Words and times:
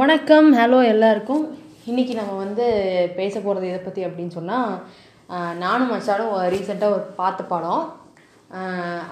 வணக்கம் 0.00 0.46
ஹலோ 0.58 0.76
எல்லாருக்கும். 0.90 1.42
இன்றைக்கி 1.90 2.12
நம்ம 2.18 2.34
வந்து 2.42 2.66
பேச 3.16 3.34
போகிறது 3.38 3.66
எதை 3.70 3.80
பற்றி 3.80 4.02
அப்படின்னு 4.06 4.34
சொன்னால் 4.36 4.70
நானும் 5.62 5.90
மச்சாலும் 5.92 6.30
ரீசெண்டாக 6.52 6.94
ஒரு 6.94 7.02
பார்த்த 7.18 7.42
படம். 7.50 7.82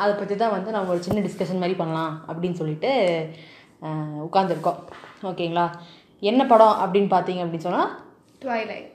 அதை 0.03 0.13
பற்றி 0.21 0.35
தான் 0.43 0.55
வந்து 0.55 0.71
நம்ம 0.77 0.91
ஒரு 0.95 1.03
சின்ன 1.07 1.25
டிஸ்கஷன் 1.27 1.61
மாதிரி 1.63 1.77
பண்ணலாம் 1.81 2.15
அப்படின்னு 2.29 2.61
சொல்லிட்டு 2.61 2.93
உட்காந்துருக்கோம் 4.27 4.81
ஓகேங்களா? 5.31 5.67
என்ன 6.31 6.47
படம் 6.53 6.81
அப்படின்னு 6.85 7.11
பார்த்தீங்க 7.15 7.45
அப்படின்னு 7.45 7.67
சொன்னால் 7.67 7.91
ட்வைலைட் 8.45 8.89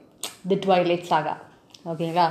தி 0.52 0.58
ட்வைலைட் 0.66 1.10
சாகா 1.12 1.36
ஓகேங்களா? 1.94 2.28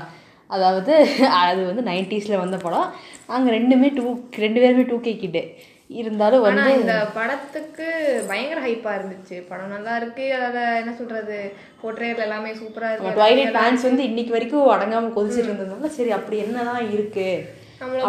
அதாவது 0.50 0.96
அது 1.42 1.60
வந்து 1.70 1.84
நைன்டிஸில் 1.92 2.42
வந்த 2.42 2.58
படம். 2.66 2.90
நாங்கள் 3.30 3.56
ரெண்டுமே 3.58 3.90
டூ 4.00 4.06
ரெண்டு 4.46 4.58
பேருமே 4.64 4.86
டூ 4.90 4.98
கே 5.06 5.14
கிட்டு. 5.22 5.44
இருந்தாலும் 5.88 6.44
வந்து 6.44 6.68
இந்த 6.80 6.94
படத்துக்கு 7.16 7.86
பயங்கர 8.28 8.60
ஹைப்பா 8.66 8.92
இருந்துச்சு. 8.98 9.36
படம் 9.50 9.74
நல்லா 9.74 9.92
இருக்கு. 10.00 10.26
அத 10.46 10.58
என்ன 10.82 10.92
சொல்றது? 11.00 11.38
போட்ரேல் 11.82 12.22
எல்லாமே 12.26 12.52
சூப்பரா 12.60 12.90
இருக்கு. 12.92 13.16
ட்வைலைட் 13.18 13.56
ஃபேன்ஸ் 13.56 13.86
வந்து 13.88 14.04
இன்னைக்கு 14.10 14.34
வரைக்கும் 14.36 14.72
அடங்காம 14.76 15.12
கொதிச்சிட்டு 15.16 15.50
இருந்ததுனால 15.50 15.90
சரி 15.98 16.12
அப்படி 16.18 16.38
என்னதான் 16.44 16.90
இருக்கு 16.96 17.28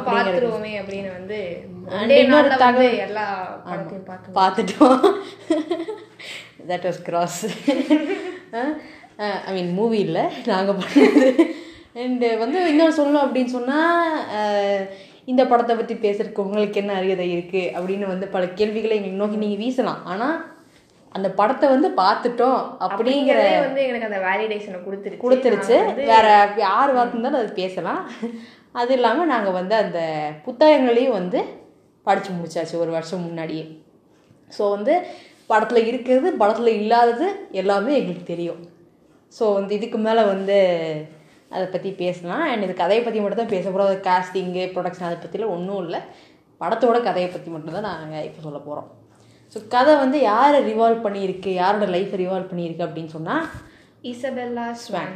பார்த்துருவோமே 0.09 0.73
அப்படின்னு 0.81 1.11
வந்து 1.19 1.39
எல்லா 3.05 3.27
படத்தையும் 3.69 4.07
பார்த்து 4.09 4.37
பார்த்துட்டோம். 4.39 5.01
That 6.69 6.85
was 6.89 7.01
gross 7.09 7.41
I 9.47 9.51
mean 9.57 9.73
movie 9.79 9.99
இல்லை. 10.07 10.23
நாங்கள் 10.51 10.79
பண்ணது. 10.79 11.27
அண்டு 12.03 12.29
வந்து 12.43 12.59
இன்னொன்று 12.71 12.97
சொல்லணும் 12.97 13.25
அப்படின்னு 13.25 13.51
சொன்னால் 13.57 14.07
இந்த 15.31 15.41
படத்தை 15.51 15.73
பற்றி 15.75 15.95
பேசுறதுக்கு 16.03 16.45
உங்களுக்கு 16.47 16.81
என்ன 16.81 16.91
அரியதை 16.99 17.27
இருக்குது 17.35 17.71
அப்படின்னு 17.77 18.11
வந்து 18.13 18.27
பல 18.35 18.43
கேள்விகளை 18.59 18.95
எங்களுக்கு 18.97 19.21
நோக்கி 19.21 19.39
நீங்கள் 19.43 19.61
வீசலாம். 19.63 20.01
ஆனால் 20.11 20.37
அந்த 21.15 21.27
படத்தை 21.39 21.65
வந்து 21.73 21.89
பார்த்துட்டோம் 22.01 22.59
அப்படிங்கிற 22.85 23.37
அப்படிங்கிறதே 23.37 23.59
வந்து 23.67 23.81
எனக்கு 23.89 24.09
அந்த 24.09 24.19
வேலிடேஷனை 24.27 24.79
கொடுத்துருச்சு. 24.87 25.21
கொடுத்துருச்சு. 25.23 25.77
வேற 26.11 26.27
யார் 26.65 26.95
வார்த்தைந்தாலும் 26.97 27.41
அது 27.41 27.51
பேசலாம். 27.61 28.01
அது 28.81 28.91
இல்லாமல் 28.97 29.31
நாங்கள் 29.33 29.57
வந்து 29.59 29.75
அந்த 29.83 29.99
புத்தகங்களையும் 30.45 31.17
வந்து 31.19 31.41
படித்து 32.07 32.31
முடிச்சாச்சு 32.39 32.75
ஒரு 32.83 32.91
வருஷம் 32.97 33.25
முன்னாடியே. 33.27 33.65
ஸோ 34.51 34.63
வந்து 34.75 34.95
படத்தில் 35.51 35.87
இருக்கிறது 35.91 36.27
படத்தில் 36.41 36.77
இல்லாதது 36.81 37.27
எல்லாமே 37.61 37.91
எங்களுக்கு 37.99 38.25
தெரியும். 38.33 38.61
ஸோ 39.37 39.45
வந்து 39.57 39.71
இதுக்கு 39.77 39.99
மேலே 40.07 40.23
வந்து 40.33 40.57
அதை 41.55 41.65
பற்றி 41.73 41.89
பேசலாம். 42.03 42.45
அண்ட் 42.51 42.65
இது 42.67 42.75
கதையை 42.83 43.01
பற்றி 43.03 43.19
மட்டும் 43.23 43.41
தான் 43.41 43.53
பேச 43.55 43.65
போகிறோம் 43.69 44.03
காஸ்டிங்கு 44.07 44.63
ப்ரொடக்ஷன் 44.75 45.07
அதை 45.09 45.17
பற்றிலாம் 45.23 45.55
ஒன்றும் 45.57 45.81
இல்லை. 45.85 46.01
படத்தோட 46.61 46.97
கதையை 47.07 47.29
பற்றி 47.31 47.49
மட்டும்தான் 47.53 47.89
நாங்கள் 47.89 48.25
இப்போ 48.27 48.41
சொல்ல 48.47 48.59
போகிறோம் 48.67 48.89
ஸோ 49.55 49.57
கதை 49.73 49.93
வந்து 50.03 50.17
யாரை 50.31 50.59
ரிவால்வ் 50.69 51.03
பண்ணியிருக்கு? 51.05 51.49
யாரோட 51.61 51.85
லைஃப்பை 51.95 52.17
ரிவால்வ் 52.21 52.49
பண்ணியிருக்கு 52.51 52.85
அப்படின்னு 52.85 53.11
சொன்னால் 53.17 53.45
இசபெல்லா 54.11 54.65
ஸ்வான் 54.83 55.13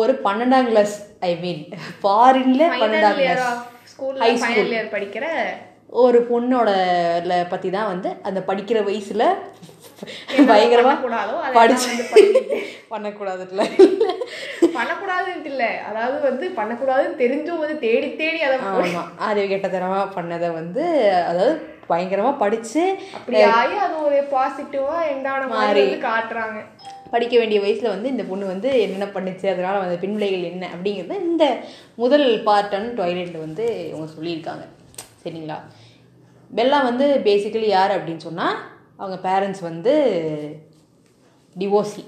ஒரு 0.00 0.12
பன்னெண்டாம் 0.26 0.68
கிளாஸ் 0.70 0.94
ஐ 1.28 1.30
மீன் 1.44 1.62
ஃபாரின்ல 2.02 2.62
பன்னெண்டாம் 2.74 3.18
கிளாஸ் 3.20 3.46
ஃபைனல் 4.42 4.72
இயர் 4.74 4.92
படிக்கிற 4.94 5.26
ஒரு 6.02 6.18
பொண்ணோட 6.30 6.70
பத்தி 7.52 7.68
தான் 7.76 7.90
வந்து 7.92 8.08
அந்த 8.28 8.40
படிக்கிற 8.48 8.78
வயசுல 8.88 9.24
பயங்கரமா 10.48 10.92
பண்ணக்கூடாதோ 10.96 11.34
அதெல்லாம் 11.38 11.58
படிச்சு 11.58 11.88
வந்து 11.90 12.04
பண்ணிட்டு. 12.10 12.58
பண்ணக்கூடாதுல 12.92 13.62
பண்ணக்கூடாதுன்ட்டு 14.74 15.50
இல்ல 15.52 15.64
அதாவது 15.88 16.18
வந்து 16.26 16.46
பண்ணக்கூடாதுன்னு 16.58 17.20
தெரிஞ்சும் 17.22 17.62
வந்து 17.62 17.76
தேடி 17.82 18.08
தேடி 18.20 18.38
அதை 18.46 18.56
ஆமா. 18.70 19.02
அறிவு 19.26 19.48
கெட்டத்தனமா 19.48 19.98
பண்ணதை 20.14 20.48
வந்து 20.58 20.84
அதாவது 21.28 21.54
பயங்கரமா 21.90 22.32
படிச்சு 22.40 22.82
அப்படி 23.16 23.36
ஆகி 23.52 23.76
அது 23.84 23.96
ஒரு 24.06 24.18
பாசிட்டிவா 24.32 24.96
எண்டான 25.12 25.42
மாதிரி 25.52 25.84
காட்டுறாங்க. 26.02 26.58
படிக்க 27.12 27.34
வேண்டிய 27.38 27.58
வயசுல 27.60 27.92
வந்து 27.92 28.08
இந்த 28.08 28.24
பொண்ணு 28.24 28.46
வந்து 28.46 28.70
என்னென்ன 28.82 29.06
பண்ணுச்சு 29.12 29.46
அதனால 29.52 29.76
வந்து 29.84 29.98
பின்விளைகள் 29.98 30.48
என்ன 30.50 30.64
அப்படிங்கிறத 30.72 31.18
இந்த 31.26 31.44
முதல் 31.98 32.26
பார்ட்டன் 32.46 32.88
டாய்லெட்டில் 32.98 33.44
வந்து 33.46 33.66
இவங்க 33.88 34.08
சொல்லியிருக்காங்க. 34.16 34.64
சரிங்களா? 35.22 35.58
பெல்லா 36.50 36.78
வந்து 36.84 37.06
பேசிக்கலி 37.24 37.68
யார் 37.70 37.94
அப்படின்னு 37.96 38.26
சொன்னால் 38.26 38.58
அவங்க 39.00 39.18
பேரண்ட்ஸ் 39.28 39.64
வந்து 39.70 39.94
டிவோர்ஸி 41.56 42.04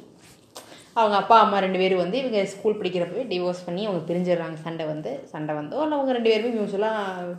அவங்க 1.00 1.16
அப்பா 1.18 1.36
அம்மா 1.42 1.58
ரெண்டு 1.64 1.78
பேரும் 1.80 2.00
வந்து 2.02 2.16
இவங்க 2.20 2.38
ஸ்கூல் 2.52 2.76
படிக்கிறப்பவே 2.78 3.22
டிவோர்ஸ் 3.32 3.60
பண்ணி 3.66 3.82
அவங்க 3.88 4.00
பிரிஞ்சிடுறாங்க. 4.08 4.56
சண்டை 4.64 4.84
வந்து 4.90 5.10
சண்டை 5.32 5.52
வந்தோ 5.58 5.76
இல்லை 5.82 5.94
அவங்க 5.98 6.12
ரெண்டு 6.16 6.30
பேருமே 6.32 6.50
மியூச்சுவலாக 6.56 7.34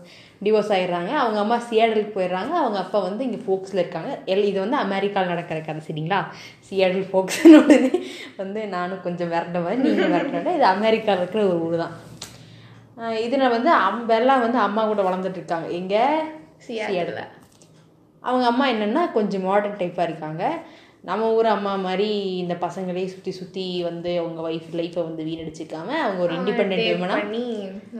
டிவோர்ஸ் 0.45 0.72
ஆயிடுறாங்க. 0.75 1.11
அவங்க 1.23 1.40
அம்மா 1.44 1.57
சியாடலுக்கு 1.69 2.13
போயிடுறாங்க. 2.17 2.53
அவங்க 2.61 2.78
அப்பா 2.84 3.00
வந்து 3.07 3.25
இங்கே 3.28 3.40
ஃபோக்ஸில் 3.47 3.81
இருக்காங்க. 3.84 4.11
எல் 4.34 4.47
இது 4.51 4.57
வந்து 4.63 4.78
அமெரிக்காவில் 4.85 5.34
நடக்கிற 5.34 5.59
கதை 5.67 5.84
சரிங்களா? 5.90 6.19
சியாடல் 6.69 7.06
ஃபோக்ஸ்னு 7.11 7.59
வந்து 8.41 8.63
நானும் 8.75 9.03
கொஞ்சம் 9.07 9.31
விரட்ட 9.34 9.59
மாதிரி 9.66 9.84
நீங்கள் 9.88 10.13
விரட்ட 10.16 10.56
இது 10.59 10.67
அமெரிக்காவில் 10.75 11.23
இருக்கிற 11.23 11.44
ஒரு 11.51 11.61
ஊர் 11.67 11.78
தான். 11.84 11.95
இதில் 13.28 13.53
வந்து 13.57 13.72
அம்பெல்லாம் 13.90 14.44
வந்து 14.45 14.59
அம்மா 14.67 14.81
கூட 14.94 15.03
வளர்ந்துட்டு 15.09 15.41
இருக்காங்க. 15.41 15.69
எங்கே? 15.81 16.03
சியாடலில் 16.66 17.29
அவங்க 18.23 18.45
அம்மா 18.51 18.65
என்னென்னா 18.73 19.03
கொஞ்சம் 19.17 19.45
மாடர்ன் 19.47 19.79
டைப்பாக 19.81 20.07
இருக்காங்க. 20.09 20.43
நம்ம 21.09 21.29
ஊர் 21.35 21.47
அம்மா 21.55 21.71
மாதிரி 21.85 22.09
இந்த 22.41 22.55
பசங்களே 22.65 23.05
சுற்றி 23.13 23.31
சுற்றி 23.37 23.63
வந்து 23.89 24.11
அவங்க 24.21 24.41
ஒய்ஃப் 24.49 24.75
லைஃப்பை 24.79 25.03
வந்து 25.07 25.23
வீணடிச்சுக்காம 25.29 25.89
அவங்க 26.03 26.19
ஒரு 26.25 26.33
இண்டிபெண்ட் 26.39 26.75
விமனாக 26.87 27.21
பண்ணி 27.23 27.45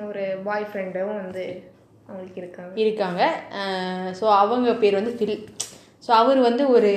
ஒரு 0.10 0.24
பாய் 0.48 0.68
ஃப்ரெண்டும் 0.70 1.14
வந்து 1.22 1.46
அவங்களுக்கு 2.10 2.40
இருக்காங்க. 2.44 2.74
இருக்காங்க. 2.84 3.22
ஸோ 4.20 4.26
அவங்க 4.42 4.76
பேர் 4.84 5.00
வந்து 5.00 5.16
ஃபில் 5.18 5.38
ஸோ 6.06 6.12
அவர் 6.20 6.40
வந்து 6.48 6.64
ஒரு 6.76 6.92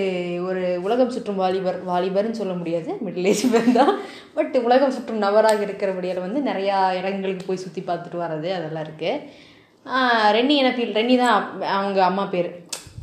ஒரு 0.48 0.62
உலகம் 0.84 1.14
சுற்றும் 1.14 1.40
வாலிபர் 1.42 1.78
வாலிபர்னு 1.88 2.38
சொல்ல 2.40 2.52
முடியாது. 2.60 2.90
மிடில் 3.06 3.28
ஏஜ் 3.30 3.42
தான். 3.80 3.92
பட் 4.36 4.54
உலகம் 4.66 4.94
சுற்றும் 4.96 5.24
நபராக 5.24 5.66
இருக்கிறபடியால் 5.66 6.24
வந்து 6.26 6.40
நிறையா 6.50 6.76
இடங்களுக்கு 7.00 7.48
போய் 7.48 7.64
சுற்றி 7.64 7.82
பார்த்துட்டு 7.88 8.22
வர்றது 8.24 8.50
அதெல்லாம் 8.58 8.86
இருக்குது 8.86 10.32
ரென்னி 10.36 10.54
என்ன 10.60 10.70
ஃபீல் 10.76 10.96
ரென்னி 11.00 11.16
தான் 11.24 11.36
அவங்க 11.78 12.00
அம்மா 12.10 12.24
பேர். 12.34 12.50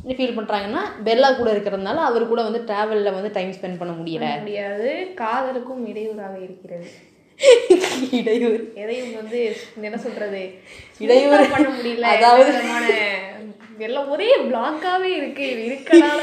ஃபீல் 0.08 0.38
பண்ணுறாங்கன்னா 0.38 0.78
பெல்லா 1.04 1.36
கூட 1.36 1.52
இருக்கிறதுனால 1.52 1.94
அவர் 1.94 2.28
கூட 2.28 2.42
வந்து 2.42 2.74
ட்ராவலில் 2.74 3.14
வந்து 3.14 3.30
டைம் 3.32 3.50
ஸ்பெண்ட் 3.50 3.78
பண்ண 3.78 3.94
முடியல. 3.94 4.38
முடியாது. 4.38 5.12
காதலுக்கும் 5.14 5.86
இடையூறாக 5.86 6.38
இருக்கிறது. 6.38 6.90
இடையூறு. 8.10 8.72
எதையும் 8.74 9.14
வந்து 9.14 9.56
என்ன 9.80 9.96
சொல்றது? 9.96 10.50
இடையூறு. 10.98 11.46
பண்ண 11.50 11.68
முடியல. 11.68 12.16
அதாவது- 12.18 13.51
எல்லாம் 13.86 14.08
ஒரே 14.14 14.28
பிளாக்காவே 14.46 15.10
இருக்கு. 15.18 15.46
இருக்கனால 15.66 16.18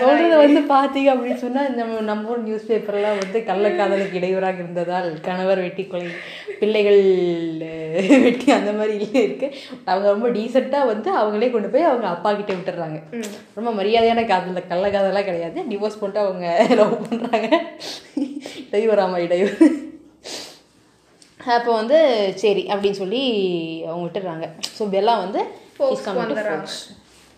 சொல்றத 0.00 0.34
வந்து 0.42 0.60
பாத்தீங்க 0.72 1.08
அப்படின்னு 1.14 1.42
சொன்னா 1.42 1.62
நம்ம 1.78 2.00
நம்ம 2.08 2.30
ஊர் 2.32 2.44
நியூஸ் 2.46 2.68
பேப்பர்லாம் 2.70 3.18
வந்து 3.22 3.38
கள்ளக்காதலுக்கு 3.48 4.18
இடையூறாக 4.20 4.62
இருந்ததால் 4.62 5.08
கணவர் 5.26 5.62
வெட்டி 5.64 5.84
கொலை 5.86 6.08
பிள்ளைகள் 6.60 7.00
வெட்டி 8.26 8.46
அந்த 8.58 8.72
மாதிரி 8.78 8.94
இருக்கு. 9.22 9.48
அவங்க 9.90 10.06
ரொம்ப 10.14 10.28
டீசெண்டாக 10.36 10.90
வந்து 10.92 11.10
அவங்களே 11.20 11.50
கொண்டு 11.54 11.70
போய் 11.72 11.88
அவங்க 11.90 12.06
அப்பா 12.14 12.32
கிட்ட 12.32 12.52
விட்டுறாங்க. 12.58 12.98
ரொம்ப 13.58 13.72
மரியாதையான 13.80 14.24
காதல். 14.32 14.70
கள்ள 14.72 14.86
காதலாம் 14.96 15.28
கிடையாது. 15.30 15.60
டிவோர்ஸ் 15.72 16.00
பண்ணிட்டு 16.02 16.24
அவங்க 16.26 16.46
லவ் 16.80 16.94
பண்றாங்க. 17.06 17.48
இடையூறாமா 18.66 19.18
இடையூறு. 19.26 19.68
அப்போ 21.40 21.70
வந்து 21.72 21.98
சரி 22.42 22.64
அப்படின்னு 22.72 23.00
சொல்லி 23.00 23.22
அவங்க 23.88 24.04
விட்டுறாங்க. 24.06 24.46
ஸோ 24.76 24.82
பெல்லா 24.94 25.16
வந்து 25.24 25.40
வந்துடுறாங்க. 26.18 26.66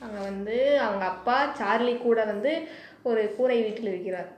அங்க 0.04 0.18
வந்து 0.30 0.56
அவங்க 0.86 1.04
அப்பா 1.12 1.36
சார்லி 1.60 1.94
கூட 2.06 2.20
வந்து 2.32 2.52
ஒரு 3.10 3.22
கூரை 3.36 3.58
வீட்டில் 3.66 3.92
இருக்கிறார். 3.92 4.28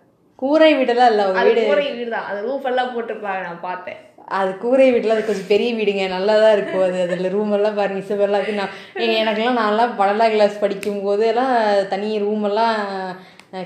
கூரை 0.42 0.68
வீடெல்லாம் 0.78 1.10
இல்லை 1.12 1.24
அது 1.42 1.52
கூரை 1.68 1.86
வீடு 1.96 2.10
தான் 2.14 2.26
அது 2.30 2.38
ரூஃப் 2.48 2.66
எல்லாம் 2.70 2.92
போட்டிருப்பாங்க 2.94 3.42
நான் 3.48 3.66
பார்த்தேன். 3.68 4.00
அது 4.38 4.50
கூரை 4.64 4.86
வீட்டில் 4.94 5.14
அது 5.14 5.28
கொஞ்சம் 5.28 5.50
பெரிய 5.52 5.70
வீடுங்க. 5.78 6.04
நல்லா 6.16 6.34
தான் 6.44 6.54
இருக்கும் 6.56 6.84
அது. 6.88 6.98
அதில் 7.06 7.32
ரூம் 7.36 7.54
எல்லாம் 7.58 7.78
பாருங்க 7.78 8.02
இசபெல்லாம் 8.04 8.40
இருக்கு 8.40 8.60
நான் 8.60 8.74
எங்க 9.04 9.14
எனக்கெல்லாம் 9.22 9.60
நான்லாம் 9.62 9.94
பன்னெண்டாம் 10.00 10.34
கிளாஸ் 10.34 10.62
படிக்கும் 10.64 11.04
போது 11.06 11.24
எல்லாம் 11.32 11.52
தனி 11.92 12.08
ரூம் 12.24 12.46
எல்லாம் 12.50 12.76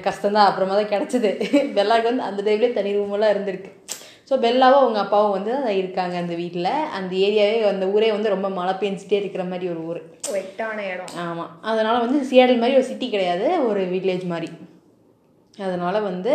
கஷ்டம்தான். 0.07 0.49
அப்புறமா 0.49 0.75
தான் 0.79 0.93
கிடச்சிது. 0.95 1.31
பெல்லாக்கு 1.77 2.09
வந்து 2.11 2.29
அந்த 2.29 2.41
டைம்லேயே 2.49 2.77
தனி 2.79 2.91
ரூம் 2.99 3.15
எல்லாம் 3.17 3.33
இருந்திருக்கு. 3.35 3.71
ஸோ 4.31 4.37
பெல்லாவும் 4.43 4.83
அவங்க 4.83 4.99
அப்பாவும் 5.03 5.35
வந்து 5.37 5.53
இருக்காங்க 5.79 6.15
அந்த 6.17 6.35
வீட்டில் 6.35 6.69
அந்த 6.99 7.13
ஏரியாவே 7.27 7.57
அந்த 7.71 7.87
ஊரே 7.95 8.11
வந்து 8.17 8.35
ரொம்ப 8.35 8.49
மழை 8.59 8.75
பெஞ்சிட்டே 8.83 9.17
இருக்கிற 9.21 9.45
மாதிரி 9.45 9.69
ஒரு 9.73 9.81
ஊர். 9.91 10.01
வெட்டான 10.35 10.79
இடம். 10.93 11.11
ஆமாம் 11.25 11.51
அதனால் 11.71 12.05
வந்து 12.05 12.19
சியாடல் 12.31 12.61
மாதிரி 12.63 12.79
ஒரு 12.81 12.89
சிட்டி 12.91 13.07
கிடையாது 13.11 13.47
ஒரு 13.69 13.81
வில்லேஜ் 13.95 14.27
மாதிரி. 14.27 14.51
அதனால் 15.59 16.07
வந்து 16.11 16.35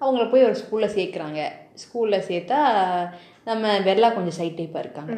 அவங்கள 0.00 0.26
போய் 0.30 0.46
ஒரு 0.48 0.56
ஸ்கூலில் 0.62 0.94
சேர்க்குறாங்க. 0.98 1.40
ஸ்கூலில் 1.84 2.26
சேர்த்தா 2.28 2.60
நம்ம 3.48 3.72
பெல்லா 3.88 4.10
கொஞ்சம் 4.14 4.38
சைட் 4.38 4.58
டைப்பாக 4.58 4.84
இருக்காங்க. 4.84 5.16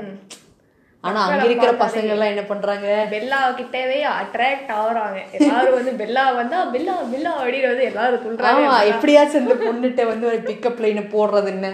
ஆனா 1.05 1.21
அங்க 1.27 1.45
இருக்கிற 1.47 1.71
பசங்க 1.81 2.11
எல்லாம் 2.15 2.31
என்ன 2.33 2.43
பண்றாங்க? 2.51 2.89
பெல்லா 3.13 3.39
கிட்டவே 3.61 3.97
அட்ராக்ட் 4.19 4.69
ஆகுறாங்க. 4.81 5.19
எல்லாரும் 5.39 5.77
வந்து 5.79 5.93
பெல்லா 6.01 6.25
வந்தா 6.37 6.59
பெல்லா 6.75 6.95
பெல்லா 7.13 7.31
அப்படின்னு 7.39 7.71
வந்து 7.73 7.87
எல்லாரும் 7.91 8.23
சொல்றாங்க. 8.27 8.61
ஆமா 8.67 8.75
எப்படியாச்சும் 8.91 9.43
இந்த 9.45 9.57
பொண்ணுகிட்ட 9.65 10.03
வந்து 10.11 10.27
ஒரு 10.31 10.39
பிக்கப் 10.49 10.83
லைனை 10.85 11.05
போடுறது 11.15 11.51
என்ன? 11.55 11.71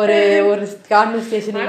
ஒரு 0.00 0.16
ஒரு 0.50 0.64
கான்வர்சேஷன் 0.94 1.60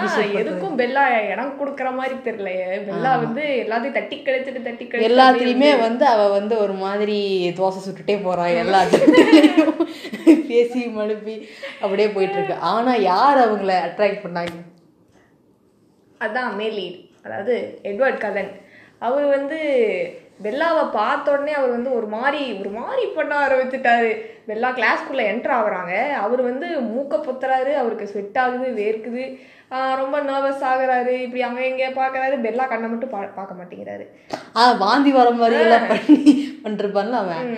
எதுக்கும் 0.41 0.79
பெல்லா 0.81 1.03
இடம் 1.33 1.53
கொடுக்கற 1.59 1.91
மாதிரி 1.99 2.15
தெரியலையே. 2.27 2.65
பெல்லா 2.87 3.11
வந்து 3.25 3.43
எல்லாத்தையும் 3.63 3.97
தட்டி 3.99 4.17
கழிச்சிட்டு 4.29 4.63
தட்டி 4.69 4.85
கழிச்சிட்டு 4.85 5.09
எல்லாத்துலயுமே 5.11 5.71
வந்து 5.87 6.07
அவ 6.13 6.25
வந்து 6.37 6.57
ஒரு 6.63 6.77
மாதிரி 6.85 7.19
தோசை 7.59 7.81
சுட்டுட்டே 7.85 8.17
போறா 8.25 8.47
எல்லாத்துலயும் 8.63 9.85
பேசி 10.51 10.81
மழுப்பி 10.97 11.35
அப்படியே 11.83 12.09
போயிட்டு 12.17 12.37
இருக்கு. 12.39 12.57
ஆனா 12.73 12.93
யார் 13.11 13.43
அவங்கள 13.45 13.73
அட்ராக்ட் 13.87 14.25
பண்ணாங்க? 14.25 14.57
அதான் 16.19 16.53
மேலீட் 16.59 16.97
அதாவது 17.23 17.79
எட்வர்ட் 17.83 18.19
கதன். 18.19 18.51
அவர் 18.99 19.25
வந்து 19.25 19.59
பெல்லாவை 20.43 20.91
பார்த்த 20.91 21.31
உடனே 21.31 21.53
அவர் 21.53 21.69
வந்து 21.69 21.95
ஒரு 21.95 22.05
மாதிரி 22.05 22.53
ஒரு 22.59 22.69
மாதிரி 22.69 23.07
பண்ண 23.07 23.47
ஆரம்பிச்சுட்டாரு. 23.47 24.11
பெல்லா 24.47 24.69
கிளாஸ்க்குள்ளே 24.77 25.25
என்ட்ரு 25.31 25.53
ஆகுறாங்க. 25.59 26.13
அவர் 26.13 26.41
வந்து 26.41 26.67
மூக்க 26.67 27.15
பொத்துறாரு 27.17 27.73
அவருக்கு 27.73 28.07
ஸ்வெட் 28.07 28.37
ஆகுது 28.37 28.67
வேர்க்குது. 28.81 29.39
ரொம்ப 30.01 30.17
நர்வஸ் 30.27 30.61
ஆகுறாரு. 30.69 31.13
இப்படி 31.23 31.41
அங்கே 31.47 31.63
இங்கே 31.69 31.87
பார்க்கறாரு 31.97 32.35
பெல்லா 32.45 32.65
கண்ணை 32.71 32.87
மட்டும் 32.91 33.11
பா 33.13 33.21
பார்க்க 33.37 33.59
மாட்டேங்கிறாரு. 33.59 34.05
ஆ 34.59 34.61
வாந்தி 34.83 35.11
வர 35.17 35.31
மாதிரி 35.41 35.57
எல்லாம் 35.63 35.87
பண்ணி 35.89 36.33
பண்ணிருப்பான்ல 36.63 37.19
அவன். 37.23 37.49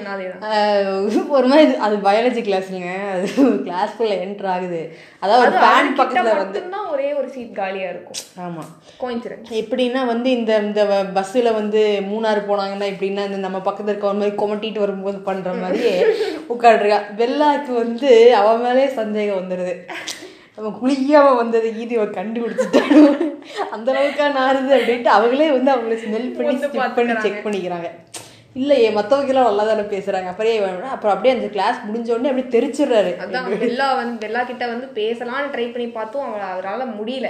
ஒரு 1.38 1.48
மாதிரி 1.52 1.66
அது 1.86 1.96
பயாலஜி 2.08 2.42
கிளாஸ்ங்க 2.48 2.90
அது 3.14 3.28
கிளாஸ்க்குள்ள 3.68 4.16
என்டர் 4.26 4.50
ஆகுது. 4.56 4.82
அதாவது 5.24 5.44
அவர்கிட்ட 5.44 6.00
பக்கத்துல 6.02 6.36
வந்து 6.44 6.62
ஒரே 6.94 7.10
ஒரு 7.20 7.28
சீட் 7.36 7.54
காலியா 7.60 7.90
இருக்கும். 7.94 8.20
ஆமா. 8.46 8.64
கோயின்சிடன்ஸ் 9.02 9.52
எப்படின்னா 9.62 10.02
வந்து 10.14 10.30
இந்த 10.38 10.52
இந்த 10.68 10.82
பஸ்ஸில் 11.18 11.58
வந்து 11.60 11.82
மூணாறு 12.12 12.42
போனாங்கன்னா 12.50 12.88
எப்படின்னா 12.94 13.26
இந்த 13.30 13.42
நம்ம 13.46 13.62
பக்கத்துல 13.68 13.94
இருக்க 13.94 14.12
ஒரு 14.12 14.22
மாதிரி 14.22 14.36
கொமட்டிட்டு 14.42 14.86
வரும்போது 14.86 15.20
பண்ற 15.30 15.54
மாதிரியே 15.64 15.94
உட்காந்துருக்கா 16.56 17.00
வெள்ளாக்கு 17.22 17.74
வந்து 17.84 18.12
அவன் 18.42 18.64
மேலே 18.66 18.88
சந்தேகம் 19.02 19.42
வந்துடுது 19.42 19.76
அவன் 20.60 20.78
குளிக்காம 20.80 21.36
வந்தது 21.36 21.68
ஈதி 21.82 21.98
அவன் 22.00 22.16
கண்டுபிடிச்சிட்டானோ 22.20 23.04
அந்த 23.76 23.88
அளவுக்கா 23.92 24.26
நாருது 24.40 24.72
அப்படின்ட்டு 24.78 25.12
அவங்களே 25.18 25.50
வந்து 25.58 25.72
அவங்கள 25.76 25.98
ஸ்மெல் 26.06 26.32
பண்ணி 26.38 26.56
ஸ்டிக் 26.64 26.98
பண்ணி 26.98 27.16
செக் 27.26 27.46
பண்ணிக்கிறாங்க. 27.46 27.90
இல்லையே 28.60 28.90
மற்றவங்களாம் 28.90 29.48
நல்லா 29.50 29.64
தானே 29.64 29.84
பேசுறாங்க. 29.96 30.30
அப்புறம் 30.32 30.54
இவன்? 30.54 30.78
அப்புறம் 30.96 31.14
அப்படியே 31.16 31.34
அந்த 31.36 31.48
கிளாஸ் 31.56 31.78
முடிஞ்ச 31.88 32.10
உடனே 32.16 32.30
அப்படியே 32.32 32.54
தெரிச்சிடுறாரு. 32.56 33.12
அதான் 33.24 33.48
பெல்லா 33.64 33.88
வந்து 34.00 34.16
பெல்லா 34.24 34.42
கிட்ட 34.46 34.68
வந்து 34.68 34.88
பேசலாம்னு 35.00 35.54
ட்ரை 35.54 35.68
பண்ணி 35.74 35.88
பார்த்தோம் 35.98 36.26
அவ 36.28 36.40
அவரால 36.54 36.88
முடியல. 37.00 37.30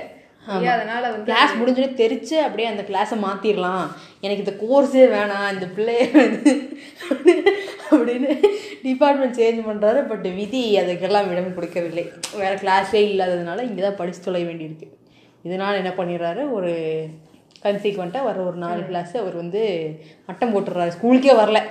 அதனால 0.76 1.04
வந்து 1.12 1.28
கிளாஸ் 1.30 1.58
முடிஞ்சோடனே 1.60 2.00
தெரிச்சு 2.02 2.36
அப்படியே 2.46 2.68
அந்த 2.72 2.84
கிளாஸை 2.90 3.18
மாற்றிடலாம் 3.26 3.86
எனக்கு 4.26 4.44
இந்த 4.46 4.56
கோர்ஸே 4.64 5.06
வேணாம் 5.16 5.50
இந்த 5.56 5.68
பிள்ளைய 5.76 6.06
வந்து 6.22 6.54
அப்படின்னு 7.92 8.32
டிபார்ட்மெண்ட் 8.88 9.38
சேஞ்ச் 9.40 9.62
பண்ணுறாரு 9.70 10.02
பட் 10.12 10.28
விதி 10.40 10.62
அதுக்கெல்லாம் 10.82 11.30
இடம் 11.34 11.56
கொடுக்கவில்லை. 11.58 12.06
வேறு 12.42 12.56
கிளாஸே 12.64 13.02
இல்லாததுனால 13.12 13.64
இங்கே 13.70 13.84
தான் 13.88 14.00
படிச்சு 14.02 14.22
தொலை 14.28 14.44
வேண்டியிருக்கு. 14.50 14.88
இதனால் 15.48 15.80
என்ன 15.82 15.92
பண்ணிடுறாரு 16.00 16.44
ஒரு 16.58 16.74
கன்சீக்வெண்ட்டாக 17.66 18.28
வர 18.30 18.38
ஒரு 18.50 18.58
நாலு 18.66 18.82
கிளாஸ் 18.90 19.14
அவர் 19.22 19.36
வந்து 19.44 19.62
மட்டம் 20.30 20.54
போட்டுடுறாரு. 20.54 20.96
ஸ்கூலுக்கே 20.98 21.36
வரல. 21.42 21.62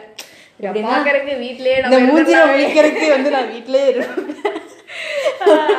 பாக்குறதுக்கு 0.62 1.34
வீட்லயே 1.44 1.76
இந்த 1.80 1.98
வந்து 3.16 3.34
நான் 3.36 3.52
வீட்டிலேயே 3.54 3.86
இருப்பேன். 3.92 4.56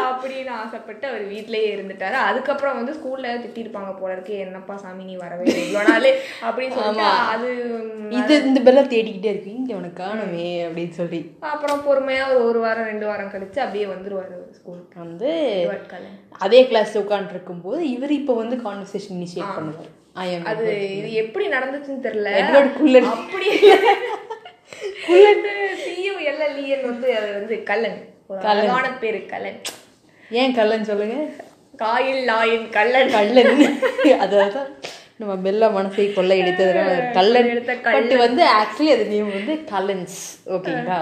அப்படின்னு 0.10 0.52
ஆசைப்பட்டு 0.62 1.06
அவர் 1.08 1.24
வீட்லயே 1.32 1.68
இருந்துட்டாரு. 1.76 2.18
அதுக்கப்புறம் 2.30 2.78
வந்து 2.80 2.94
ஸ்கூல்ல 2.98 3.34
திட்டிருப்பாங்க 3.44 3.92
போல 4.00 4.12
இருக்கு 4.14 4.34
என்னப்பா 4.46 4.76
சாமி 4.78 5.04
நீ 5.04 5.16
வரவே 5.16 5.46
இல்லை 5.46 5.64
இவ்வளவு 5.68 5.90
நாள் 5.92 6.08
அப்படின்னு 6.48 6.76
சொல்லிட்டு 6.78 7.08
அது 7.34 7.50
இது 8.20 8.34
இந்த 8.46 8.60
பெல்ல 8.68 8.84
தேடிக்கிட்டே 8.94 9.32
இருக்கு. 9.34 9.56
இங்கே 9.56 9.74
உனக்கு 9.74 10.04
காணுமே 10.04 10.48
அப்படின்னு 10.68 10.96
சொல்லி. 11.02 11.22
அப்புறம் 11.54 11.84
பொறுமையா 11.88 12.26
ஒரு 12.34 12.44
ஒரு 12.50 12.60
வாரம் 12.60 12.90
ரெண்டு 12.92 13.06
வாரம் 13.06 13.32
கழிச்சு 13.34 13.60
அப்படியே 13.66 13.86
வந்துருவாரு 13.86 14.36
ஸ்கூலுக்கு 14.58 15.00
வந்து 15.06 15.30
அதே 16.46 16.60
கிளாஸ்ல 16.70 17.02
உட்காந்துருக்கும் 17.06 17.64
போது 17.64 17.82
இவர் 17.90 18.12
இப்போ 18.12 18.34
வந்து 18.34 18.58
கான்வர்சேஷன் 18.66 19.18
இனிஷியேட் 19.20 19.56
பண்ணுவார். 19.58 19.90
அது 20.52 20.66
இது 20.98 21.10
எப்படி 21.24 21.46
நடந்துச்சுன்னு 21.48 22.06
தெரியல. 22.06 22.30
எட்வர்ட் 22.40 22.78
குல்லன் 22.78 23.12
அப்படி 23.16 23.50
சிஎம் 25.84 26.22
எல்எல்இஎன் 26.30 26.86
வந்து 26.90 27.08
அது 27.20 27.30
வந்து 27.34 27.56
கல்லன். 27.70 28.00
ஒரு 28.30 28.46
அழகான 28.52 28.88
பேரு 29.02 29.20
கல்லன் 29.32 29.60
ஏன் 30.40 30.54
கல்லன் 30.58 30.90
சொல்லுங்க? 30.90 31.16
காயில் 31.84 32.22
லாயின் 32.30 32.68
கல்லன் 32.76 33.12
கல்லன் 33.16 33.54
அதாவது 34.26 34.60
நம்ம 35.22 35.34
பெல்ல 35.46 35.70
மனசை 35.78 36.06
கொள்ளை 36.18 36.36
எடுத்ததுனால 36.42 36.92
கல்லன் 37.18 37.50
பட் 37.88 38.14
வந்து 38.26 38.44
ஆக்சுவலி 38.60 38.92
அது 38.96 39.06
நேம் 39.14 39.34
வந்து 39.38 39.56
கல்லன்ஸ் 39.72 40.20
ஓகேங்களா? 40.56 41.00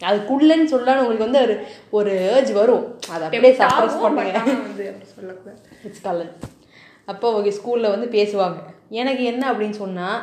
அது 0.00 0.18
குள்ளன்னு 0.30 0.70
சொல்லலாம்னு 0.72 1.02
உங்களுக்கு 1.04 1.26
வந்து 1.26 1.42
ஒரு 1.44 1.54
ஒரு 1.98 2.10
ஏர்ஜ் 2.32 2.52
வரும். 2.60 2.84
அதை 3.12 3.22
அப்படியே 3.26 3.54
சப்ரஸ் 3.60 4.02
பண்ணுங்க. 4.04 4.34
இட்ஸ் 5.88 6.04
கல்லன் 6.08 6.34
அப்போ 7.12 7.26
அவங்க 7.32 7.50
ஸ்கூலில் 7.58 7.92
வந்து 7.94 8.08
பேசுவாங்க. 8.18 8.58
எனக்கு 9.00 9.22
என்ன 9.32 9.42
அப்படின்னு 9.52 9.78
சொன்னால் 9.84 10.20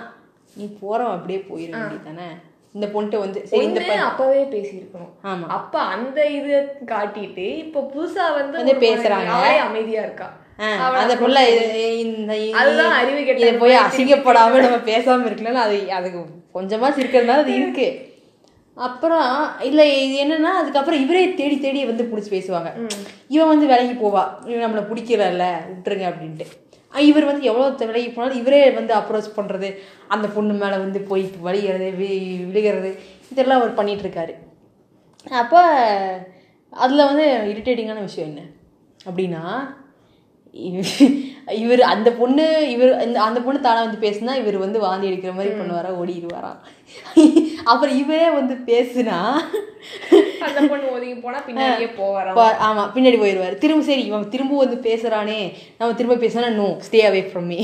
நீ 0.56 0.66
போகிறவன் 0.82 1.18
அப்படியே 1.18 1.42
போயிட 1.50 1.72
வேண்டியதானே 1.80 2.30
இந்த 2.76 2.86
பொண்ணுட்ட 2.94 3.18
வந்து 3.24 3.40
சரி 3.48 3.64
இந்த 3.68 3.82
அப்பவே 4.10 4.42
பேசியிருக்கணும். 4.54 5.14
ஆமா. 5.32 5.46
அப்ப 5.56 5.74
அந்த 5.96 6.20
இது 6.38 6.54
காட்டிட்டு 6.92 7.48
இப்ப 7.64 7.84
புதுசா 7.96 8.26
வந்து 8.38 8.76
பேசுறாங்க. 8.86 9.32
அமைதியா 9.66 10.04
இருக்கா? 10.08 10.30
அந்த 11.02 11.14
புள்ள 11.22 11.38
இந்த 12.04 12.34
அதுதான் 12.60 12.96
அறிவு 13.02 13.22
கெட்ட 13.28 13.52
போய் 13.64 13.82
அசிங்கப்படாம 13.86 14.62
நம்ம 14.66 14.80
பேசாம 14.92 15.28
இருக்கலாம் 15.30 15.66
அது 15.66 15.78
அதுக்கு 15.98 16.22
கொஞ்சமா 16.58 16.90
இருக்கிறதுனால 17.00 17.44
அது 17.46 17.54
இருக்கு. 17.62 17.88
அப்புறம் 18.78 19.30
இல்ல 19.70 19.82
இது 20.04 20.16
என்னன்னா 20.24 20.52
அதுக்கப்புறம் 20.60 21.02
இவரே 21.04 21.24
தேடி 21.40 21.58
தேடி 21.60 21.80
வந்து 21.86 22.04
பிடிச்சி 22.12 22.32
பேசுவாங்க. 22.36 22.70
இவன் 23.36 23.52
வந்து 23.54 23.70
விலகி 23.72 23.96
போவா. 24.04 24.24
இவன் 24.50 24.64
நம்மளை 24.66 24.84
பிடிக்கலல்ல 24.90 25.46
விட்டுருங்க 25.70 26.06
அப்படின்ட்டு. 26.12 26.48
இவர் 26.94 27.26
வந்து 27.26 27.48
எவ்வளோ 27.48 27.66
விலகி 27.82 28.10
போனாலும் 28.10 28.40
இவரே 28.40 28.62
வந்து 28.74 28.94
அப்ரோச் 28.96 29.36
பண்றது 29.36 29.70
அந்த 30.10 30.28
பொண்ணு 30.30 30.54
மேல 30.56 30.78
வந்து 30.78 31.00
போய் 31.06 31.24
வலிகிறது 31.44 31.88
வி- 31.98 32.18
விழுகிறது 32.48 32.90
இதெல்லாம் 33.32 33.60
அவர் 33.60 33.76
பண்ணிட்டு 33.76 34.06
இருக்காரு 34.06 34.34
அப்போ 35.38 35.62
அதில் 36.74 37.08
வந்து 37.08 37.26
இரிட்டேட்டிங்கான 37.50 38.02
விஷயம் 38.04 38.30
என்ன? 38.30 38.44
அப்படின்னா 39.06 39.44
இவ- 40.56 41.10
இவர் 41.58 41.82
அந்த 41.90 42.10
பொண்ணு 42.14 42.46
இவர் 42.70 42.92
இந்த 43.04 43.18
அந்த 43.22 43.40
பொண்ணு 43.42 43.60
தானே 43.62 43.82
வந்து 43.82 44.00
பேசுனா 44.02 44.34
இவர் 44.40 44.58
வந்து 44.58 44.80
வாந்தி 44.80 45.10
எடுக்கிற 45.10 45.34
மாதிரி 45.34 45.52
பண்ணுவாரா 45.56 45.92
ஓடிடுவாராம் 45.98 46.60
அப்புறம் 47.66 47.96
இவரே 48.02 48.28
வந்து 48.36 48.56
பேசுனா 48.68 49.18
அந்த 50.42 50.62
பொண்ணு 50.68 50.92
ஒதுங்கி 50.92 51.16
போனா 51.18 51.40
பின்னாடியே 51.48 51.90
போவாராம். 51.98 52.36
பா- 52.36 52.58
ஆமா 52.60 52.84
பின்னாடி 52.96 53.18
போயிடுவாரு 53.20 53.56
திரும்ப 53.58 53.84
சரி 53.84 54.04
இவன் 54.04 54.30
திரும்ப 54.30 54.58
வந்து 54.58 54.78
பேசுறானே. 54.84 55.38
நம்ம 55.78 55.94
திரும்ப 55.94 56.18
பேசினா 56.18 56.50
no 56.54 56.68
stay 56.82 57.02
away 57.06 57.22
from 57.28 57.48
me 57.52 57.60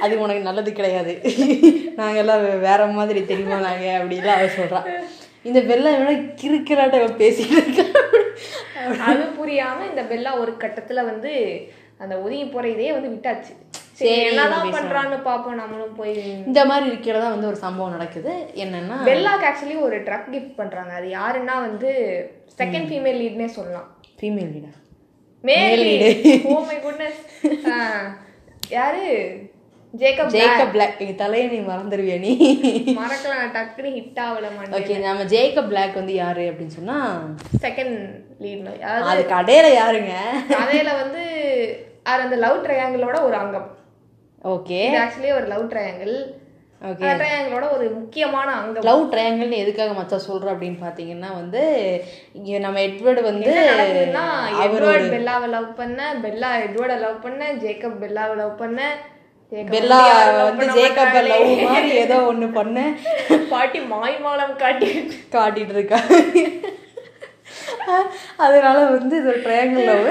அது 0.00 0.20
உனக்கு 0.20 0.42
நல்லது 0.42 0.72
கிடையாது. 0.72 1.14
நாங்க 1.98 2.18
எல்லாம் 2.18 2.42
வேற 2.60 2.86
மாதிரி 2.92 3.22
தெரியுமா 3.24 3.58
நாங்க 3.60 3.86
அப்படிலாம் 3.98 4.38
அவ 4.38 4.50
சொல்றா 4.56 4.82
இந்த 5.44 5.60
வெள்ளம் 5.62 5.96
வேணா 5.98 6.12
கிறுக்கிறாட்ட 6.40 6.96
அவ 6.98 7.10
பேசிட்டு 7.18 7.56
இருக்கா? 7.58 7.84
அது 9.06 9.24
புரியாம 9.38 9.86
இந்த 9.90 10.02
பெல்லா 10.10 10.38
ஒரு 10.38 10.52
கட்டத்துல 10.58 11.04
வந்து 11.04 11.32
அந்த 11.98 12.14
ஒதுங்கி 12.18 12.46
போற 12.46 12.68
இதே 12.68 12.92
வந்து 12.92 13.08
விட்டாச்சு. 13.08 13.52
சரி 13.98 14.24
என்னதான். 14.26 14.72
பண்றான்னு 14.74 15.16
பாப்போம் 15.28 15.58
நம்மளும் 15.60 15.94
போய். 16.00 16.16
இந்த 16.48 16.60
மாதிரி 16.70 16.86
இருக்கிறதா 16.90 17.28
வந்து 17.34 17.50
ஒரு 17.50 17.58
சம்பவம் 17.64 17.94
நடக்குது. 17.96 18.32
என்னன்னா 18.62 18.96
பெல்லாக்கு 19.08 19.46
ஆக்சுவலி 19.50 19.76
ஒரு 19.86 19.96
ட்ரக் 20.08 20.28
கிஃப்ட் 20.34 20.58
பண்றாங்க. 20.60 20.92
அது 20.98 21.08
யாருன்னா 21.18 21.56
வந்து 21.66 21.90
செகண்ட் 22.58 22.88
ஃபீமேல் 22.90 23.20
லீட்னே 23.22 23.48
சொல்லலாம். 23.58 23.88
ஃபீமேல் 24.20 24.50
லீடா 24.54 24.72
male 25.44 25.84
lead 25.88 26.46
oh 26.52 26.60
my 26.68 26.76
goodness 26.86 27.20
யாரு? 28.68 29.04
ஜேக்கப் 29.94 30.32
ஜேக்கப் 30.34 30.72
பிளாக் 30.72 30.98
எங்க 31.02 31.12
தலையை 31.20 31.46
நீ 31.52 31.58
மறந்துடுவியா 31.68 32.16
நீ? 32.24 32.32
மறக்கலாம். 32.98 33.52
டக்குனு 33.56 33.90
ஹிட் 33.98 34.20
ஆகல 34.24 34.48
ஓகே 34.78 34.96
நம்ம 35.04 35.24
ஜேக்கப் 35.34 35.68
பிளாக் 35.68 35.98
வந்து 36.00 36.14
யாரு 36.14 36.44
அப்படின்னு 36.50 36.76
சொன்னா 36.78 36.98
செகண்ட் 37.62 37.96
லீட் 38.42 38.68
அது 39.12 39.22
கடையில 39.34 39.70
யாருங்க? 39.80 40.14
கதையில 40.54 40.90
வந்து 41.02 41.24
அது 42.10 42.22
அந்த 42.26 42.36
லவ் 42.44 42.62
ட்ரையாங்கிளோட 42.66 43.16
ஒரு 43.28 43.36
அங்கம். 43.42 43.68
ஓகே 44.44 44.80
இது 44.84 44.98
ஆக்சுவலி 44.98 45.32
ஒரு 45.34 45.46
லவ் 45.46 45.64
ட்ரையாங்கிள் 45.70 46.14
ஓகே 46.80 47.06
ட்ரையாங்கிளோட 47.12 47.66
ஒரு 47.72 47.86
முக்கியமான 47.94 48.48
அங்கம். 48.54 48.84
லவ் 48.84 49.02
ட்ரையாங்கிள்னு 49.12 49.62
எதுக்காக 49.62 49.92
மச்சா 49.92 50.18
சொல்றோம் 50.26 50.52
அப்படின்னு 50.52 50.78
பாத்தீங்கன்னா 50.82 51.30
வந்து 51.34 51.62
இங்க 52.32 52.58
நம்ம 52.58 52.80
எட்வர்டு 52.80 53.22
வந்து 53.22 53.52
எட்வர்ட் 54.64 55.08
பெல்லாவை 55.14 55.48
லவ் 55.48 55.68
பண்ண 55.74 56.00
பெல்லா 56.22 56.50
எட்வர்டை 56.64 56.98
லவ் 56.98 57.22
பண்ண 57.22 57.50
ஜேக்கப் 57.64 58.00
பெல்லாவை 58.02 58.36
லவ் 58.36 58.54
பண்ண 58.56 58.80
பெல்லா 59.72 59.98
வந்து 60.40 60.66
ஜேக்கப். 60.76 61.14
லவ் 61.28 61.44
மாதிரி 61.66 61.90
ஏதோ 61.98 62.16
ஒண்ணு 62.30 62.48
பண்ண. 62.52 62.78
பாட்டி 63.50 63.80
மாய்மாலம் 63.92 64.56
காட்டி 64.56 64.90
காட்டிட்டு 65.32 65.74
இருக்கா. 65.76 66.00
அதனால 68.36 68.78
வந்து 68.90 69.14
இது 69.16 69.28
ஒரு 69.28 69.40
ட்ரையாங்கிள் 69.46 69.88
லவ் 69.90 70.08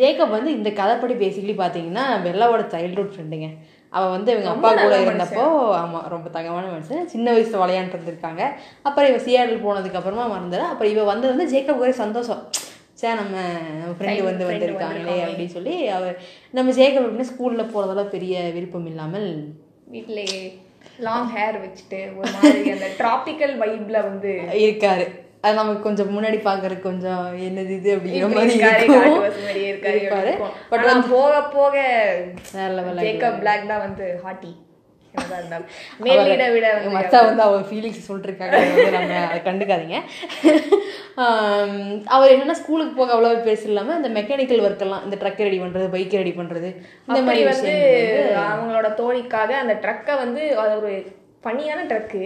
ஜேக்கப் 0.00 0.36
வந்து 0.36 0.50
இந்த 0.50 0.70
கதைப்படி 0.70 1.14
பேசிக்கலி 1.22 1.56
பார்த்தீங்கன்னா 1.62 2.04
பெல்லாவோட 2.26 2.64
சைல்ட்ஹுட் 2.74 3.14
ஃப்ரெண்டுங்க 3.14 3.48
அவள் 3.92 4.14
வந்து 4.16 4.32
இவங்க 4.32 4.48
அப்பா 4.52 4.70
கூட 4.74 4.96
இருந்தப்போ 5.04 5.44
ஆமாம் 5.82 6.06
ரொம்ப 6.14 6.28
தங்கமான 6.28 6.64
மனுஷன். 6.72 7.06
சின்ன 7.06 7.32
வயசுல 7.32 7.60
விளையாண்டு 7.62 7.94
இருந்திருக்காங்க. 7.96 8.42
அப்புறம் 8.82 9.10
இவ 9.10 9.18
சியாடல் 9.18 9.64
போனதுக்கு 9.66 9.98
அப்புறமா 10.00 10.24
மறந்துட 10.32 10.64
அப்புறம் 10.72 10.92
இவ 10.92 11.04
வந்தது 11.04 11.32
வந்து 11.34 11.50
ஜேக்கப் 11.54 11.82
ஒரே 11.84 11.92
சந்தோஷம். 12.02 12.42
சே 13.00 13.08
நம்ம 13.14 13.36
நம்ம 13.78 13.94
ஃப்ரெண்டு 13.96 14.22
வந்து 14.22 14.44
வந்திருக்காங்களே 14.50 15.16
அப்படின்னு 15.24 15.54
சொல்லி 15.56 15.74
அவர் 15.96 16.14
நம்ம 16.50 16.72
ஜேக்கப் 16.72 17.04
எப்படின்னா 17.04 17.30
ஸ்கூலில் 17.32 17.72
போகிறதெல்லாம் 17.72 18.14
பெரிய 18.14 18.42
விருப்பம் 18.56 18.88
இல்லாமல் 18.92 19.28
வீட்டிலேயே 19.94 20.40
லாங் 20.98 21.30
ஹேர் 21.36 21.56
வச்சுட்டு 21.64 22.00
ஒரு 22.18 22.30
மாதிரி 22.34 22.70
அந்த 22.70 22.88
டிராபிக்கல் 23.00 23.54
வைப்ல 23.62 24.00
வந்து 24.10 24.32
இருக்காரு. 24.64 25.06
அது 25.46 25.56
நமக்கு 25.60 25.86
கொஞ்சம் 25.86 26.12
முன்னாடி 26.16 26.38
பார்க்கறதுக்கு 26.48 26.88
கொஞ்சம் 26.90 27.24
என்னது 27.46 27.72
இது 27.78 27.90
அப்படிங்கிற 27.96 28.28
மாதிரி 28.36 29.64
இருக்காரு. 29.70 30.34
பட் 30.70 30.84
ஆனா 30.84 30.94
போக 31.16 31.42
போக 31.56 31.74
ஜேக்கப் 33.06 33.42
பிளாக் 33.42 33.68
தான் 33.72 33.84
வந்து 33.86 34.06
ஹாட்டி 34.24 34.52
வந்து 35.14 35.58
மச்சா 36.96 37.18
வந்து 37.26 37.42
அவர் 37.44 37.62
ஃபீலிங்ஸ் 37.68 38.08
வந்து 38.12 38.32
நம்ம 38.94 39.12
அதை 39.28 39.38
கண்டுக்காதீங்க. 39.46 39.98
அவர் 42.14 42.32
என்னன்னா 42.32 42.56
ஸ்கூலுக்கு 42.60 42.92
போக 42.98 43.14
அவ்வளோ 43.14 43.30
பெருசு 43.46 43.68
இல்லாம 43.70 43.94
இந்த 44.00 44.10
மெக்கானிக்கல் 44.18 44.64
ஒர்க் 44.66 44.84
எல்லாம் 44.86 45.04
இந்த 45.06 45.18
ட்ரக் 45.22 45.40
ரெடி 45.46 45.60
பண்றது 45.62 45.86
பைக் 45.94 46.18
ரெடி 46.20 46.34
பண்றது 46.40 46.70
இந்த 47.08 47.20
மாதிரி 47.28 47.44
வந்து 47.52 47.72
அவங்களோட 48.48 48.90
தோழிக்காக 49.00 49.56
அந்த 49.62 49.76
ட்ரக்கை 49.84 50.16
வந்து 50.24 50.42
அது 50.64 50.74
ஒரு 50.82 50.92
பனியான 51.46 51.86
ட்ரக்கு 51.92 52.24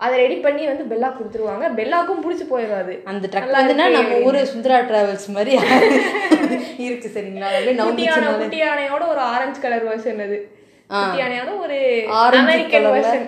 அதை 0.00 0.14
ரெடி 0.22 0.36
பண்ணி 0.44 0.62
வந்து 0.68 0.84
பெல்லா 0.90 1.08
கொடுத்துருவாங்க. 1.12 1.64
பெல்லாக்கும் 1.78 2.22
பிடிச்சி 2.24 2.44
போயிடும் 2.50 2.80
அது 2.82 2.94
அந்த 3.12 3.24
ட்ரக் 3.32 3.56
வந்துன்னா 3.56 3.86
நம்ம 3.96 4.20
ஊரு 4.28 4.40
சுந்தரா 4.52 4.78
டிராவல்ஸ் 4.90 5.28
மாதிரி 5.36 5.52
இருக்கு 6.86 7.08
சரிங்களா 7.14 7.48
அப்படியே 7.50 7.74
குட்டி 8.38 8.58
யானையோட 8.62 9.02
ஒரு 9.12 9.20
ஆரஞ்சு 9.32 9.60
கலர் 9.64 9.84
வெர்ஷன் 9.88 10.22
அது. 10.26 10.38
குட்டி 10.90 11.18
யானையோட 11.22 11.50
ஒரு 11.64 11.76
அமெரிக்கன் 12.38 12.88
வெர்ஷன் 12.96 13.26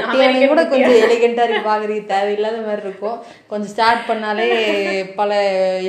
குட்டியானை 0.00 0.46
கூட 0.52 0.62
கொஞ்சம் 0.70 0.96
எலிகண்டா 1.04 1.44
இருக்கு. 1.46 1.68
பாக்குறதுக்கு 1.68 2.10
தேவையில்லாத 2.10 2.58
மாதிரி 2.66 2.82
இருக்கும். 2.86 3.18
கொஞ்சம் 3.50 3.72
ஸ்டார்ட் 3.74 4.08
பண்ணாலே 4.10 4.48
பல 5.20 5.30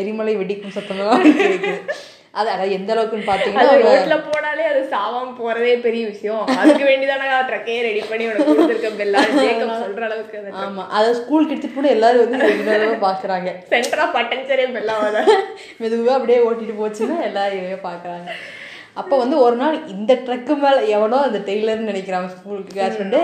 எரிமலை 0.02 0.36
வெடிக்கும் 0.42 0.76
சத்தமெல்லாம் 0.78 1.24
கேக்குது. 1.28 1.74
அது 2.34 2.50
அதான் 2.54 2.74
எந்த 2.76 2.90
அளவுக்குன்னு 2.94 3.24
அது 3.24 3.32
பாத்தீங்கன்னா 3.32 3.76
ரோட்ல 3.86 4.16
போனாலே 4.26 4.64
அது 4.72 4.82
சாவாம 4.94 5.32
போறதே 5.40 5.74
பெரிய 5.86 6.04
விஷயம். 6.08 6.44
அதுக்கு 6.60 6.84
வேண்டிதானே 6.90 7.28
ட்ரக்கே 7.50 7.78
ரெடி 7.88 8.02
பண்ணி 8.10 8.28
உனக்கு 8.28 8.48
கொடுத்துருக்க 8.50 8.90
ஜேக்கப் 9.40 9.82
சொல்ற 9.84 10.04
அளவுக்கு 10.10 10.54
ஆமா. 10.66 10.86
அதை 10.90 11.10
ஸ்கூலுக்கு 11.20 11.54
எடுத்துட்டு 11.54 11.80
கூட 11.80 11.90
எல்லாரும் 11.96 12.24
வந்து 12.26 12.42
ரெகுலராக 12.46 12.98
பாக்குறாங்க. 13.08 13.50
சென்டரா 13.74 14.06
பட்டன் 14.18 14.48
சரே 14.52 14.68
பெல்லாவாத 14.78 15.18
மெதுவா 15.82 16.16
அப்படியே 16.20 16.40
ஓட்டிட்டு 16.50 16.76
போச்சுன்னா 16.82 17.18
எல்லாரும் 17.30 17.62
இதையே 17.62 17.80
பாக்குறாங்க. 17.90 18.30
அப்போ 18.96 19.18
வந்து 19.18 19.38
ஒரு 19.38 19.56
நாள் 19.56 19.76
இந்த 19.88 20.14
ட்ரக்கு 20.28 20.54
மேல 20.62 20.78
எவனோ 20.98 21.18
அந்த 21.26 21.40
டெய்லர்னு 21.50 21.90
நினைக்கிறான் 21.92 22.30
ஸ்கூலுக்கு 22.36 23.04
வந்து 23.04 23.24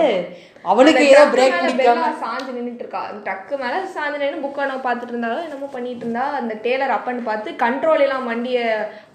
அவனுக்கு 0.64 1.02
ஏதோ 1.08 1.22
பிரேக் 1.32 1.56
பிடிக்காம 1.62 2.10
சாஞ்சு 2.20 2.54
நின்னுட்டு 2.54 2.84
இருக்கா 2.84 3.02
ட்ரக்கு 3.24 3.54
மேல 3.56 3.80
சாஞ்சு 3.94 4.20
நின்று 4.20 4.44
புக் 4.44 4.60
நம்ம 4.62 4.84
பார்த்துட்டு 4.84 5.14
இருந்தாலும் 5.14 5.46
என்னமோ 5.46 5.68
பண்ணிட்டு 5.72 6.04
இருந்தா 6.04 6.24
அந்த 6.38 6.54
டேலர் 6.64 6.94
அப்பன்னு 6.96 7.22
பார்த்து 7.22 7.56
கண்ட்ரோல் 7.64 8.04
எல்லாம் 8.04 8.28
வண்டிய 8.30 8.60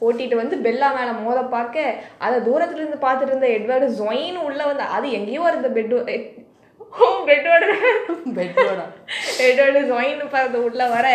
ஓட்டிட்டு 0.02 0.36
வந்து 0.36 0.58
பெல்லா 0.66 0.90
மேல 0.98 1.14
மோத 1.20 1.42
பார்க்க 1.56 1.96
அதை 2.20 2.38
தூரத்துல 2.48 2.82
இருந்து 2.82 3.06
பார்த்துட்டு 3.06 3.34
இருந்த 3.34 3.50
எட்வர்டு 3.58 3.90
ஜொயின்னு 4.00 4.46
உள்ள 4.48 4.62
வந்து 4.66 4.86
அது 4.98 5.10
எங்கேயோ 5.12 5.46
இருந்த 5.50 5.72
பெட் 5.78 5.96
பெட்டோட 7.28 7.66
பெட்டோட 9.40 9.76
பார்த்து 10.32 10.58
உள்ள 10.68 10.84
வர 10.90 11.08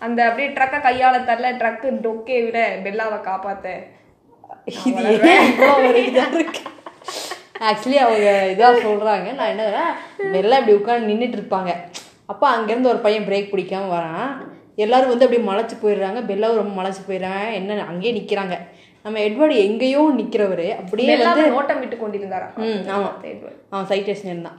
அந்த 0.00 0.20
அப்படியே 0.26 0.48
ட்ரக்கை 0.50 0.78
கையால 0.82 1.24
தரல 1.24 1.50
ட்ரக்கு 1.58 1.88
டொக்கே 2.04 2.38
விட 2.44 2.58
பெல்லாவை 2.84 3.18
காப்பாத்த. 3.22 3.68
இது 4.88 5.02
ஏன் 5.30 5.48
இருக்கு? 6.36 6.62
ஆக்சுவலி 7.68 7.98
அவங்க 8.04 8.28
இதாக 8.52 8.80
சொல்றாங்க. 8.86 9.28
நான் 9.38 9.52
என்ன 9.54 9.64
வெள்ளம் 10.34 10.60
இப்படி 10.60 10.76
உட்காந்து 10.80 11.10
நின்றுட்டு 11.10 11.38
இருப்பாங்க 11.40 11.72
அப்போ 12.32 12.46
அங்கேருந்து 12.56 12.92
ஒரு 12.92 13.00
பையன் 13.06 13.26
பிரேக் 13.28 13.52
பிடிக்காம 13.52 13.90
வரான். 13.96 14.30
எல்லாரும் 14.84 15.12
வந்து 15.12 15.26
அப்படியே 15.26 15.46
மலைச்சு 15.50 15.76
போயிடுறாங்க. 15.82 16.20
பெல்லாவும் 16.30 16.60
ரொம்ப 16.62 16.74
மலைச்சு 16.80 17.02
போயிடுறாங்க. 17.08 17.42
என்ன 17.60 17.84
அங்கேயே 17.92 18.12
நிற்கிறாங்க 18.18 18.56
நம்ம 19.04 19.20
எட்வர்டு 19.28 19.54
எங்கேயோ 19.66 20.02
நிற்கிறவர் 20.18 20.66
அப்படியே 20.80 21.14
வந்து 21.22 21.44
நோட்டம் 21.54 21.80
விட்டு 21.82 21.96
கொண்டிருந்தாரா? 22.02 22.48
ம் 22.66 22.82
ஆமாம் 22.94 23.16
அவன் 23.72 23.88
சைட்டேஷன் 23.92 24.46
தான். 24.48 24.58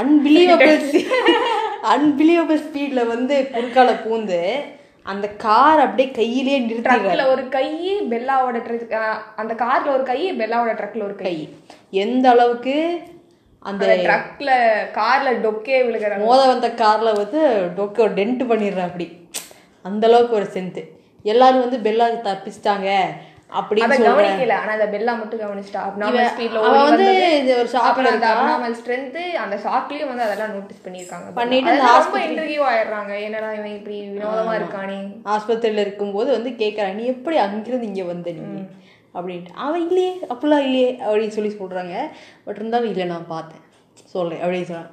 அன்பிலீவபிள் 0.00 0.74
அன்பிலீவபிள் 1.94 2.60
ஸ்பீடில் 2.64 3.10
வந்து 3.12 3.36
குறுக்கால 3.54 3.90
பூந்து 4.04 4.40
அந்த 5.12 5.26
கார் 5.44 5.84
அப்படியே 5.84 6.08
கையிலேயே 6.18 6.58
நிறுத்திடுறாரு. 6.64 7.04
ட்ரக்ல 7.04 7.26
ஒரு 7.34 7.44
கை 7.54 7.68
பெல்லாவோட 8.12 8.58
ட்ரக் 8.66 8.96
அந்த 9.42 9.52
கார்ல 9.64 9.92
ஒரு 9.96 10.04
கை 10.10 10.18
பெல்லாவோட 10.40 10.72
ட்ரக்ல 10.80 11.06
ஒரு 11.08 11.16
கை. 11.24 11.36
எந்த 11.92 12.26
அளவுக்கு 12.30 12.76
அந்த 13.62 13.84
ட்ரக்ல 14.04 14.50
கார்ல 14.98 15.28
டொக்கே 15.44 15.78
விழுகிற 15.86 16.18
மோத 16.26 16.42
வந்த 16.50 16.68
கார்ல 16.82 17.12
வந்து 17.20 17.40
டொக்க 17.78 18.08
டென்ட் 18.18 18.42
பண்ணிடுறா 18.50 18.84
அப்படி. 18.88 19.06
அந்த 19.84 20.04
அளவுக்கு 20.06 20.34
ஒரு 20.34 20.48
சென்ட் 20.56 20.78
எல்லாரும் 21.24 21.64
வந்து 21.64 21.78
பெல்லா 21.86 22.06
தப்பிச்சிட்டாங்க 22.26 22.88
அப்படின்னு 23.52 23.96
கவனிக்கல. 24.06 24.54
ஆனா 24.62 24.72
அந்த 24.76 24.88
பெல்லா 24.94 25.12
மட்டும் 25.20 25.42
கவனிச்சிட்டா. 25.44 25.82
அப்நார்மல் 25.88 26.30
ஸ்பீட்ல 26.32 26.58
அவ 26.60 26.72
ஓடி 26.72 26.88
வந்து 26.88 27.06
இது 27.40 27.52
ஒரு 27.60 27.70
அப்புறம் 27.82 28.10
அந்த 28.12 28.26
அப்நார்மல் 28.32 28.76
அந்த 29.44 29.56
ஷாக்லயும் 29.66 30.10
வந்து 30.12 30.26
அதெல்லாம் 30.26 30.52
நோட்டீஸ் 30.56 30.84
பண்ணிருக்காங்க 30.86 31.28
பண்ணிட்டு 31.38 31.76
ரொம்ப 32.00 32.18
இன்டர்வியூ 32.26 32.62
ஆயிடுறாங்க. 32.70 33.12
என்னடா 33.26 33.50
இவன் 33.58 33.76
இப்படி 33.78 33.96
வினோதமா 34.14 34.54
இருக்கானே. 34.60 34.98
ஆஸ்பத்திரியில 35.34 35.84
இருக்கும்போது 35.86 36.30
வந்து 36.36 36.52
கேட்கறா 36.62 36.90
நீ 36.94 37.06
எப்படி 37.14 37.38
அங்கிருந்து 37.46 37.90
இங்க 37.90 38.04
வந்த 38.04 38.36
நீ? 38.38 38.62
அப்படின்ட்டு. 39.16 39.52
அவன் 39.66 39.84
இல்லையே 39.88 40.12
அப்படிலாம் 40.32 40.66
இல்லையே 40.68 40.90
அப்படின்னு 41.06 41.36
சொல்லி 41.38 41.52
சொல்றாங்க. 41.60 41.96
பட் 42.44 42.56
இருந்தாலும் 42.56 42.90
இல்லை 42.90 43.06
நான் 43.14 43.32
பார்த்தேன். 43.34 43.62
சொல்றேன் 44.14 44.42
அப்படின்னு 44.44 44.70
சொன்னான். 44.70 44.92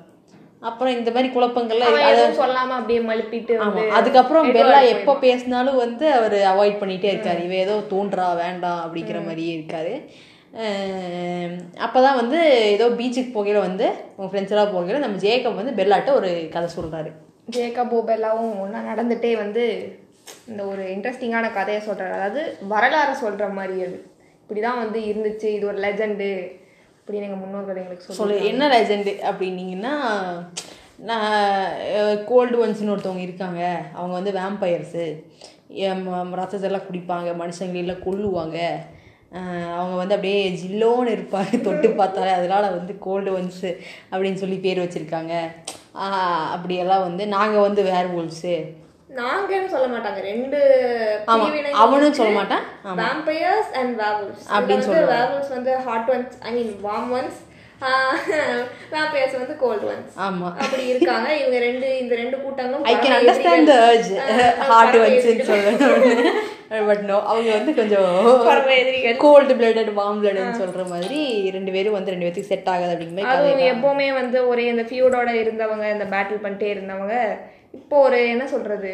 அப்புறம் 0.69 0.93
இந்த 0.97 1.09
மாதிரி 1.11 1.29
குழப்பங்கள்லாம் 1.33 1.97
எதுவும் 2.11 2.37
சொல்லாம 2.39 2.75
அப்படியே 2.77 2.99
மழுப்பிட்டு 3.09 3.55
ஆமா 3.65 3.81
அதுக்கப்புறம் 3.97 4.47
பெல்லா 4.55 4.79
எப்போ 4.93 5.13
பேசினாலும் 5.25 5.81
வந்து 5.81 6.05
அவர் 6.11 6.37
அவாய்ட் 6.51 6.79
பண்ணிட்டே 6.81 7.09
இருக்காரு. 7.13 7.41
இவ 7.43 7.55
ஏதோ 7.65 7.75
தோன்றா 7.91 8.27
வேண்டாம் 8.33 8.79
அப்படிங்கிற 8.85 9.19
மாதிரியே 9.25 9.51
இருக்காரு. 9.57 9.93
அப்பதான் 11.85 12.19
வந்து 12.21 12.39
ஏதோ 12.71 12.85
பீச்சுக்கு 12.99 13.31
போகையில 13.35 13.59
வந்து 13.59 13.87
உங்க 14.15 14.29
ஃப்ரெண்ட்ஸ் 14.31 14.75
போகையில 14.75 15.03
நம்ம 15.05 15.17
ஜேக்கப் 15.17 15.59
வந்து 15.61 15.77
பெல்லாட்ட 15.79 16.11
ஒரு 16.13 16.31
கதை 16.53 16.69
சொல்றாரு. 16.77 17.11
ஜேக்கபோ 17.55 17.97
பெல்லாவும் 18.09 18.53
ஒன்றா 18.59 18.79
நடந்துட்டே 18.91 19.31
வந்து 19.37 19.63
இந்த 20.47 20.63
ஒரு 20.65 20.83
இன்ட்ரெஸ்டிங்கான 20.95 21.53
கதையை 21.53 21.83
சொல்றாரு. 21.87 22.13
அதாவது 22.19 22.57
வரலாறை 22.69 23.13
சொல்ற 23.25 23.51
மாதிரி 23.53 23.75
அது. 23.87 23.97
இப்படிதான் 24.45 24.81
வந்து 24.83 24.99
இருந்துச்சு. 24.99 25.47
இது 25.57 25.67
ஒரு 25.67 25.79
லெஜண்டு 25.79 26.29
இப்படின்னு 26.99 27.25
எங்க 27.27 27.35
முன்னோர்கள் 27.35 27.75
எங்களுக்கு 27.75 28.13
சொல்லி 28.13 28.45
என்ன 28.45 28.67
லெஜெண்டு 28.75 29.11
அப்படின்னீங்கன்னா 29.31 29.93
நான் 30.97 32.25
கோல்டு 32.25 32.57
ஒன்ஸ்னு 32.65 32.93
ஒருத்தவங்க 32.93 33.25
இருக்காங்க. 33.27 33.61
அவங்க 33.93 34.13
வந்து 34.19 34.31
வேம்பயர்ஸு 34.39 35.05
ரத்தத்தெல்லாம் 36.39 36.87
குடிப்பாங்க. 36.89 37.29
மனுஷங்களெல்லாம் 37.41 38.03
கொல்லுவாங்க. 38.05 38.59
அவங்க 39.79 39.95
வந்து 40.01 40.15
அப்படியே 40.15 40.41
ஜில்லோன்னு 40.61 41.13
இருப்பாங்க. 41.15 41.61
தொட்டு 41.61 41.89
பார்த்தாலே 41.91 42.31
அதனால 42.31 42.69
வந்து 42.69 42.93
கோல்டு 43.07 43.31
ஒன்ஸு 43.37 43.69
அப்படின்னு 44.11 44.41
சொல்லி 44.43 44.57
பேர் 44.65 44.83
வச்சுருக்காங்க. 44.83 45.33
அப்படியெல்லாம் 46.55 47.05
வந்து 47.07 47.27
நாங்கள் 47.27 47.65
வந்து 47.67 47.83
வேர் 47.91 48.13
wolves 48.15 48.43
நாங்கன்னு 49.19 49.71
சொல்ல 49.73 49.87
மாட்டாங்க. 49.93 50.19
ரெண்டு 50.29 50.59
அவனும் 51.83 52.17
சொல்ல 52.19 52.31
மாட்டான். 52.37 52.63
வேம்பயர்ஸ் 53.01 53.71
அண்ட் 53.81 53.93
வேவல்ஸ் 54.03 54.45
அப்படின்னு 54.55 54.87
வந்து 54.93 55.11
வேவல்ஸ் 55.17 55.51
வந்து 55.57 55.73
hot 55.89 56.09
ones 56.15 56.37
I 56.47 56.53
mean 56.57 56.71
warm 56.87 57.11
ones 57.19 57.41
vampires 58.93 59.37
வந்து 59.39 59.55
கோல்ட் 59.63 59.85
ஒன்ஸ் 59.91 60.11
ஆமா. 60.25 60.49
அப்படி 60.63 60.83
இருக்காங்க. 60.91 61.29
இவங்க 61.41 61.57
ரெண்டு 61.67 61.87
இந்த 62.01 62.13
ரெண்டு 62.21 62.35
கூட்டங்களும் 62.43 62.85
ஐ 62.91 62.93
கேன் 63.03 63.15
அண்டர்ஸ்டாண்ட் 63.17 63.71
த. 63.71 63.77
அர்ஜ் 64.79 64.97
ஒன்ஸ்ன்னு 64.99 65.31
எதிரிகள். 65.31 65.79
சொல்லணும் 65.85 66.37
பட் 66.89 67.03
நோ 67.09 67.17
அவங்க 67.31 67.49
வந்து 67.57 67.71
கொஞ்சம். 67.79 68.13
கோல்டு 69.23 69.53
பிளடட் 69.59 69.91
வார்ம் 69.99 70.21
பிளட்னு 70.21 70.61
சொல்ற 70.61 70.83
மாதிரி 70.93 71.19
ரெண்டு 71.55 71.73
பேரும் 71.75 71.97
வந்து 71.97 72.13
ரெண்டு 72.13 72.25
பேத்துக்கு 72.27 72.51
செட் 72.53 72.71
ஆகாது 72.73 72.93
அப்படிங்கிற 72.93 73.27
மாதிரி 73.27 73.67
எப்பவுமே 73.73 74.07
வந்து 74.21 74.39
ஒரே 74.51 74.65
இந்த 74.73 74.85
ஃபியூடோட 74.89 75.29
இருந்தவங்க 75.43 75.85
இந்த 75.95 76.07
பேட்டில் 76.15 76.43
பண்ணிட்டே 76.45 76.71
இருந்தவங்க 76.75 77.17
இப்போ 77.75 77.97
ஒரு 78.01 78.19
என்ன 78.27 78.45
சொல்றது? 78.47 78.93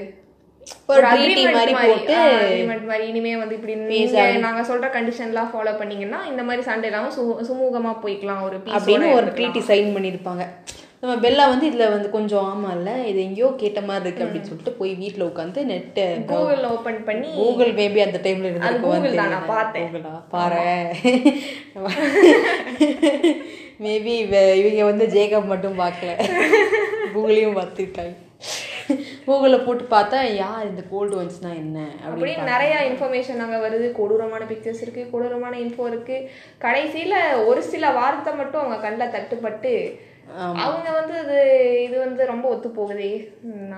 ஒரு 0.90 1.02
மாதிரி 1.04 1.34
போட்டு 1.78 2.16
அக்ரிமெண்ட் 2.18 2.86
மாதிரி 2.86 3.06
இனிமே 3.08 3.32
வந்து 3.36 3.56
இப்படி 3.56 3.76
நீங்க 3.84 4.26
நாங்க 4.40 4.62
சொல்ற 4.68 4.88
கண்டிஷன்லாம் 4.96 5.50
ஃபாலோ 5.52 5.74
பண்ணீங்கன்னா 5.78 6.20
இந்த 6.28 6.44
மாதிரி 6.44 6.62
சண்டை 6.62 6.90
இல்லாம 6.90 7.10
சுமூகமா 7.50 7.94
போய்க்கலாம் 8.04 8.44
ஒரு 8.48 8.58
அப்படின்னு 8.78 9.10
ஒரு 9.16 9.30
ட்ரீட்டி 9.38 9.64
சைன் 9.70 9.90
பண்ணியிருப்பாங்க. 9.96 10.46
நம்ம 11.04 11.14
பெல்லா 11.22 11.44
வந்து 11.50 11.66
இதுல 11.70 11.86
வந்து 11.92 12.10
கொஞ்சம் 12.10 12.44
ஆமா 12.48 12.70
இல்ல 12.76 12.90
இது 13.06 13.20
எங்கேயோ 13.22 13.48
கேட்ட 13.58 13.80
மாதிரி 13.82 14.06
இருக்கு 14.06 14.26
அப்படின்னு 14.26 14.50
சொல்லிட்டு 14.50 14.72
போய் 14.72 14.92
வீட்ல 14.96 15.24
உட்காந்து 15.26 15.62
நெட்டு 15.66 16.04
கூகுள் 16.32 16.66
ஓபன் 16.70 17.00
பண்ணி 17.04 17.30
கூகுள் 17.38 17.72
மேபி 17.80 18.02
அந்த 18.06 18.20
டைம்ல 18.26 18.52
தான் 19.16 19.32
நான் 19.32 19.48
பார்த்தேன். 19.48 19.90
பாரு. 20.30 20.60
மேபி 23.84 24.14
இவங்க 24.62 24.84
வந்து 24.86 25.06
ஜேக்கப் 25.08 25.52
மட்டும் 25.52 25.80
பார்க்கல. 25.80 26.12
கூகுளையும் 27.16 27.58
பார்த்துருக்காங்க 27.58 28.14
கூகுளில் 29.26 29.64
போட்டு 29.66 29.84
பார்த்தா 29.96 30.20
யார் 30.44 30.68
இந்த 30.70 30.84
கோல்டு 30.92 31.16
ஒன்ஸ்னா 31.22 31.50
என்ன? 31.64 31.80
அப்படி 32.04 32.14
அப்படின்னு 32.14 32.52
நிறைய 32.54 32.76
இன்ஃபர்மேஷன் 32.90 33.44
அங்க 33.46 33.58
வருது. 33.66 33.88
கொடூரமான 34.00 34.44
பிக்சர்ஸ் 34.52 34.84
இருக்கு 34.86 35.04
கொடூரமான 35.14 35.54
இன்ஃபோ 35.66 35.86
இருக்கு. 35.92 36.18
கடைசியில 36.66 37.16
ஒரு 37.50 37.64
சில 37.74 37.92
வார்த்தை 38.00 38.34
மட்டும் 38.40 38.64
அவங்க 38.64 38.80
கண்ணில் 38.86 39.14
தட்டுப்பட்டு 39.18 39.74
அவங்க 40.64 40.90
வந்து 40.98 41.16
இது 41.24 41.40
இது 41.86 41.96
வந்து 42.04 42.22
ரொம்ப 42.32 42.46
ஒத்து 42.54 42.68
போகுதே. 42.76 43.10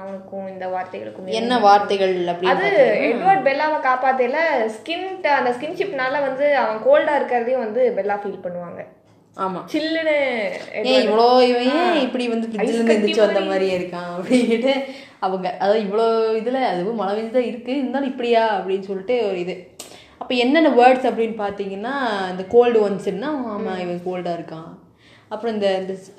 அவனுக்கும் 0.02 0.48
இந்த 0.54 0.66
வார்த்தைகளுக்கும் 0.74 1.38
என்ன 1.40 1.60
வார்த்தைகள் 1.68 2.14
அது 2.54 2.68
எட்வர்ட் 3.08 3.48
பெல்லாவை 3.48 3.80
காப்பாத்தையில 3.88 4.40
ஸ்கின் 4.76 5.08
அந்த 5.40 5.52
ஸ்கின்ஷிப்னால 5.58 6.22
வந்து 6.28 6.48
அவன் 6.64 6.84
கோல்டா 6.88 7.16
இருக்கிறதையும் 7.20 7.66
வந்து 7.66 7.84
பெல்லா 7.98 8.18
ஃபீல் 8.24 8.44
பண்ணுவாங்க. 8.46 8.82
ஆமா. 9.38 9.60
சில்லுன்னு 9.72 10.16
ஏன் 10.82 11.04
இவ்வளோ 11.06 11.28
இவன் 11.48 11.70
இப்படி 12.04 12.26
வந்து 12.28 12.50
ஃப்ரிட்ஜில் 12.50 12.76
இருந்து 12.76 12.96
எந்திரிச்சு 12.96 13.26
வந்த 13.26 13.42
மாதிரியே 13.42 13.76
இருக்கான் 13.78 14.12
அப்படின்ட்டு 14.16 14.74
அவங்க 15.20 15.48
அதாவது 15.60 15.82
இவ்வளோ 15.86 16.06
இதில் 16.40 16.70
அதுவும் 16.70 17.00
மழை 17.02 17.14
பெஞ்சு 17.16 17.34
தான் 17.34 17.50
இருக்குது 17.50 17.80
இருந்தாலும் 17.80 18.12
இப்படியா 18.12 18.44
அப்படின்னு 18.58 18.88
சொல்லிட்டு 18.90 19.16
ஒரு 19.30 19.38
இது. 19.40 19.56
அப்போ 20.22 20.34
என்னென்ன 20.44 20.70
வேர்ட்ஸ் 20.80 21.10
அப்படின்னு 21.10 21.38
பார்த்தீங்கன்னா 21.40 21.94
இந்த 22.32 22.44
கோல்டு 22.54 22.80
ஒன்ஸ்னா 22.88 23.32
ஆமாம் 23.54 23.82
இவன் 23.84 24.06
கோல்டாக 24.06 24.38
இருக்கான். 24.38 24.70
அப்புறம் 25.32 25.54
இந்த 25.56 25.70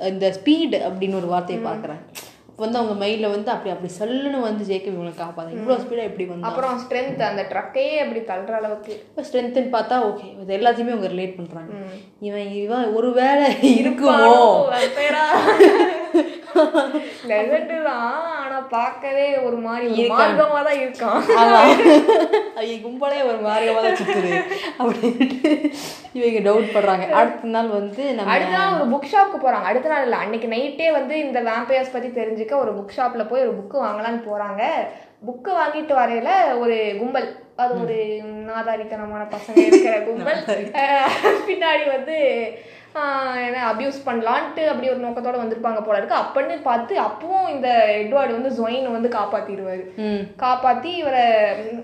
இந்த 0.08 0.26
ஸ்பீடு 0.38 0.78
அப்படின்னு 0.88 1.20
ஒரு 1.20 1.28
வார்த்தையை 1.32 1.60
பார்க்குறேன் 1.62 2.00
வந்து 2.58 2.78
அவங்க 2.78 2.94
மைண்டில் 3.00 3.32
வந்து 3.32 3.50
அப்படி 3.50 3.70
அப்படி 3.70 3.90
சல்லுன்னு 3.98 4.40
வந்து 4.40 4.64
ஜேக்கப் 4.64 4.92
இவங்களை 4.92 5.14
காப்பாங்க 5.16 5.50
இவ்வளோ 5.56 5.76
ஸ்பீடாக 5.82 6.08
எப்படி 6.10 6.24
வந்து. 6.24 6.46
அப்புறம் 6.48 6.74
ஸ்ட்ரென்த் 6.82 7.22
அந்த 7.28 7.42
ட்ரக்கையே 7.52 7.96
அப்படி 8.02 8.20
தள்ளுற 8.30 8.54
அளவுக்கு. 8.60 8.92
இப்போ 9.08 9.22
ஸ்ட்ரென்த்துன்னு 9.22 9.72
பார்த்தா 9.72 9.98
ஓகே 10.08 10.26
இது 10.36 10.58
எல்லாத்தையுமே 10.58 10.94
அவங்க 10.94 11.10
ரிலேட் 11.14 11.38
பண்ணுறாங்க 11.38 11.72
இவன் 12.20 12.50
இவன் 12.62 12.86
ஒரு 12.94 13.10
வேளை 13.20 13.48
இருக்குமோ 13.74 14.32
பார்க்கவே 18.70 19.26
ஒரு 19.46 19.56
மாதிரி 19.66 19.86
ஒரு 19.92 20.04
மார்க்கமா 20.12 20.60
தான் 20.68 20.80
இருக்கான். 20.82 21.20
அவங்க 22.56 22.74
கும்பலே 22.84 23.18
ஒரு 23.30 23.38
மார்க்கமாக 23.46 23.82
தான் 23.86 23.98
சுத்துது 24.00 24.32
அப்படின்ட்டு 24.78 25.52
இவங்க 26.18 26.40
டவுட் 26.48 26.74
பண்றாங்க 26.74 27.06
அடுத்த 27.20 27.52
நாள் 27.54 27.70
வந்து 27.78 28.02
நம்ம 28.16 28.32
அடுத்த 28.34 28.56
நாள் 28.56 28.76
ஒரு 28.76 28.86
புக் 28.92 29.10
ஷாப்க்கு 29.12 29.38
போறாங்க. 29.44 29.70
அடுத்த 29.70 29.88
நாள் 29.88 30.04
இல்ல 30.06 30.16
அன்னைக்கு 30.16 30.50
நைட்டே 30.54 30.90
வந்து 30.98 31.14
இந்த 31.18 31.40
வேம்பயர்ஸ் 31.48 31.94
பத்தி 31.94 32.10
தெரிஞ்சுக்க 32.20 32.56
ஒரு 32.64 32.74
புக் 32.78 32.96
ஷாப்ல 32.98 33.24
போய் 33.28 33.44
ஒரு 33.46 33.54
புக்கு 33.60 33.78
வாங்கலாம்னு 33.86 34.22
போறாங்க. 34.30 34.62
புக்கு 35.28 35.50
வாங்கிட்டு 35.60 35.94
வரையில 36.00 36.30
ஒரு 36.58 36.76
கும்பல். 37.00 37.28
அது 37.56 37.74
ஒரு 37.82 37.96
நாதாரித்தனமான 38.48 39.22
பசங்க 39.34 39.58
இருக்கிற 39.66 39.96
கும்பல். 40.00 40.40
பின்னாடி 41.48 41.84
வந்து 41.96 42.16
என்ன 43.46 43.62
அபியூஸ் 43.70 43.96
பண்ணலான்ட்டு 44.06 44.64
அப்படி 44.72 44.90
ஒரு 44.92 45.00
நோக்கத்தோட 45.04 45.36
வந்திருப்பாங்க 45.40 45.80
போல 45.84 45.98
இருக்கு. 45.98 46.20
அப்பன்னு 46.22 46.56
பார்த்து 46.68 46.94
அப்பவும் 47.06 47.48
இந்த 47.54 47.68
எட்வார்டு 48.02 48.36
வந்து 48.36 48.52
ஜொயின் 48.58 48.86
வந்து 48.96 49.08
காப்பாத்திடுவாரு. 49.16 49.82
காப்பாத்தி 50.44 50.92
இவரை 51.00 51.24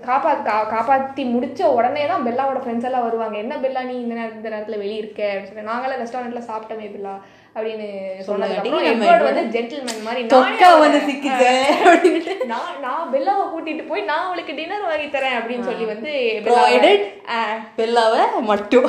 காப்பா 0.07 0.31
காப்பாத்தி 0.75 1.25
முடிச்ச 1.33 1.61
உடனே 1.77 2.05
தான் 2.13 2.25
பெல்லாவோட 2.29 2.61
ஃப்ரெண்ட்ஸ் 2.63 2.89
எல்லாம் 2.91 3.07
வருவாங்க. 3.07 3.37
என்ன 3.43 3.57
பெல்லா 3.65 3.83
நீ 3.91 3.97
இந்த 4.05 4.15
நேரத்துல 4.19 4.41
இந்த 4.41 4.53
நேரத்துல 4.55 4.81
வெளிய 4.83 5.03
இருக்க? 5.03 5.21
அப்படின்னு 5.27 5.51
சொல்லி 5.51 5.71
நாங்களாம் 5.73 6.03
ரெஸ்டாரண்ட்ல 6.03 6.43
சாப்பிட்டோமே 6.49 6.89
பெல்லா 6.95 7.15
அப்படின்னு 7.55 7.87
சொன்னதுக்கு 8.27 8.59
அப்புறம் 8.59 8.85
நம்ம 8.89 9.05
எட்வர்ட் 9.05 9.25
வந்து 9.29 9.41
ஜென்டில்மேன் 9.55 10.05
மாதிரி 10.05 10.21
நானே 10.25 10.59
நான் 12.85 13.09
பெல்லாவை 13.13 13.43
கூட்டிட்டு 13.49 13.83
போய் 13.89 14.07
நான் 14.11 14.27
அவளுக்கு 14.27 14.53
டின்னர் 14.59 14.87
வாங்கி 14.89 15.07
தரேன் 15.15 15.37
அப்படின்னு 15.39 15.67
சொல்லி 15.69 15.85
வந்து 15.91 16.11
பெல்லாவை 17.79 18.21
மட்டும். 18.51 18.87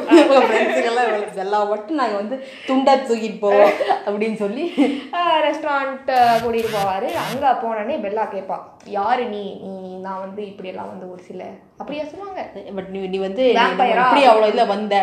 நாங்கள் 2.13 2.23
வந்து 2.23 2.37
துண்டா 2.69 2.93
தூக்கிட்டு 3.09 3.39
போவோம் 3.39 3.75
அப்படின்னு 4.07 4.39
சொல்லி. 4.43 4.65
ரெஸ்டாரண்ட் 5.47 6.09
கூட்டிட்டு 6.43 6.71
போவாரு. 6.77 7.09
அங்க 7.25 7.53
போனோடனே 7.63 7.97
பெல்லா 8.05 8.25
கேட்பா 8.35 8.57
யாரு 8.97 9.25
நீ? 9.35 9.43
நீ 9.65 9.91
நான் 10.07 10.23
வந்து 10.25 10.43
இப்படி 10.51 10.71
எல்லாம் 10.73 10.91
வந்து 10.93 11.07
ஒரு 11.13 11.23
சில 11.29 11.43
அப்படியா 11.81 12.05
சொல்லுவாங்க. 12.11 12.43
பட் 12.79 12.91
நீ 12.95 13.01
நீ 13.15 13.21
வந்து? 13.29 13.45
எப்படி 13.57 14.25
அவ்வளோ 14.31 14.49
இதில் 14.53 14.73
வந்த? 14.75 14.97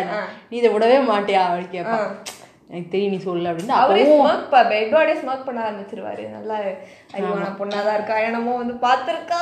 நீ 0.50 0.56
இதை 0.62 0.70
விடவே 0.74 0.98
மாட்டியா? 1.12 1.42
அப்படின்னு 1.48 1.76
கேட்பா 1.76 1.98
எனக்கு 2.70 2.90
தெரியும் 2.90 3.14
நீ 3.14 3.20
சொல்லு 3.22 3.48
அப்படின்னு. 3.50 3.78
அவரே 3.82 4.02
அப்பவும் 4.02 4.20
ஸ்மோக் 4.20 4.50
ப 4.52 4.58
பெட்வாடே 4.72 5.14
ஸ்மோக் 5.20 5.46
பண்ண 5.46 5.60
ஆரம்பிச்சிருவாரு. 5.68 6.24
நல்லா 6.34 6.56
அறிவான 7.14 7.48
பொண்ணாதான் 7.60 7.96
இருக்கா? 7.98 8.18
என்னமோ 8.26 8.52
வந்து 8.62 8.76
பார்த்திருக்கா. 8.84 9.40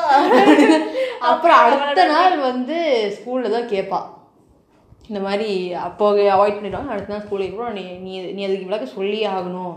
அப்புறம் 1.30 1.58
அடுத்த 1.64 2.06
நாள் 2.14 2.36
வந்து 2.50 2.78
ஸ்கூலில் 3.16 3.56
தான் 3.56 3.72
கேட்பா 3.74 4.00
இந்த 5.08 5.20
மாதிரி 5.26 5.50
அப்போ 5.86 6.06
அவாய்ட் 6.36 6.56
பண்ணிடுவாங்க. 6.56 6.92
அடுத்த 6.94 7.12
நாள் 7.12 7.24
ஸ்கூலுக்கு 7.26 7.54
அப்புறம் 7.54 7.76
நீ 7.78 7.84
நீ 8.06 8.12
நீ 8.36 8.40
அதுக்கு 8.46 8.68
விளக்க 8.68 8.86
சொல்லியே 8.96 9.28
ஆகணும். 9.36 9.76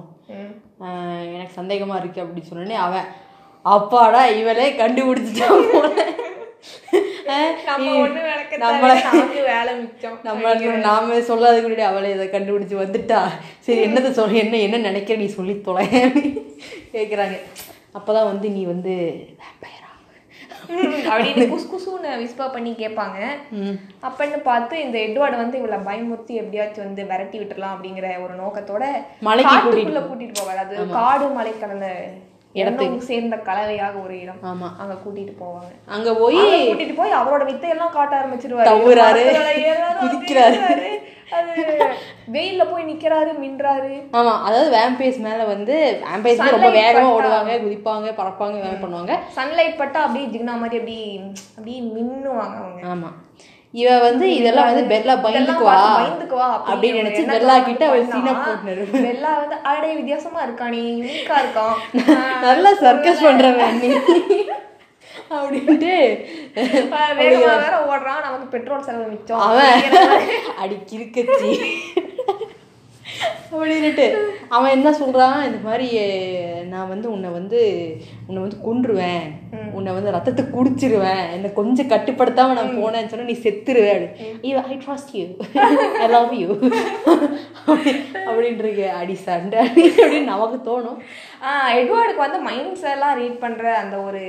எனக்கு 1.35 1.59
சந்தேகமா 1.59 1.95
இருக்கு 2.01 2.23
அப்படின்னு 2.23 2.49
சொன்னோடனே 2.49 2.77
அவன் 2.87 3.07
அப்பாடா 3.75 4.21
இவளே 4.41 4.67
கண்டுபிடிச்சிட்டான் 4.81 5.67
போல. 5.73 5.89
நாம 10.87 11.17
சொல்லாததுக்கு 11.29 11.67
முன்னாடி 11.67 11.85
அவளே 11.89 12.11
இதை 12.15 12.25
கண்டுபிடிச்சு 12.27 12.75
வந்துட்டா. 12.83 13.19
சரி 13.65 13.79
என்னதை 13.87 14.09
சொல் 14.17 14.39
என்ன 14.43 14.61
என்ன 14.67 14.77
நினைக்கிற 14.89 15.17
நீ 15.23 15.27
சொல்லி 15.37 15.55
தொலை 15.67 15.85
கேட்குறாங்க 16.95 17.37
அப்பதான் 17.97 18.29
வந்து 18.31 18.47
நீ 18.57 18.63
வந்து 18.73 18.93
அப்படின்னு 21.11 21.45
குசு 21.53 21.65
குசுன்னு 21.71 22.11
விஸ்பர் 22.23 22.53
பண்ணி 22.53 22.71
கேட்பாங்க. 22.71 23.19
அப்பன்னு 24.07 24.37
பார்த்து 24.43 24.81
இந்த 24.81 24.97
எட்வார்டு 24.99 25.37
வந்து 25.37 25.57
இவளை 25.57 25.77
பயமுறுத்தி 25.89 26.33
எப்படியாச்சும் 26.41 26.85
வந்து 26.85 27.05
விரட்டி 27.05 27.39
விட்டுறலாம் 27.39 27.75
அப்படிங்கிற 27.75 28.07
ஒரு 28.23 28.33
நோக்கத்தோட 28.43 28.83
காட்டுக்குள்ள 29.45 30.01
கூட்டிட்டு 30.09 30.39
போவாரு 30.41 30.57
அது 30.57 30.87
காடு 30.87 31.27
மலை 31.27 31.53
கலந்த 31.59 31.87
இடத்துக்கு 32.53 33.01
சேர்ந்த 33.01 33.35
கலவையாக 33.35 33.95
ஒரு 33.97 34.21
இடம். 34.21 34.39
ஆமா. 34.43 34.69
அங்க 34.77 34.95
கூட்டிட்டு 35.03 35.33
போவாங்க. 35.41 35.69
அங்க 35.85 36.15
போய் 36.15 36.37
கூட்டிட்டு 36.69 36.95
போய் 36.95 37.11
அவரோட 37.11 37.43
வித்தையெல்லாம் 37.51 37.91
காட்ட 37.91 38.13
ஆரம்பிச்சிருவாரு. 38.21 38.69
தவுறாரு, 38.71 39.23
குதிக்கிறாரு. 40.01 40.57
அது 41.37 41.53
வெயில்ல 42.33 42.63
போய் 42.69 42.89
நிக்கிறாரு 42.89 43.31
மின்றாரு. 43.41 43.93
ஆமா 44.13 44.33
அதாவது 44.45 44.69
வேம்பையர்ஸ் 44.75 45.19
மேல 45.19 45.45
வந்து 45.45 45.75
வேம்பையர்ஸ் 46.03 46.53
ரொம்ப 46.55 46.69
வேகமா 46.75 46.99
பட்டா. 46.99 47.15
ஓடுவாங்க 47.15 47.53
குதிப்பாங்க 47.63 48.11
பறப்பாங்க 48.19 48.55
வேலை 48.63 48.77
பண்ணுவாங்க. 48.81 49.15
சன்லைட் 49.37 49.79
பட்டா 49.79 50.01
அப்படியே 50.05 50.27
ஜிக்னா 50.33 50.55
மாதிரி 50.61 50.79
அப்படி 50.79 50.97
அப்படியே 51.57 51.79
மின்னுவாங்க 51.95 52.55
அவங்க. 52.61 52.81
ஆமா. 52.93 53.09
இவ 53.73 53.89
வந்து 53.99 54.25
இதெல்லாம் 54.37 54.69
வந்து 54.69 54.83
பெல்லா 54.89 55.13
பயந்துக்குவா? 55.25 55.75
பயந்துக்குவா 55.99 56.47
அப்படின்னு 56.69 56.99
நினைச்சு 56.99 57.21
பெல்லா 57.29 57.55
கிட்ட 57.67 57.83
அவள் 57.87 58.09
சீனா 58.09 58.33
போட்டுனரு 58.39 58.85
பெல்லா 58.97 59.31
வந்து 59.41 59.57
அடே 59.71 59.91
வித்தியாசமா 59.99 60.41
இருக்கானே 60.47 60.81
யூனிக்கா 60.89 61.37
இருக்கான். 61.43 61.77
நல்லா 62.47 62.71
சர்க்கஸ் 62.83 63.23
பண்றவன் 63.23 63.79
அப்படின்ட்டு. 65.31 65.93
வேற 67.15 67.85
ஓடுறான். 67.89 68.21
நமக்கு 68.21 68.47
பெட்ரோல் 68.49 68.83
செலவு 68.83 69.03
மிச்சம். 69.03 69.39
அவன் 69.39 69.81
அடி 70.57 70.77
கிறுக்கச்சி 70.91 71.61
அப்படின்னுட்டு 73.51 74.05
அவன் 74.55 74.73
என்ன 74.75 74.89
சொல்றான்? 74.99 75.39
இந்த 75.47 75.59
மாதிரி 75.63 75.87
நான் 76.73 76.91
வந்து 76.91 77.07
உன்னை 77.15 77.29
வந்து 77.37 77.61
உன்னை 78.27 78.41
வந்து 78.43 78.59
கொன்றுவேன். 78.67 79.25
உன்னை 79.77 79.91
வந்து 79.95 80.13
ரத்தத்தை 80.15 80.43
குடிச்சிருவேன். 80.45 81.23
என்னை 81.35 81.49
கொஞ்சம் 81.59 81.91
கட்டுப்படுத்தாம 81.93 82.55
நான் 82.59 82.77
போனேன்னு 82.81 83.11
சொன்னா 83.13 83.29
நீ 83.29 83.35
செத்துருவேன் 83.45 84.05
I 84.69 84.77
trust 84.85 85.13
you 85.19 85.25
I 86.03 86.07
love 86.15 86.33
you 86.41 86.49
அப்படின்ட்டு 88.27 88.87
அடி 89.01 89.15
சண்டை. 89.27 89.59
அப்படின்னு 89.67 90.21
நமக்கு 90.31 90.57
தோணும். 90.69 90.99
எட்வார்டுக்கு 91.79 92.25
வந்து 92.25 92.39
மைண்ட்ஸ் 92.49 92.85
எல்லாம் 92.95 93.17
ரீட் 93.21 93.41
பண்ற 93.43 93.65
அந்த 93.83 93.97
ஒரு 94.07 94.23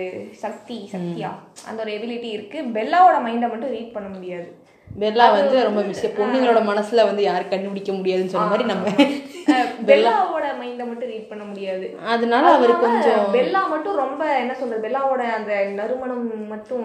சக்தி 0.44 0.78
சக்தியா? 0.94 1.30
அந்த 1.68 1.78
ஒரு 1.84 1.92
எபிலிட்டி 1.98 2.30
இருக்கு. 2.36 2.58
பெல்லாவோட 2.76 3.16
மைண்டை 3.28 3.48
மட்டும் 3.52 3.74
ரீட் 3.76 3.96
பண்ண 3.96 4.10
முடியாது. 4.16 4.48
பெல்லா 4.96 5.26
வந்து 5.32 5.56
ரொம்ப 5.64 5.80
மிஸ்டேக் 5.82 6.18
பொண்ணுங்களோட 6.18 6.60
மனசுல 6.66 7.04
வந்து 7.04 7.22
யாரும் 7.22 7.48
கண்டுபிடிக்க 7.48 7.92
முடியாதுன்னு 7.92 8.34
சொன்ன 8.34 8.50
மாதிரி 8.50 8.64
நம்ம 8.64 8.88
பெல்லாவோட 9.88 10.46
மைண்டை 10.58 10.84
மட்டும் 10.88 11.10
ரீட் 11.10 11.30
பண்ண 11.30 11.44
முடியாது. 11.44 11.86
அதனால 12.06 12.44
அவர் 12.52 12.72
கொஞ்சம் 12.78 13.24
பெல்லா 13.32 13.62
மட்டும் 13.68 13.96
ரொம்ப 13.96 14.22
என்ன 14.38 14.52
சொல்றது 14.54 14.84
பெல்லாவோட 14.84 15.22
அந்த 15.36 15.52
நறுமணம் 15.78 16.22
மட்டும் 16.48 16.84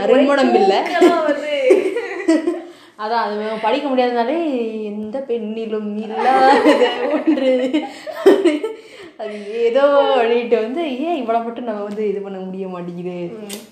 நறுமணம் 0.00 0.54
இல்ல. 0.54 0.74
வந்து 1.22 1.52
அதான் 2.98 3.24
அது 3.24 3.34
படிக்க 3.62 3.86
முடியாதனாலே 3.88 4.36
எந்த 4.90 5.16
பெண்ணிலும் 5.28 5.90
இல்லாத 5.98 6.74
ஒன்று. 7.12 7.52
அது 9.22 9.36
ஏதோ 9.66 9.82
அப்படின்ட்டு 10.14 10.56
வந்து 10.64 10.82
ஏன் 11.06 11.18
இவளை 11.20 11.38
மட்டும் 11.44 11.68
நம்ம 11.68 11.84
வந்து 11.88 12.02
இது 12.10 12.18
பண்ண 12.24 12.38
முடிய 12.46 12.66
மாட்டேங்குது? 12.72 13.14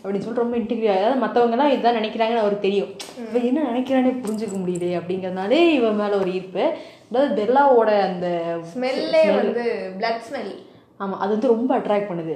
அப்படின்னு 0.00 0.22
சொல்லிட்டு 0.24 0.44
ரொம்ப 0.44 0.56
இன்டிகிரி 0.60 0.88
அதாவது 0.92 1.22
மற்றவங்கலாம் 1.24 1.72
இதுதான் 1.72 1.98
நினைக்கிறாங்கன்னு 2.00 2.44
அவருக்கு 2.44 2.66
தெரியும். 2.68 2.92
இவன் 3.28 3.48
என்ன 3.48 3.64
நினைக்கிறானே 3.70 4.12
புரிஞ்சுக்க 4.22 4.58
முடியலையே? 4.60 4.98
அப்படிங்கிறதுனாலே 5.00 5.58
இவன் 5.78 6.00
மேலே 6.02 6.14
ஒரு 6.22 6.30
ஈர்ப்பு. 6.38 6.64
அதாவது 7.08 7.30
பெல்லாவோட 7.40 7.90
அந்த 8.10 8.28
ஸ்மெல்லே 8.70 9.24
வந்து 9.40 9.64
பிளட் 9.98 10.24
ஸ்மெல் 10.28 10.54
ஆமாம் 11.02 11.20
அது 11.22 11.30
வந்து 11.34 11.52
ரொம்ப 11.52 11.70
அட்ராக்ட் 11.78 12.10
பண்ணுது. 12.10 12.34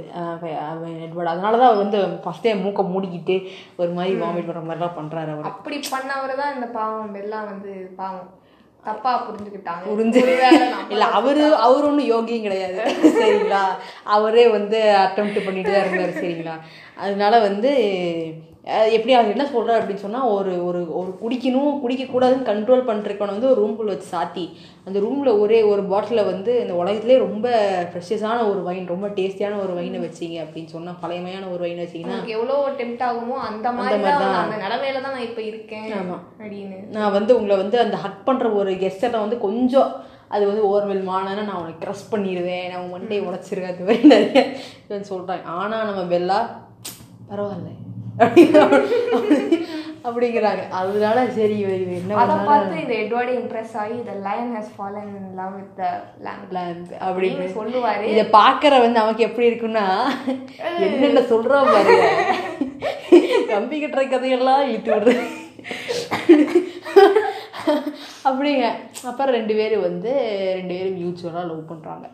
எட்வர்ட் 1.05 1.33
அதனால 1.33 1.59
தான் 1.59 1.69
அவர் 1.71 1.83
வந்து 1.85 1.99
ஃபஸ்ட் 2.25 2.45
டைம் 2.47 2.65
மூக்கை 2.65 2.85
மூடிக்கிட்டு 2.93 3.37
ஒரு 3.81 3.91
மாதிரி 3.99 4.15
வாமிட் 4.23 4.51
வர 4.51 4.63
மாதிரிலாம் 4.69 4.99
பண்ணுறாரு 4.99 5.31
அவர். 5.35 5.49
அப்படி 5.53 5.77
பண்ணவர் 5.95 6.41
தான் 6.43 6.55
இந்த 6.57 6.69
பாவம் 6.79 7.15
பெல்லா 7.17 7.41
வந்து 7.53 7.73
பாவம். 8.01 8.29
தப்பா 8.89 9.13
புரிஞ்சுக்கிட்டாங்க. 9.27 9.83
புரிஞ்சு 9.91 10.21
இல்ல 10.93 11.05
அவரு 11.19 11.45
அவர் 11.67 11.87
ஒன்றும் 11.91 12.11
யோகியம் 12.15 12.47
கிடையாது. 12.47 12.81
சரிங்களா? 13.19 13.63
அவரே 14.17 14.45
வந்து 14.57 14.81
அட்டம் 15.05 15.33
பண்ணிட்டு 15.47 15.73
தான் 15.73 15.85
இருந்தார் 15.85 16.21
சரிங்களா? 16.21 16.57
அதனால 17.05 17.35
வந்து 17.49 17.73
எப்படி 18.91 19.13
அவர் 19.15 19.31
என்ன 19.31 19.45
சொல்றாரு 19.47 19.79
அப்படின்னு 19.79 20.03
சொன்னா 20.03 20.21
ஒரு 20.31 20.53
ஒரு 20.65 20.81
ஒரு 20.95 21.11
குடிக்கணும் 21.21 21.79
குடிக்கக்கூடாதுன்னு 21.83 22.49
கண்ட்ரோல் 22.49 22.85
பண்ணிருக்கவனை 22.85 23.35
வந்து 23.35 23.49
ஒரு 23.49 23.61
ரூம்குள்ள 23.61 23.93
வச்சு 23.93 24.09
சாத்தி 24.11 24.45
அந்த 24.87 24.99
ரூம்ல 25.01 25.31
ஒரே 25.41 25.59
ஒரு 25.69 25.83
பாட்டிலில் 25.85 26.29
வந்து 26.31 26.53
இந்த 26.61 26.75
உலகத்திலே 26.75 27.17
ரொம்ப 27.23 27.47
ஃப்ரெஷஸான 27.89 28.43
ஒரு 28.49 28.61
வைன் 28.63 28.87
ரொம்ப 28.87 29.09
டேஸ்டியான 29.17 29.61
ஒரு 29.63 29.75
வைனை 29.79 30.01
வச்சீங்க 30.03 30.37
அப்படின்னு 30.45 30.71
சொன்னா 30.71 30.95
பழமையான 31.01 31.49
ஒரு 31.49 31.63
வைனை 31.65 31.83
வச்சீங்கன்னா 31.83 32.19
எவ்வளவு 32.35 32.75
டெம்ட் 32.79 33.05
ஆகுமோ 33.09 33.39
அந்த 33.47 33.73
மாதிரி 33.73 34.03
தான் 34.05 34.37
அந்த 34.43 34.59
நிலைமையில 34.59 35.01
தான் 35.01 35.17
நான் 35.17 35.29
இப்ப 35.29 35.43
இருக்கேன் 35.43 35.89
அப்படின்னு. 36.39 36.79
நான் 36.91 37.13
வந்து 37.13 37.35
உங்களை 37.37 37.57
வந்து 37.57 37.79
அந்த 37.79 37.97
ஹக் 37.97 38.23
பண்ணுற 38.27 38.53
ஒரு 38.55 38.73
கெஸ்ட்டை 38.77 39.19
வந்து 39.19 39.39
கொஞ்சம் 39.39 39.91
அது 40.29 40.45
வந்து 40.47 40.63
ஓர்வெல் 40.71 41.05
மானனா 41.07 41.43
நான் 41.43 41.61
உனக்கு 41.61 41.83
க்ரஷ் 41.85 42.11
பண்ணிடுவேன் 42.13 42.67
நான் 42.69 42.83
உன் 42.83 42.95
மண்டையை 42.95 43.23
உடச்சிருவேன் 43.27 43.73
அது 43.73 43.87
மாதிரி 43.87 44.09
நிறைய 44.09 44.43
சொல்கிறாங்க 45.11 45.47
ஆனால் 45.59 45.87
நம்ம 45.87 46.03
பெல்லா 46.11 46.41
பரவாயில்ல. 47.31 47.71
அப்படிங்கிறாங்க. 50.09 50.63
அதனால 50.81 51.19
சரி 51.37 51.57
இவ 51.63 51.71
இவ 51.83 51.91
என்ன 52.01 52.19
அத 52.23 52.35
பார்த்து 52.49 52.83
இந்த 52.83 52.95
எட்வர்டு 53.03 53.33
இம்ப்ரெஸ் 53.39 53.75
ஆகி 53.83 53.97
the 54.09 54.13
lion 54.27 54.53
has 54.57 54.71
fallen 54.77 55.11
in 55.19 55.33
love 55.41 55.55
with 55.59 55.75
the 55.81 55.85
lamb. 56.27 56.43
அப்படின்னு 57.07 57.49
சொல்லுவாரு. 57.59 58.05
இதை 58.13 58.25
பார்க்குற 58.39 58.73
வந்து 58.85 59.01
நமக்கு 59.01 59.27
எப்படி 59.29 59.49
இருக்குன்னா 59.51 59.87
என்னென்ன 60.87 61.25
சொல்கிறோம் 61.33 61.73
பாருங்க 61.75 62.07
கம்பி 63.53 63.77
கட்டுற 63.83 64.05
கதையெல்லாம் 64.15 64.63
இழுத்து 64.71 64.93
விடுறது. 64.95 65.25
அப்படிங்க. 68.29 68.67
அப்புறம் 69.09 69.35
ரெண்டு 69.39 69.55
பேரும் 69.59 69.87
வந்து 69.89 70.13
ரெண்டு 70.59 70.75
பேரும் 70.77 70.99
மியூச்சுவலாக 71.01 71.49
லவ் 71.51 71.71
பண்ணுறாங்க 71.73 72.07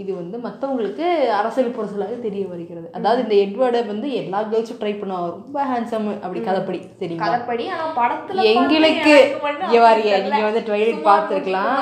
இது 0.00 0.10
வந்து 0.18 0.36
மற்றவங்களுக்கு 0.44 1.06
அரசியல் 1.36 1.74
புரசலாக 1.76 2.16
தெரிய 2.24 2.42
வருகிறது. 2.50 2.88
அதாவது 2.98 3.20
இந்த 3.24 3.36
எட்வர்டை 3.44 3.80
வந்து 3.90 4.08
எல்லா 4.20 4.40
கேர்ள்ஸும் 4.50 4.80
ட்ரை 4.80 4.92
பண்ணுவாங்க 4.98 5.28
ரொம்ப 5.36 5.64
ஹேண்ட்ஸம் 5.70 6.08
அப்படி 6.24 6.40
கதைப்படி 6.48 6.78
சரிங்களா 7.00 7.28
கதைப்படி 7.28 7.64
ஆனா 7.74 7.86
படத்துல 8.00 8.44
எங்களுக்கு 8.52 9.14
பார்த்து 9.14 9.14
எனக்கு 9.18 9.40
மட்டும் 9.46 9.70
இங்க 9.70 9.80
பாருங்க 9.86 10.12
அப்படி 10.16 10.32
நீங்க 10.34 10.48
வந்து 10.48 10.62
சும்மா 10.98 11.08
பார்த்துருக்கலாம். 11.08 11.72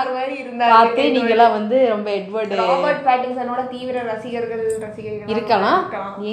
பார்த்து 0.75 1.05
நீங்களாம் 1.17 1.57
வந்து 1.59 1.79
ரொம்ப 1.95 2.09
எட்வர்டு. 2.21 2.61
ராபர்ட் 2.63 3.03
பேட்டின்சனோட 3.09 3.65
தீவிர 3.75 4.05
ரசிகர்கள் 4.13 4.65
ரசிகர்கள் 4.87 5.33
இருக்கலாம். 5.35 5.83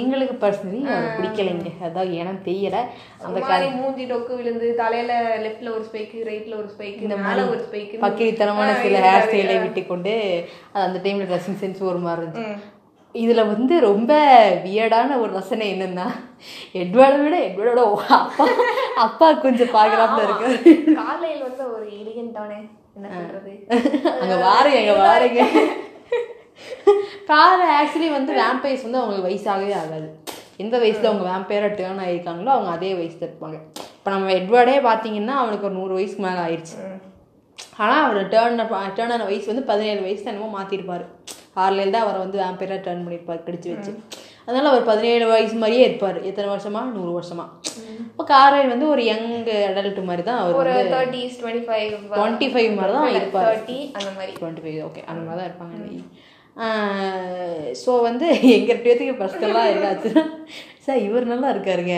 எங்களுக்கு 0.00 0.36
பர்சனலி 0.44 0.80
அது 0.96 1.10
பிடிக்கலைங்க. 1.18 1.72
அதான் 1.88 2.14
எனக்கு 2.22 2.42
தெரியல. 2.50 2.78
அந்த 3.26 3.38
மாதிரி 3.50 3.68
மூஞ்சி 3.80 4.06
டொக்கு 4.12 4.32
விழுந்து 4.40 4.70
தலையில 4.82 5.12
லெஃப்ட்ல 5.44 5.68
ஒரு 5.76 5.84
ஸ்பைக்கு 5.90 6.18
ரைட்ல 6.30 6.54
ஒரு 6.62 6.70
ஸ்பைக்கு 6.74 7.12
மேல 7.26 7.38
ஒரு 7.52 7.60
ஸ்பைக்கு 7.66 8.02
பக்கிரித்தனமான 8.06 8.70
சில 8.86 9.04
ஹேர் 9.08 9.28
ஸ்டைலை 9.28 9.58
விட்டு 9.66 9.84
கொண்டு 9.92 10.14
அது 10.72 10.84
அந்த 10.88 10.98
டைம்ல 11.04 11.32
ட்ரெஸ்ஸிங் 11.34 11.60
சென்ஸ் 11.64 11.90
ஒரு 11.90 12.00
மாதிரி 12.06 12.22
இருந்துச்சு. 12.22 12.54
இதுல 13.14 13.42
வந்து 13.50 13.74
ரொம்ப 13.88 14.12
வியர்டான 14.64 15.18
ஒரு 15.24 15.30
ரசனை 15.38 15.66
என்னன்னா 15.74 16.06
எட்வர்டை 16.80 17.18
விட 17.24 17.36
எட்வர்டோட 17.48 17.82
அப்பா 17.90 18.46
அப்பா 19.04 19.26
கொஞ்சம் 19.44 19.70
பாக்குறாப்புல 19.76 20.24
இருக்கு 20.26 20.72
காலையில் 21.00 21.44
வந்து 21.48 21.64
ஒரு 21.74 21.86
எலிகண்டான 22.00 22.50
என்ன 22.96 23.06
சொல்றது? 23.14 23.52
அங்க 24.22 24.34
வாருங்க 24.46 24.80
அங்க 24.82 24.96
வாருங்க. 25.04 25.40
கார 27.30 27.60
ஆக்சுவலி 27.78 28.08
வந்து 28.16 28.32
வேம்பைர்ஸ் 28.40 28.84
வந்து 28.86 29.00
அவங்களுக்கு 29.00 29.28
வயசாகவே 29.28 29.70
ஆகாது. 29.82 30.08
எந்த 30.64 30.74
வயசுல 30.82 31.10
அவங்க 31.10 31.24
வேம்பையரா 31.30 31.70
டேர்ன் 31.80 32.02
ஆயிருக்காங்களோ 32.04 32.52
அவங்க 32.56 32.70
அதே 32.76 32.90
வயசுல 33.00 33.26
இருப்பாங்க. 33.28 33.58
இப்போ 33.98 34.10
நம்ம 34.14 34.30
எட்வர்டே 34.40 34.76
பார்த்தீங்கன்னா 34.88 35.34
அவனுக்கு 35.42 35.68
ஒரு 35.68 35.78
நூறு 35.80 35.92
வயசுக்கு 35.98 36.26
மேலே 36.26 36.42
ஆயிடுச்சு 36.46 36.76
ஆனால் 37.82 38.02
அவர் 38.06 38.28
டேர்ன் 38.34 38.60
டேர்ன் 38.98 39.14
ஆன 39.14 39.24
வயசு 39.30 39.50
வந்து 39.52 39.70
பதினேழு 39.70 40.00
வயசு 40.06 40.28
என்னமோ 40.32 40.50
மாற்றிருப்பார் 40.58 41.06
ஆறுலேருந்து 41.62 41.98
அவரை 42.02 42.18
வந்து 42.24 42.38
வேம்பையராக 42.42 42.80
டேர்ன் 42.86 43.02
பண்ணியிருப்பார் 43.04 43.44
கடிச்சு 43.46 43.68
வச்சு. 43.72 43.92
அதனால 44.46 44.70
அவர் 44.70 44.88
பதினேழு 44.88 45.24
வயசு 45.32 45.54
மாதிரியே 45.60 45.84
இருப்பார். 45.88 46.18
எத்தனை 46.30 46.48
வருஷமா? 46.52 46.80
நூறு 46.94 47.12
வருஷமா. 47.18 47.44
இப்போ 48.08 48.24
கார்லைன் 48.32 48.72
வந்து 48.72 48.86
ஒரு 48.94 49.02
யங் 49.10 49.30
அடல்ட் 49.68 50.00
மாதிரி 50.08 50.24
தான் 50.28 50.40
அவர் 50.40 50.58
ஒரு 50.62 50.72
thirties 50.94 51.38
twenty 51.40 51.64
five 51.68 51.92
twenty 52.18 52.48
five 52.54 52.70
மாதிரி 52.78 52.94
தான் 52.98 53.14
இருப்பார். 53.18 53.48
தேர்ட்டி 53.50 53.78
அந்த 53.98 54.10
மாதிரி. 54.18 54.34
டுவெண்ட்டி 54.40 54.64
ஃபைவ் 54.64 54.80
ஓகே 54.88 55.04
அந்த 55.10 55.22
மாதிரி 55.26 55.40
தான் 55.40 55.48
இருப்பாங்க. 55.50 55.76
ஸோ 57.82 57.92
வந்து 58.08 58.26
எங்கள் 58.56 58.82
பேத்துக்கு 58.84 59.14
ஃபஸ்ட்டெல்லாம் 59.20 59.70
இருக்காச்சுன்னா 59.70 60.24
சார் 60.86 61.04
இவர் 61.06 61.32
நல்லா 61.32 61.48
இருக்காருங்க. 61.54 61.96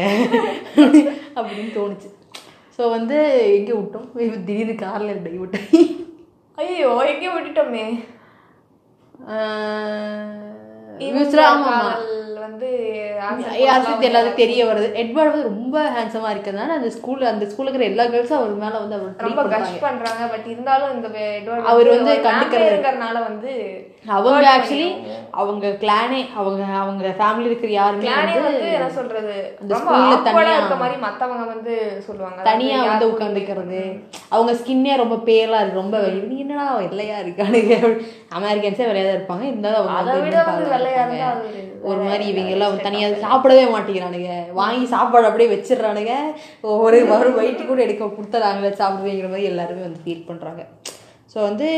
அப்படின்னு 1.39 1.71
தோணுச்சு. 1.79 2.09
ஸோ 2.77 2.83
வந்து 2.95 3.19
எங்கே 3.57 3.75
விட்டோம். 3.77 4.09
திடீர்னு 4.47 4.75
காரில் 4.83 5.23
டை 5.27 5.35
விட்டேன். 5.43 5.69
ஐயோ 6.63 6.91
எங்கேயோ 7.13 7.33
விட்டுட்டோமே. 7.37 7.87
வந்து 12.41 12.69
யாருக்கு 13.59 14.09
எல்லாத்துக்கும் 14.09 14.35
தெரிய 14.35 14.65
வருது. 14.65 14.97
எட்வர்ட் 14.97 15.31
வந்து 15.31 15.43
ரொம்ப 15.43 15.83
ஹேண்ட்ஸமாக 15.83 16.35
இருக்கிறதுனால 16.35 16.69
அந்த 16.69 16.93
ஸ்கூலில் 16.97 17.25
அந்த 17.25 17.45
ஸ்கூலில் 17.45 17.75
இருக்கிற 17.75 17.85
எல்லா 17.85 18.05
கேர்ள்ஸும் 18.05 18.37
அவர் 18.37 18.55
மேலே 18.55 18.73
வந்து 18.73 18.95
அவர் 18.95 19.15
ரொம்ப 19.17 19.43
கஷ் 19.43 19.81
பண்றாங்க. 19.81 20.27
பட் 20.31 20.47
இருந்தாலும் 20.47 20.93
இந்த 20.93 21.09
அவர் 21.65 21.89
வந்து 21.89 22.21
கண்டுக்கிறது- 22.25 22.61
இருக்கிறதுனால 22.61 23.13
வந்து 23.13 23.53
அவங்க 24.07 24.59
ஆக்சுவலி 24.59 24.97
அவங்க 25.31 25.67
கிளானே 25.69 26.27
அவங்க 26.37 26.65
அவங்க 26.65 27.15
ஃபேமிலி 27.19 27.45
இருக்கிற 27.45 27.73
யாருமே 27.73 28.09
வந்து 28.41 28.73
என்ன 28.73 28.91
சொல்றது? 28.91 29.57
அந்த 29.61 29.75
ஸ்கூல்ல 29.75 30.23
தனியா- 30.25 30.57
இருக்க 30.57 30.75
மாதிரி 30.75 31.01
மத்தவங்க 31.01 31.45
வந்து 31.45 32.03
சொல்லுவாங்க. 32.07 32.43
தனியா 32.43 32.85
வந்து 32.85 33.11
யார் 33.11 33.17
உட்காந்துக்கிறது 33.17 34.03
அவங்க 34.29 34.53
ஸ்கின்னே 34.53 34.97
ரொம்ப 34.97 35.15
பேலா 35.15 35.61
இருக்கு 35.61 35.71
ரொம்ப 35.73 35.99
என்னடா 36.37 36.79
வெள்ளையா 36.79 37.17
இருக்கானுங்க 37.25 38.03
அமெரிக்கன்ஸே 38.39 38.85
வெள்ளையா 38.87 39.17
இருப்பாங்க. 39.17 39.43
இருந்தாலும் 39.43 39.89
அவங்க 39.89 40.77
இருப்பாங்க. 40.87 41.27
ஒரு 41.91 42.01
மாதிரி 42.09 42.25
இவங்க 42.33 42.53
எல்லாம் 42.57 42.85
தனியா 42.87 43.09
சாப்பிடவே 43.25 43.65
மாட்டேங்கிறானுங்க. 43.75 44.33
வாங்கி 44.61 44.87
சாப்பாடு 44.95 45.29
அப்படியே 45.31 45.51
வச்சிடுறானுங்க. 45.55 46.15
ஒரு 46.87 46.99
ஒரு 47.17 47.31
வயிற்று 47.39 47.65
கூட 47.71 47.81
எடுக்க 47.87 48.05
கொடுத்துறாங்களே 48.19 48.73
சாப்பிடுவேங்கிற 48.83 49.31
மாதிரி 49.33 49.51
எல்லாருமே 49.53 49.87
வந்து 49.89 50.05
ஃபீல் 50.05 50.29
பண்றாங்க. 50.31 50.65
ஸோ 51.33 51.39
வந்து 51.49 51.69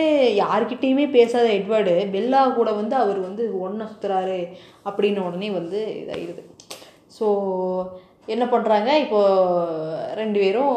யார்கிட்டயுமே 0.42 1.04
பேசாத 1.14 1.46
எட்வர்டு 1.58 1.94
பெல்லா 2.14 2.40
கூட 2.58 2.70
வந்து 2.80 2.94
அவர் 3.04 3.20
வந்து 3.28 3.44
ஒன்றை 3.66 3.86
சுத்துறாரு 3.92 4.40
அப்படின்ன 4.88 5.24
உடனே 5.28 5.48
வந்து 5.60 5.80
இதாகிடுது 6.02 6.42
ஸோ 7.16 7.26
என்ன 8.34 8.44
பண்ணுறாங்க 8.52 8.90
இப்போ 9.04 9.20
ரெண்டு 10.20 10.38
பேரும் 10.42 10.76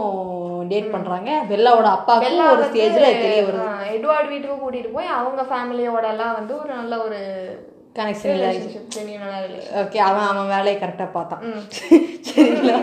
டேட் 0.69 0.93
பண்ணுறாங்க 0.93 1.29
பெல்லாவோட 1.49 1.87
அப்பாவுக்கும் 1.95 2.51
ஒரு 2.53 2.63
ஸ்டேஜில் 2.69 3.17
தெரிய 3.23 3.41
வருது. 3.47 3.65
எட்வர்ட் 3.95 4.31
வீட்டுக்கு 4.33 4.55
கூட்டிட்டு 4.61 4.91
போய் 4.95 5.15
அவங்க 5.17 5.43
ஃபேமிலியோட 5.49 6.05
எல்லாம் 6.13 6.37
வந்து 6.39 6.53
ஒரு 6.61 6.71
நல்ல 6.79 6.97
ஒரு 7.05 7.19
கனெக்ஷன் 7.95 8.33
relationship. 8.35 8.85
ஓகே 9.75 9.97
அவன் 9.97 10.27
அவன் 10.27 10.47
வேலையை 10.47 10.81
கரெக்டாக 10.81 11.11
பார்த்தான். 11.11 11.43
சரிங்களா? 12.27 12.79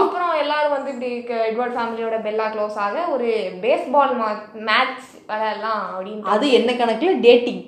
அப்புறம் 0.00 0.32
எல்லாரும் 0.42 0.74
வந்து 0.76 0.90
இப்படி 0.94 1.10
எட்வர்ட் 1.48 1.76
ஃபேமிலியோட 1.76 2.16
பெல்லா 2.26 2.46
க்ளோஸ் 2.54 2.78
ஆக 2.86 3.04
ஒரு 3.14 3.28
பேஸ்பால் 3.64 4.14
மேட்ச் 4.68 5.04
விளையாடலாம் 5.28 5.84
அப்படின்னு 5.90 6.32
அது 6.34 6.46
என்ன 6.58 6.70
கணக்குல? 6.80 7.12
டேட்டிங் 7.26 7.62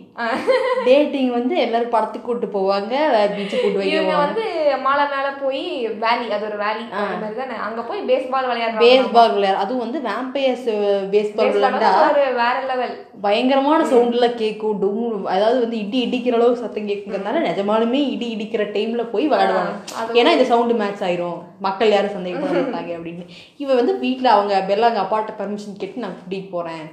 டேட்டிங் 0.88 1.30
வந்து 1.36 1.54
எல்லாரும் 1.62 1.94
படத்துக்கு 1.94 2.26
கூட்டு 2.26 2.48
போவாங்க 2.56 2.92
பீச்சு 3.36 3.56
கூட்டு 3.56 3.86
இவங்க 3.92 4.12
வைக்குவாங்க 4.12 4.24
வந்து 4.24 4.44
மலை 4.84 5.04
மேல 5.12 5.28
போய் 5.40 5.62
வேலி 6.04 6.26
அது 6.36 6.46
ஒரு 6.50 6.58
வேலி 6.64 6.84
மாதிரி 7.22 7.36
தானே? 7.40 7.56
அங்க 7.66 7.80
போய் 7.88 8.06
பேஸ்பால் 8.10 8.48
விளையாடுறாங்க. 8.50 8.84
பேஸ்பால் 8.84 9.34
விளையாடு 9.36 9.62
அதுவும் 9.64 9.84
வந்து 9.86 10.00
வேம்பையர்ஸ் 10.08 10.68
பேஸ்பால் 11.14 11.52
விளையாண்டா 11.56 11.90
ஒரு 12.10 12.24
வேற 12.42 12.54
லெவல் 12.70 12.94
பயங்கரமான 13.24 13.80
சவுண்ட்ல 13.90 14.26
கேட்கும் 14.40 14.78
டும் 14.80 15.02
அதாவது 15.34 15.58
வந்து 15.64 15.78
இடி 15.82 15.98
இடிக்கிற 16.06 16.36
அளவுக்கு 16.38 16.62
சத்தம் 16.64 16.88
கேட்குங்கிறதுனால 16.90 17.42
நிஜமாலுமே 17.48 18.00
இடி 18.14 18.28
இடிக்கிற 18.34 18.62
டைம்ல 18.76 19.04
போய் 19.12 19.30
விளையாடுவாங்க. 19.32 19.74
ஏன்னா 20.20 20.34
இந்த 20.36 20.46
சவுண்டு 20.52 20.76
மேட்ச் 20.82 21.04
ஆயிரும். 21.08 21.38
மக்கள் 21.66 21.93
யாரும் 21.94 22.14
சந்தேகப்பட 22.16 22.52
மாட்டாங்க 22.58 22.92
அப்படின்னு. 22.98 23.24
இவ 23.62 23.74
வந்து 23.74 23.92
வீட்ல 23.98 24.28
அவங்க 24.36 24.54
பெல்லாங்க 24.70 25.00
அப்பாட்ட 25.04 25.32
பர்மிஷன் 25.40 25.80
கேட்டு 25.80 26.04
நான் 26.04 26.18
கூட்டிட்டு 26.20 26.50
போறேன். 26.50 26.84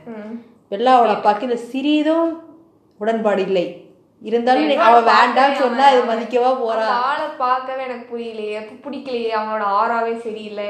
பெல்லாவோட 0.71 1.11
அப்பாக்கு 1.17 1.47
இந்த 1.49 1.59
சிறிதும் 1.71 2.29
உடன்பாடு 2.97 3.41
இல்லை. 3.47 3.65
இருந்தாலும் 4.21 4.81
அவ 4.85 4.97
வேண்டாம்னு 5.07 5.55
சொன்னா 5.59 5.85
இது 5.89 6.01
மதிக்கவா 6.09 6.49
போறா? 6.57 6.87
ஆளை 7.05 7.25
பார்க்கவே 7.37 7.81
எனக்கு 7.83 8.05
புரியலையே. 8.11 8.59
பிடிக்கலையே. 8.83 9.31
அவனோட 9.37 9.63
ஆறாவே 9.77 10.13
சரியில்லை. 10.19 10.67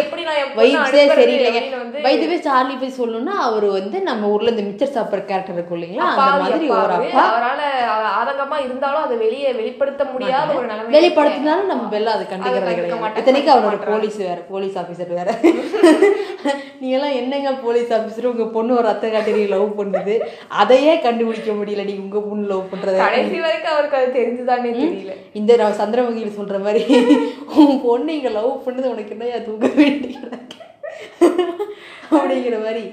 எப்படி 0.00 0.22
நான் 0.22 0.40
வைப்ஸே 0.56 1.02
சரியில்லைங்க. 1.12 1.60
வைத்துவே 2.02 2.38
சார்லி 2.40 2.74
போய் 2.76 2.98
சொல்லணும்னா 2.98 3.36
அவர் 3.40 3.66
வந்து 3.70 4.00
நம்ம 4.00 4.28
ஊர்ல 4.28 4.50
இந்த 4.50 4.62
மிச்சர் 4.62 4.94
சாப்பிட்ற 4.94 5.24
கேரக்டர் 5.24 5.54
இருக்கும் 5.54 5.78
இல்லைங்களா? 5.78 6.08
அந்த 6.16 6.42
மாதிரி 6.44 6.68
ஒரு. 6.76 6.96
அப்பா. 6.98 7.24
அவரால 7.28 7.62
ஆதங்கமா 8.18 8.58
இருந்தாலும் 8.64 9.02
அதை 9.02 9.16
வெளியே 9.16 9.52
வெளிப்படுத்த 9.52 10.04
முடியாத 10.12 10.50
ஒரு 10.54 10.66
நிலைமை 10.66 10.94
வெளிப்படுத்தினாலும் 10.96 11.70
நம்ம 11.72 11.86
பெல்ல 11.92 12.14
அதை 12.14 12.26
கண்டுக்கிறது 12.26 12.68
கண்டுக்க 12.70 12.90
கிடையாது. 12.92 13.20
இத்தனைக்கு 13.20 13.52
அவரோட 13.54 13.78
போலீஸ் 13.86 14.18
வேற 14.22 14.38
போலீஸ் 14.50 14.78
ஆபீசர் 14.78 15.14
வேற. 15.14 15.28
நீ 16.80 16.90
எல்லாம் 16.90 17.12
என்னங்க 17.12 17.50
போலீஸ் 17.62 17.90
ஆபீசர் 17.92 18.24
உங்க 18.24 18.44
பொண்ணு 18.48 18.74
ஒரு 18.74 18.82
ரத்த 18.82 19.08
காட்டி 19.08 19.46
லவ் 19.46 19.80
பண்ணுது. 19.80 20.14
அதையே 20.60 20.98
கண்டுபிடிக்க 20.98 21.52
முடியல. 21.52 21.84
நீ 21.84 21.96
உங்க 21.98 22.20
பொண்ணு 22.20 22.46
லவ் 22.46 22.70
பண்றத 22.80 22.98
கடைசி 23.04 23.38
வரைக்கும் 23.46 23.74
அவருக்கு 23.74 23.98
அது 23.98 24.08
தெரிஞ்சுதானே 24.18 24.72
தெரியல. 24.82 25.14
இந்த 25.40 25.56
நான் 25.62 25.78
சந்திரமுகியில் 25.80 26.38
சொல்ற 26.38 26.58
மாதிரி 26.66 26.82
உன் 27.62 27.82
பொண்ணு 27.86 28.16
இங்க 28.18 28.30
லவ் 28.38 28.52
பண்ணுது 28.66 28.92
உனக்கு 28.94 29.14
என்னையா 29.16 29.40
தூக்க 29.48 29.68
வேண்டிய 29.80 30.16
அப்படிங்கிற 32.16 32.56
மாதிரி 32.64 32.84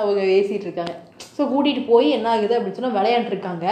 அவங்க 0.00 0.20
பேசிட்டு 0.30 0.66
இருக்காங்க. 0.68 0.94
ஸோ 1.36 1.42
கூட்டிட்டு 1.52 1.82
போய் 1.90 2.08
என்ன 2.16 2.28
ஆகுது 2.34 2.54
அப்படின்னு 2.56 2.78
சொன்னா 2.78 2.96
விளையாண்டுருக்காங்க. 2.98 3.66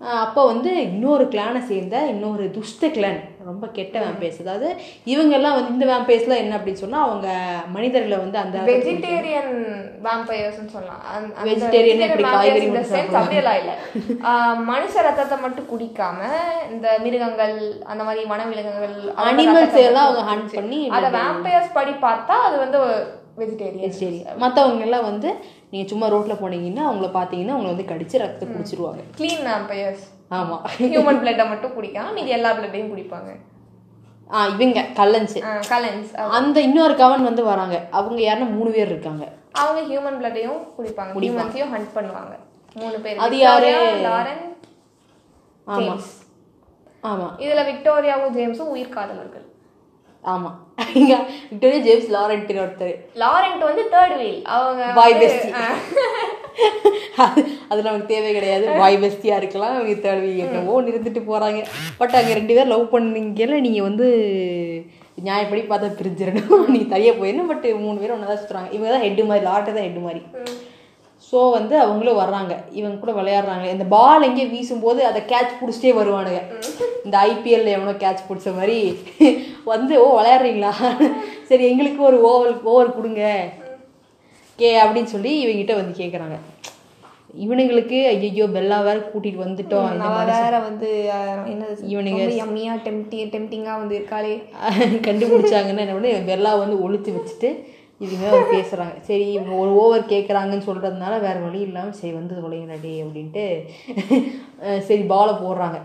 அப்போ 0.00 0.40
வந்து 0.46 0.70
இன்னொரு 0.84 1.24
கிளானை 1.32 1.60
சேர்ந்த 1.66 1.96
இன்னொரு 2.12 2.44
துஷ்ட 2.54 2.88
கிளான் 2.94 3.18
ரொம்ப 3.48 3.66
கெட்ட 3.76 3.96
வேம்பேஸ் 4.04 4.38
அதாவது 4.42 4.68
இவங்கெல்லாம் 5.06 5.56
வந்து 5.56 5.74
இந்த 5.74 5.86
வேம்பேஸ்லாம் 5.90 6.42
என்ன 6.42 6.56
அப்படின்னு 6.58 6.82
சொன்னா 6.82 7.00
அவங்க 7.06 7.28
மனிதர்களை 7.72 8.16
வந்து 8.18 8.38
அந்த 8.42 8.56
வெஜிடேரியன் 8.70 9.52
வேம்பயர்ஸ்னு 10.06 10.72
சொல்லலாம். 10.74 11.02
Vegetarian 11.48 12.00
எப்படி 12.06 12.24
காய்கறி 12.26 12.68
அப்படியெல்லாம் 13.14 13.60
இல்ல. 13.62 13.72
மனுஷ 14.70 14.94
ரத்தத்தை 15.08 15.38
மட்டும் 15.44 15.70
குடிக்காம 15.72 16.20
இந்த 16.72 16.88
மிருகங்கள் 17.04 17.56
அந்த 17.92 18.02
மாதிரி 18.04 18.24
வனவிலங்குகள் 18.32 18.96
அவங்க 19.10 19.30
அனிமல்ஸ் 19.32 19.80
எல்லாம் 19.86 20.06
அவங்க 20.08 20.24
ஹண்ட் 20.30 20.54
பண்ணி 20.58 20.82
அத 20.98 21.10
வேம்பயர்ஸ் 21.18 21.76
படி 21.78 21.94
பார்த்தா 22.06 22.36
அது 22.48 22.58
வந்து 22.64 22.80
வெஜிடேரியன் 23.40 23.98
சரி 24.00 24.18
மற்றவங்க 24.42 24.86
எல்லாம் 24.88 25.08
வந்து 25.08 25.28
நீங்க 25.70 25.88
சும்மா 25.88 26.06
ரோட்ல 26.08 26.34
போனீங்கன்னா 26.42 26.84
அவங்கள 26.88 27.08
பார்த்தீங்கன்னா 27.16 27.54
அவங்கள 27.54 27.72
வந்து 27.74 27.90
கடிச்சு 27.92 28.22
ரத்தத்தை 28.22 28.48
குடிச்சிருவாங்க 28.54 29.02
க்ளீன் 29.18 29.44
வேம்பயர்ஸ் 29.48 30.06
ஆமா. 30.30 30.56
ஹியூமன் 30.82 31.20
பிளட்டை 31.22 31.48
மட்டும் 31.48 31.74
குடிக்காம 31.76 32.12
மீதி 32.16 32.30
எல்லா 32.30 32.50
பிளட்டையும் 32.52 32.90
குடிப்பாங்க. 32.92 33.30
ஆ 34.30 34.46
இவங்க 34.46 34.80
கல்லன்ஸ் 34.98 35.34
கலன்ஸ் 35.70 36.10
அந்த 36.38 36.60
இன்னொரு 36.60 36.94
கவன் 36.96 37.26
வந்து 37.28 37.44
வராங்க. 37.44 37.76
அவங்க 37.90 38.20
யாருன்னா 38.22 38.48
மூணு 38.50 38.70
பேர் 38.70 38.92
இருக்காங்க. 38.92 39.24
அவங்க 39.52 39.80
ஹியூமன் 39.88 40.18
பிளட்டையும் 40.20 40.60
குடிப்பாங்க. 40.76 41.12
ஹியூமன்ஸையும் 41.16 41.72
ஹண்ட் 41.74 41.90
பண்ணுவாங்க. 41.96 42.34
மூணு 42.76 42.96
பேர். 43.00 43.18
அது 43.18 43.38
யாரு? 43.38 43.70
லாரன் 44.06 44.44
ஆமா. 45.66 45.78
ஜேம்ஸ் 45.80 46.12
ஆமா. 47.04 47.26
இதுல 47.38 47.60
விக்டோரியாவும் 47.70 48.34
ஜேம்ஸும் 48.38 48.72
உயிர் 48.74 48.96
காதலர்கள் 48.96 49.46
ஆமா. 50.24 50.50
இங்க 50.69 50.69
விக்டோரியா 51.50 51.80
ஜேம்ஸ் 51.86 52.10
லாரண்ட் 52.16 52.52
ஒருத்தர். 52.64 52.94
லாரண்ட் 53.22 53.64
வந்து 53.68 53.82
தேர்ட் 53.94 54.16
வீல் 54.20 54.40
அவங்க 54.56 54.92
பாய் 55.00 55.18
பெஸ்டி 55.22 55.50
அது 57.24 57.40
அது 57.70 57.80
நமக்கு 57.86 58.10
தேவை 58.12 58.30
கிடையாது. 58.36 58.64
பாய் 58.80 58.96
பெஸ்டியா 59.02 59.34
இருக்கலாம். 59.40 59.74
அவங்க 59.76 59.94
தேர்வி 60.06 60.30
என்னவோ 60.44 60.74
இருந்துட்டு 60.90 61.20
போறாங்க. 61.28 61.60
பட் 62.00 62.16
அங்க 62.20 62.32
ரெண்டு 62.38 62.56
பேர் 62.56 62.72
லவ் 62.72 62.86
பண்ணீங்கல 62.94 63.60
நீங்க 63.66 63.80
வந்து 63.88 64.06
நியாயப்படி 65.26 65.62
பார்த்தா 65.70 65.88
பிரிஞ்சிடணும். 66.00 66.66
நீ 66.74 66.80
தனியாக 66.92 67.18
போயிடணும். 67.20 67.50
பட் 67.52 67.66
மூணு 67.84 67.96
பேரும் 68.02 68.16
ஒன்றா 68.16 68.28
தான் 68.30 68.42
சுற்றுறாங்க 68.42 68.72
இவங்க 68.76 68.90
தான் 68.94 69.04
ஹெட்டு 69.06 69.28
மாதிரி 69.30 69.46
லாட்டை 69.48 69.70
தான் 69.76 69.86
ஹெட்டு 69.86 70.06
மாதிரி 70.06 70.22
ஸோ 71.32 71.50
வந்து 71.50 71.78
அவங்களும் 71.78 72.18
வர்றாங்க. 72.18 72.52
இவங்க 72.70 72.96
கூட 72.96 73.12
விளையாடுறாங்க. 73.12 73.64
இந்த 73.70 73.84
பால் 73.84 74.22
எங்கேயோ 74.22 74.48
வீசும்போது 74.48 75.04
அதை 75.04 75.22
கேட்ச் 75.22 75.58
பிடிச்சிட்டே 75.60 75.92
வருவானுங்க. 75.96 76.40
இந்த 77.04 77.18
ஐபிஎல்ல 77.26 77.74
எவனோ 77.76 77.92
கேட்ச் 77.92 78.26
பிடிச்ச 78.28 78.56
மாதிரி 78.56 78.78
வந்து 79.64 80.06
ஓ 80.06 80.20
விளையாடுறீங்களா? 80.20 80.72
சரி 81.42 81.68
எங்களுக்கு 81.68 82.02
ஒரு 82.02 82.22
ஓவர் 82.22 82.62
ஓவர் 82.64 82.94
கொடுங்க. 82.94 83.22
கே 84.58 84.82
அப்படின்னு 84.82 85.12
சொல்லி 85.14 85.32
இவங்கிட்ட 85.44 85.74
வந்து 85.74 85.98
கேட்குறாங்க 85.98 86.38
இவனுங்களுக்கு 87.40 88.06
ஐயோ 88.06 88.44
பெல்லா 88.46 88.84
வேற 88.84 89.10
கூட்டிட்டு 89.10 89.42
வந்துட்டோம். 89.44 89.90
வேற 90.30 90.58
வந்து 90.58 90.88
என்னது 91.46 91.76
இவனுங்க- 91.88 92.38
யம்மியா 92.40 92.72
டெம்டி 92.86 93.18
டெம்டிங்கா 93.34 93.76
வந்து 93.78 93.94
இருக்காளே. 93.98 94.34
கண்டுபிடிச்சாங்கன்னா 95.06 95.84
என்ன 95.84 95.92
பண்ணு 95.92 96.22
பெல்லா 96.26 96.58
வந்து 96.58 96.76
ஒழிச்சு 96.76 97.10
வச்சுட்டு 97.16 97.50
இதுங்க 98.04 98.26
அவங்க 98.28 98.50
பேசுறாங்க. 98.56 98.96
சரி 99.08 99.24
இவங்க 99.36 99.54
ஒரு 99.62 99.70
ஓவர் 99.80 100.10
கேட்குறாங்கன்னு 100.12 100.68
சொல்றதுனால 100.68 101.14
வேற 101.24 101.36
வழி 101.46 101.60
இல்லாமல் 101.68 101.98
சரி 102.00 102.12
வந்து 102.18 102.34
தொலைங்கடே 102.42 102.94
அப்படின்ட்டு 103.04 103.44
சரி 104.88 105.02
பாலை 105.12 105.34
போடுறாங்க. 105.42 105.80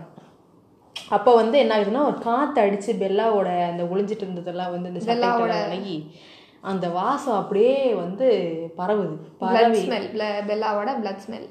அப்போ 1.16 1.30
வந்து 1.40 1.56
என்ன 1.62 1.74
ஆகுதுன்னா 1.76 2.06
ஒரு 2.10 2.18
காற்று 2.28 2.62
அடிச்சு 2.62 2.92
பெல்லாவோட 3.02 3.50
அந்த 3.72 3.82
ஒளிஞ்சிட்டு 3.92 4.24
இருந்ததெல்லாம் 4.26 4.72
வந்து 4.74 4.90
இந்த 4.92 5.02
சட்டையோட 5.08 5.52
விலகி 5.64 5.98
அந்த 6.70 6.86
வாசம் 7.00 7.40
அப்படியே 7.40 7.76
வந்து 8.04 8.28
பரவுது. 8.78 9.16
பரவி 9.42 9.82
ஸ்மெல் 9.84 10.08
பெல்லாவோட 10.48 10.92
பிளட் 11.02 11.22
ஸ்மெல் 11.26 11.46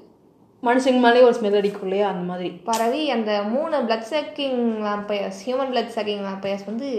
மனுஷங்க 0.64 1.00
மேலேயே 1.06 1.26
ஒரு 1.28 1.36
ஸ்மெல் 1.38 1.58
அடிக்கும் 1.60 1.86
இல்லையா 1.88 2.08
அந்த 2.14 2.24
மாதிரி. 2.30 2.50
பரவி 2.70 3.04
அந்த 3.16 3.32
மூணு 3.54 3.78
blood 3.88 4.08
sucking 4.14 4.62
vampires 4.86 5.42
human 5.48 5.72
blood 5.74 5.94
sucking 5.98 6.24
vampires 6.28 6.70
வந்து 6.72 6.90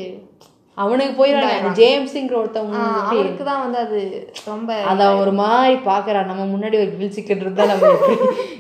அவனுக்கு 0.79 1.13
போயிடறாங்க 1.15 1.69
ஜேம்ஸுங்கிற 1.77 2.35
ஒருத்தவங்க 2.39 2.79
ஆஹ், 2.81 3.05
அவருக்கு 3.07 3.45
தான் 3.45 3.63
வந்து 3.63 3.79
அது 3.83 4.01
ரொம்ப 4.47 4.71
அத 4.91 5.03
ஒரு 5.21 5.33
மாதிரி 5.39 5.77
பாக்குறான் 5.87 6.29
நம்ம 6.31 6.47
முன்னாடி 6.51 6.77
ஒரு 6.81 6.91
கில் 6.93 7.15
சிக்கன் 7.15 7.43
இருந்தா 7.43 7.67
நம்ம 7.71 7.91
எப்படி 7.95 8.17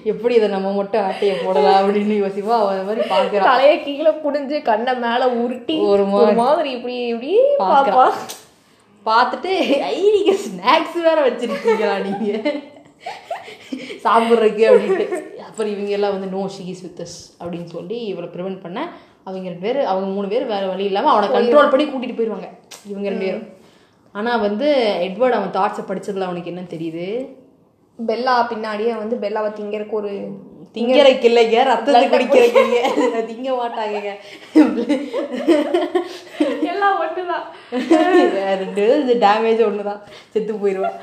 எப்படி 0.07 0.35
இதை 0.35 0.48
நம்ம 0.50 0.72
மட்டும் 0.74 1.05
ஆட்டைய 1.05 1.35
போடலாம் 1.40 1.79
அப்படின்னு 1.81 2.16
யோசிப்பா. 2.20 2.57
அவன் 2.62 2.87
மாதிரி 2.87 3.05
பாக்குறான் 3.11 3.48
தலைய 3.50 3.74
கீழே 3.83 4.12
குடிஞ்சு 4.22 4.59
கண்ணை 4.66 4.94
மேல 5.02 5.22
உருட்டி 5.38 5.76
ஒரு 5.90 6.07
மாதிரி 6.40 6.70
இப்படி 6.76 6.96
இப்படி 7.09 7.33
பாப்பா. 7.61 7.74
பாக்குறான் 7.74 8.16
பார்த்துட்டு 9.07 9.52
ஐ 9.88 9.98
நீங்க 10.14 10.33
ஸ்நாக்ஸ் 10.44 10.96
வேற 11.05 11.18
வச்சிருக்கீங்களா 11.26 11.96
நீங்க? 12.07 12.31
சாப்பிட்றதுக்கு 14.02 14.64
அப்படின்ட்டு. 14.68 15.07
அப்புறம் 15.46 15.70
இவங்க 15.72 15.92
எல்லாம் 15.94 16.14
வந்து 16.14 16.31
நோ 16.33 16.42
ஷீஸ் 16.55 16.83
வித் 16.83 17.02
அஸ் 17.02 17.18
அப்படின்னு 17.40 17.68
சொல்லி 17.70 17.98
இவளை 18.09 18.29
ப்ரிவென்ட் 18.33 18.62
பண்ண 18.62 18.81
அவங்க 19.26 19.46
ரெண்டு 19.50 19.64
பேர் 19.66 19.78
அவங்க 19.92 20.08
மூணு 20.16 20.26
பேர் 20.32 20.50
வேற 20.54 20.64
வழி 20.72 20.84
இல்லாம 20.90 21.10
அவனை 21.12 21.28
கண்ட்ரோல் 21.36 21.72
பண்ணி 21.72 21.86
கூட்டிட்டு 21.86 22.18
போயிடுவாங்க 22.18 22.48
இவங்க 22.90 23.06
ரெண்டு 23.12 23.28
பேரும். 23.28 23.46
ஆனா 24.18 24.32
வந்து 24.46 24.68
எட்வர்ட் 25.06 25.38
அவன் 25.38 25.56
தாட்ஸை 25.56 25.84
படிச்சதுல 25.88 26.28
அவனுக்கு 26.28 26.52
என்ன 26.52 26.62
தெரியுது? 26.74 27.06
பெல்லா 27.98 28.34
பின்னாடியே 28.52 28.92
வந்து 29.02 29.16
பெல்லாவை 29.24 29.50
திங்கறதுக்கு 29.58 29.98
ஒரு 30.00 30.12
திங்கறக்கு 30.76 31.26
இல்லைங்க 31.28 31.58
ரத்தத்தை 31.68 32.06
குடிக்கிறீங்க 32.12 32.78
திங்க 33.28 33.50
மாட்டாங்க 33.60 34.08
எல்லாம் 36.72 36.96
ஒண்ணுதான். 37.04 37.44
ரெண்டு 38.62 38.84
இது 39.02 39.14
டேமேஜ் 39.24 39.62
ஒண்ணுதான். 39.68 40.00
செத்து 40.32 40.60
போயிடுவான் 40.62 40.98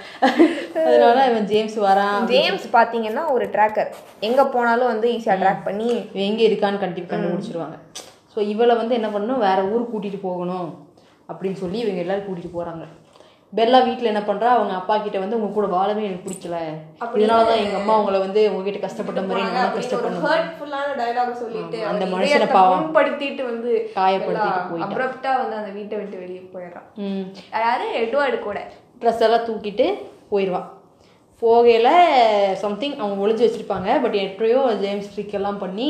அதனால 0.86 1.18
இவன் 1.32 1.50
ஜேம்ஸ் 1.52 1.78
வரான். 1.88 2.20
ஜேம்ஸ் 2.34 2.68
பாத்தீங்கன்னா 2.78 3.24
ஒரு 3.36 3.48
ட்ராக்கர் 3.56 3.92
எங்க 4.30 4.44
போனாலும் 4.56 4.92
வந்து 4.94 5.10
ஈஸியா 5.18 5.38
ட்ராக் 5.44 5.68
பண்ணி 5.70 5.90
எங்கே 6.30 6.48
இருக்கான்னு 6.50 6.84
கண்டி 6.86 7.04
கண்டுபிடிச்சிருவாங்க. 7.14 7.78
ஸோ 8.34 8.42
இவளை 8.48 8.76
வந்து 8.76 8.94
என்ன 8.96 9.10
பண்ணணும்? 9.10 9.46
வேற 9.48 9.60
ஊருக்கு 9.66 9.94
கூட்டிட்டு 9.94 10.20
போகணும் 10.22 10.70
அப்படின்னு 11.30 11.58
சொல்லி 11.60 11.80
இவங்க 11.80 12.04
எல்லாரும் 12.04 12.28
கூட்டிட்டு 12.28 12.58
போறாங்க. 12.58 12.86
பெல்லா 13.54 13.80
வீட்டில் 13.86 14.10
என்ன 14.12 14.22
பண்றா? 14.24 14.50
அவங்க 14.54 14.74
அப்பா 14.78 14.96
கிட்ட 14.98 15.18
வந்து 15.20 15.38
உங்க 15.38 15.50
கூட 15.50 15.68
வாழவே 15.74 16.06
எனக்கு 16.06 16.26
பிடிக்கல. 16.26 16.58
இதனால 17.18 17.42
தான் 17.50 17.62
எங்க 17.64 17.76
அம்மா 17.80 17.96
உங்களை 18.00 18.20
வந்து 18.20 18.42
உங்ககிட்ட 18.50 18.80
கஷ்டப்பட்ட 18.86 19.22
மாதிரி 19.22 19.42
நானும் 19.48 19.76
கஷ்டப்படணும். 19.76 20.24
சொல்லிட்டு 21.42 21.80
அந்த 21.92 22.06
மனுஷனை 22.14 22.48
பாவம். 22.52 22.80
புண்படுத்திட்டு 22.80 23.44
வந்து 23.52 23.72
காயப்படுத்திட்டு. 23.98 24.82
அப்ரப்டா 24.86 25.34
வந்து 25.42 25.58
அந்த 25.62 25.72
வீட்டை 25.78 25.98
விட்டு 26.00 26.24
வெளியே 26.24 26.42
போயிடுறான் 26.56 26.88
ம். 27.06 27.26
யாரு 27.64 27.88
எட்வர்டு 28.02 28.40
கூட. 28.40 28.60
ட்ரெஸ் 29.02 29.24
எல்லாம் 29.28 29.46
தூக்கிட்டு 29.48 29.88
போயிடுவான் 30.30 30.68
போகையில் 31.42 31.92
சம்திங் 32.62 32.98
அவங்க 33.00 33.24
ஒளிஞ்சு 33.24 33.46
வச்சுருப்பாங்க. 33.46 33.90
பட் 34.04 34.18
எப்படியோ 34.28 34.60
ஜேம்ஸ் 34.84 35.12
ட்ரிக் 35.14 35.38
எல்லாம் 35.40 35.62
பண்ணி 35.64 35.90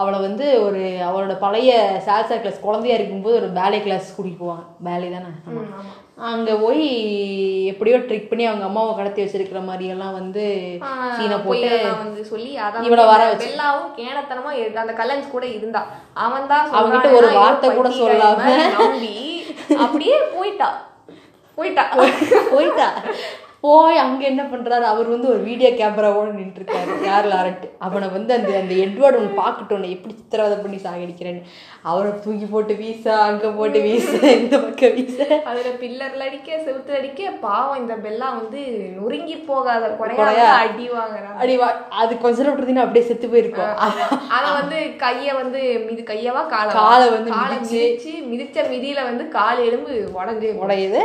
அவளை 0.00 0.20
வந்து 0.20 0.62
ஒரு 0.62 0.82
அவளோட 1.06 1.38
பழைய 1.38 1.70
சால்சா 2.06 2.40
கிளாஸ் 2.40 2.60
குழந்தையா 2.60 2.96
இருக்கும்போது 2.96 3.36
ஒரு 3.36 3.48
பேலே 3.50 3.80
கிளாஸ் 3.80 4.16
கூட்டிகிட்டு 4.16 4.42
போவாங்க. 4.42 4.66
பேலே 4.84 5.08
தானே? 5.10 5.30
அங்கே 6.24 6.52
போய் 6.54 6.82
எப்படியோ 7.66 7.98
ட்ரிக் 7.98 8.28
பண்ணி 8.28 8.44
அவங்க 8.44 8.64
அம்மாவை 8.64 8.94
கடத்தி 8.94 9.24
வச்சிருக்கிற 9.24 9.64
மாதிரி 9.64 9.86
எல்லாம் 9.86 10.12
வந்து 10.12 10.42
சீனை 11.16 11.38
போட்டு 11.44 11.68
வந்து 11.98 12.24
சொல்லி 12.24 12.50
இவளை 12.82 13.04
வர 13.06 13.24
வந்து 13.24 13.46
பெல்லாவும் 13.46 13.90
கேனத்தனமா 13.96 14.50
இரு- 14.56 14.74
அந்த 14.74 14.92
கல்லன்ஸ் 14.92 15.30
கூட 15.30 15.46
இருந்தா. 15.48 15.82
அவன் 16.18 16.46
தான் 16.46 16.66
அவன்கிட்ட 16.72 17.12
ஒரு 17.12 17.28
வார்த்தை 17.34 17.70
கூட 17.74 17.88
சொல்லாம. 18.00 18.44
அப்படியே 19.78 20.16
போயிட்டா. 20.34 20.68
போயிட்டா. 21.58 21.84
போயிட்டா. 22.50 22.88
போய் 23.60 23.96
அங்கே 23.96 24.24
என்ன 24.26 24.42
பண்ணுறாரு 24.42 24.86
அவர் 24.92 25.08
வந்து 25.08 25.28
ஒரு 25.28 25.40
வீடியோ 25.48 25.70
கேமராவோட 25.70 26.28
நின்றுருக்காரு. 26.38 26.92
யார் 27.04 27.26
லாரட்? 27.26 27.64
அவனை 27.78 28.08
வந்து 28.08 28.32
அந்த 28.34 28.52
அந்த 28.58 28.74
எட்வர்டு 28.74 29.18
ஒன்று 29.20 29.42
பார்க்கட்டும் 29.42 29.88
எப்படி 29.96 30.14
சித்திரவதை 30.16 30.58
பண்ணி 30.58 30.78
சாகடிக்கிறேன்னு. 30.84 31.42
அவரை 31.84 32.10
தூக்கி 32.24 32.46
போட்டு 32.46 32.72
வீச 32.80 33.04
அங்க 33.26 33.50
போட்டு 33.58 33.78
வீச 33.84 34.08
இந்த 34.38 34.56
பக்கம் 34.64 34.94
வீச. 34.96 35.18
அதுல 35.50 35.68
பில்லர்ல 35.82 36.26
அடிக்க 36.28 36.48
செவுத்துல 36.66 36.98
அடிக்க 36.98 37.30
பாவம் 37.44 37.78
இந்த 37.82 37.94
பெல்லா 38.04 38.28
வந்து 38.38 38.62
நொறுங்கி 38.96 39.36
போகாத 39.46 39.84
குறையா 40.00 40.48
அடி 40.64 40.86
வாங்குறான் 40.96 41.38
அடி 41.44 41.54
வா 41.60 41.68
அது 42.02 42.12
கொஞ்ச 42.24 42.36
நேரம் 42.42 42.82
அப்படியே 42.84 43.04
செத்து 43.10 43.30
போயிருக்கும். 43.32 43.72
ஆனா 44.36 44.48
வந்து 44.58 44.80
கைய 45.04 45.28
வந்து 45.40 45.62
மிதி 45.86 46.04
கையவா 46.10 46.42
கால 46.54 46.68
காலை 46.80 47.06
வந்து 47.16 47.32
மிதிச்சு. 47.38 48.12
மிதிச்சு 48.32 48.60
மிதியில 48.74 49.06
வந்து 49.08 49.26
கால் 49.38 49.64
எலும்பு 49.68 49.94
உடஞ்சு 50.18 50.50
உடையுது. 50.64 51.02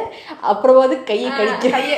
அப்புறம் 0.51 0.81
வந்து 0.83 0.99
கையை 1.11 1.31
கடிக்க 1.31 1.73
கைய 1.77 1.95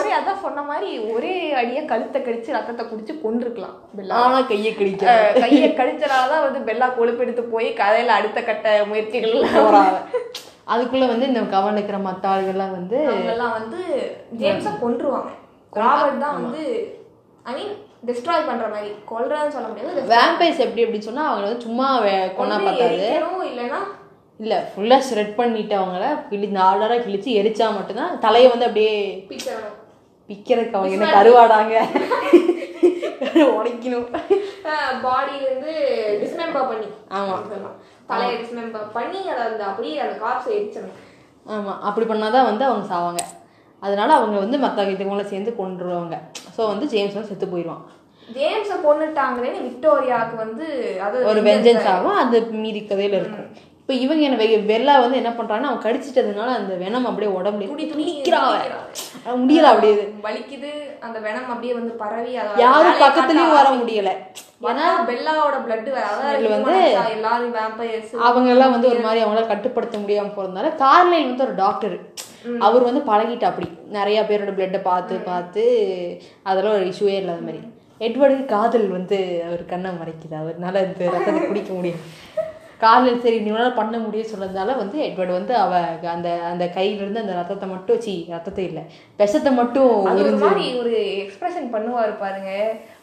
ஒரே 0.00 0.12
அதான் 0.18 0.42
சொன்ன 0.46 0.66
மாதிரி 0.72 0.90
ஒரே 1.14 1.34
அடியா 1.62 1.84
கழுத்தை 1.94 2.20
கடிச்சு 2.26 2.56
ரத்தத்தை 2.58 2.86
குடிச்சு 2.90 3.16
கொண்டிருக்கலாம் 3.24 3.78
பெல்லா. 4.00 4.20
கையை 4.52 4.74
கடிக்க 4.74 5.16
கையை 5.44 5.70
கடிச்சனாலதான் 5.80 6.44
வந்து 6.48 6.66
பெல்லா 6.70 6.90
கொழுப்பெடுத்து 7.00 7.44
போய் 7.54 7.70
கதையில 7.82 8.14
அடுத்த 8.16 8.42
கட்ட 8.42 8.84
முயற்சிகள் 8.84 9.34
போறாங்க. 9.56 9.96
அதுக்குள்ள 10.72 11.06
வந்து 11.06 11.26
இந்த 11.26 11.40
கவன் 11.40 11.72
இருக்கிற 11.72 11.98
மத்த 11.98 12.24
ஆளுகள்லாம் 12.26 12.70
வந்து 12.70 12.98
அவங்கெல்லாம் 13.06 13.52
வந்து 13.52 13.80
ஜேம்ஸை 14.38 14.72
கொன்றுவாங்க. 14.82 15.30
ராபர்ட் 15.72 16.20
தான் 16.20 16.34
வந்து 16.34 16.62
ஐ 17.46 17.54
மீன் 17.54 17.74
டிஸ்ட்ராய் 18.06 18.46
பண்ற 18.46 18.68
மாதிரி 18.68 18.94
கொல்றதுன்னு 19.10 19.48
சொல்ல 19.48 19.68
முடியாது 19.68 20.02
வேம்பைஸ் 20.08 20.58
எப்படி 20.58 20.84
அப்படின்னு 20.84 20.98
சொன்னா 20.98 21.28
அவங்க 21.28 21.46
வந்து 21.46 21.60
சும்மா 21.60 22.00
வே- 22.00 22.32
கொன்னா 22.38 22.56
பார்த்தாது. 22.64 22.98
இல்லைன்னா? 23.44 23.80
இல்ல 24.40 24.68
ஃபுல்லா 24.70 24.98
ஸ்ரெட் 24.98 25.34
பண்ணிட்டு 25.34 25.76
அவங்கள 25.76 26.06
கிழி 26.28 26.46
ஆர்டரா 26.62 26.96
கிழிச்சு 27.02 27.30
எரிச்சா 27.36 27.74
மட்டும்தான் 27.74 28.18
தலையை 28.18 28.50
வந்து 28.50 28.64
அப்படியே 28.64 28.94
பிக்கிறதுக்கு 30.30 30.72
அவங்க 30.72 30.94
என்ன 30.94 31.12
கருவாடாங்க? 31.16 31.74
உடைக்கணும். 33.56 34.08
பாடியில 35.02 35.42
இருந்து 35.42 35.72
டிஸ்மெம்பர் 36.22 36.68
பண்ணி. 36.68 36.88
ஆமா. 37.10 37.36
தலையை 38.10 38.34
டிஸ்மெம்பர் 38.40 38.86
பண்ணி 38.96 39.20
அதை 39.32 39.42
அந்த 39.50 39.62
அப்படியே 39.70 39.96
அந்த 40.04 40.14
காப்ஸை 40.24 40.50
எரிச்சிடணும். 40.58 41.02
ஆமாம் 41.46 41.80
அப்படி 41.88 42.06
பண்ணாதான் 42.12 42.48
வந்து 42.50 42.64
அவங்க 42.68 42.86
சாவாங்க. 42.92 43.22
அதனால 43.82 44.10
அவங்க 44.18 44.36
வந்து 44.44 44.58
மற்ற 44.64 44.84
இதுங்களை 44.94 45.24
சேர்ந்து 45.32 45.52
கொண்டுருவாங்க 45.60 46.16
ஸோ 46.56 46.62
வந்து 46.72 46.86
ஜேம்ஸ் 46.92 47.16
வந்து 47.16 47.30
செத்து 47.32 47.46
போயிடுவான் 47.52 47.84
ஜேம்ஸை 48.28 48.76
கொண்டுட்டாங்களேன்னு 48.86 49.64
விக்டோரியாவுக்கு 49.66 50.36
வந்து 50.44 50.66
அது 51.06 51.16
ஒரு 51.32 51.42
வெஞ்சன்ஸ் 51.48 51.88
ஆகும். 51.92 52.16
அது 52.22 52.36
மீதி 52.62 52.80
கதையில 52.80 53.18
இருக்கும். 53.20 53.50
இப்போ 53.88 53.96
இவங்க 53.96 54.22
என்ன 54.24 54.36
வெ- 54.36 54.62
பெல்லா 54.68 54.94
வந்து 55.00 55.16
என்ன 55.16 55.30
பண்றாங்கன்னா 55.30 55.68
அவன் 55.68 55.84
கடிச்சிட்டதுனால 55.84 56.48
அந்த 56.54 56.72
வெனம் 56.74 57.04
அப்படியே 57.04 57.32
உடம்புல 57.32 57.66
துடி 57.66 57.84
துடி 57.86 58.04
துடிக்கிறா 58.04 58.40
முடியல 59.36 59.68
அப்படியே. 59.68 59.92
வலிக்குது 60.24 60.70
அந்த 61.00 61.18
வெனம் 61.20 61.46
அப்படியே 61.46 61.74
வந்து 61.74 61.92
பரவி 61.94 62.32
யாரும் 62.32 62.98
பக்கத்துலயும் 63.00 63.52
வர. 63.52 63.68
முடியல. 63.76 64.10
ஏன்னா 64.64 64.86
பெல்லாவோட 65.08 65.56
பிளட் 65.62 65.88
வந்து 65.92 66.50
வந்து 66.56 66.74
எல்லாரும் 67.10 67.54
வேம்பயர்ஸ் 67.54 68.12
அவங்க 68.22 68.50
எல்லாம் 68.50 68.70
வந்து 68.70 68.88
ஒரு 68.88 69.00
மாதிரி 69.00 69.24
அவங்களால 69.24 69.46
கட்டுப்படுத்த 69.46 69.98
முடியாம 69.98 70.34
போறதுனால 70.36 70.72
கார்லைல் 70.78 71.28
வந்து 71.28 71.44
ஒரு 71.44 71.54
டாக்டர் 71.56 71.96
அவர் 72.60 72.82
வந்து 72.82 73.02
பழகிட்டு 73.06 73.44
அப்படி. 73.44 73.68
நிறைய 73.90 74.22
பேரோட 74.22 74.52
பிளட்டை 74.54 74.82
பார்த்து 74.82 75.16
பார்த்து 75.24 75.64
அதெல்லாம் 76.42 76.74
ஒரு 76.74 76.86
இஷ்யூவே 76.86 77.16
இல்லாத 77.16 77.40
மாதிரி. 77.40 77.62
எட்வர்டுக்கு 78.00 78.44
காதல் 78.46 78.88
வந்து 78.88 79.18
அவர் 79.46 79.64
கண்ணை 79.64 79.90
மறைக்குது. 79.92 80.34
அவர்னால 80.40 80.82
இந்த 80.86 81.04
ரத்தத்தை 81.10 81.42
குடிக்க 81.46 81.72
முடியும் 81.72 82.02
காதல் 82.80 83.20
சரி 83.20 83.38
நீனால 83.40 83.74
பண்ண 83.74 83.98
முடியும் 83.98 84.26
சொன்னதுனால 84.26 84.76
வந்து 84.76 85.02
எட்வர்டு 85.02 85.26
வந்து 85.30 85.56
அவ 85.56 85.74
அந்த 86.08 86.28
அந்த 86.42 86.64
கையில 86.74 86.94
இருந்து 86.94 87.20
அந்த 87.20 87.34
ரத்தத்தை 87.34 87.68
மட்டும் 87.68 88.00
சி 88.00 88.26
ரத்தத்தை 88.28 88.64
இல்லை 88.64 88.82
விஷத்தை 89.16 89.52
மட்டும் 89.52 89.90
ஒரு 90.14 90.36
மாதிரி 90.36 90.78
ஒரு 90.78 90.92
எக்ஸ்பிரஷன் 91.18 91.72
பண்ணுவாரு 91.72 92.18
பாருங்க. 92.18 92.50